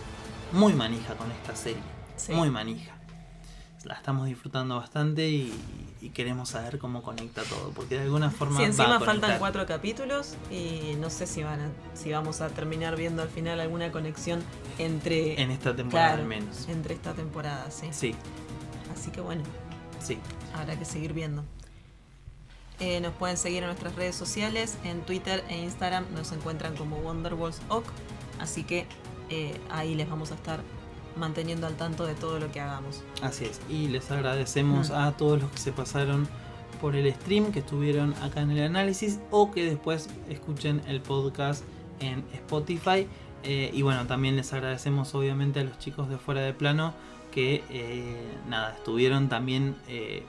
[0.53, 1.81] muy manija con esta serie
[2.17, 2.33] Sí.
[2.33, 2.93] muy manija.
[3.83, 5.51] La estamos disfrutando bastante y,
[6.01, 9.37] y queremos saber cómo conecta todo, porque de alguna forma Sí, va a encima faltan
[9.39, 13.59] cuatro capítulos y no sé si van a- si vamos a terminar viendo al final
[13.59, 14.41] alguna conexión
[14.79, 16.67] entre en esta temporada claro, al menos.
[16.67, 17.87] entre esta temporada, sí.
[17.91, 18.15] Sí,
[18.93, 19.43] Así que bueno,
[20.03, 20.17] sí.
[20.55, 21.43] habrá que seguir viendo.
[22.79, 26.97] Eh, nos pueden seguir en nuestras redes sociales, en Twitter e Instagram nos encuentran como
[26.97, 27.85] Wonderwalls Oc,
[28.39, 28.87] así que
[29.29, 30.61] eh, ahí les vamos a estar
[31.15, 33.03] manteniendo al tanto de todo lo que hagamos.
[33.21, 33.59] Así es.
[33.69, 34.93] Y les agradecemos Mm.
[34.93, 36.27] a todos los que se pasaron
[36.79, 41.63] por el stream, que estuvieron acá en el análisis o que después escuchen el podcast
[41.99, 43.07] en Spotify.
[43.43, 46.93] Eh, y bueno, también les agradecemos obviamente a los chicos de fuera de plano
[47.31, 48.15] que eh,
[48.47, 50.23] nada, estuvieron también eh,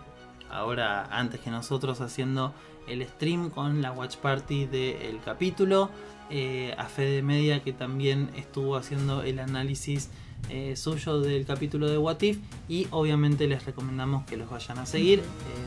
[0.50, 2.52] ahora antes que nosotros haciendo
[2.86, 5.90] el stream con la watch party del capítulo.
[6.30, 10.08] Eh, a Fede Media que también estuvo haciendo el análisis
[10.50, 12.38] eh, suyo del capítulo de What If
[12.68, 15.22] y obviamente les recomendamos que los vayan a seguir eh,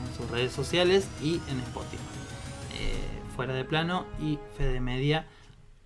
[0.06, 2.02] en sus redes sociales y en Spotify.
[2.78, 5.26] Eh, fuera de plano y Fede Media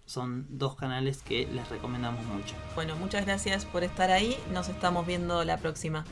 [0.07, 2.55] son dos canales que les recomendamos mucho.
[2.75, 6.05] Bueno, muchas gracias por estar ahí, nos estamos viendo la próxima.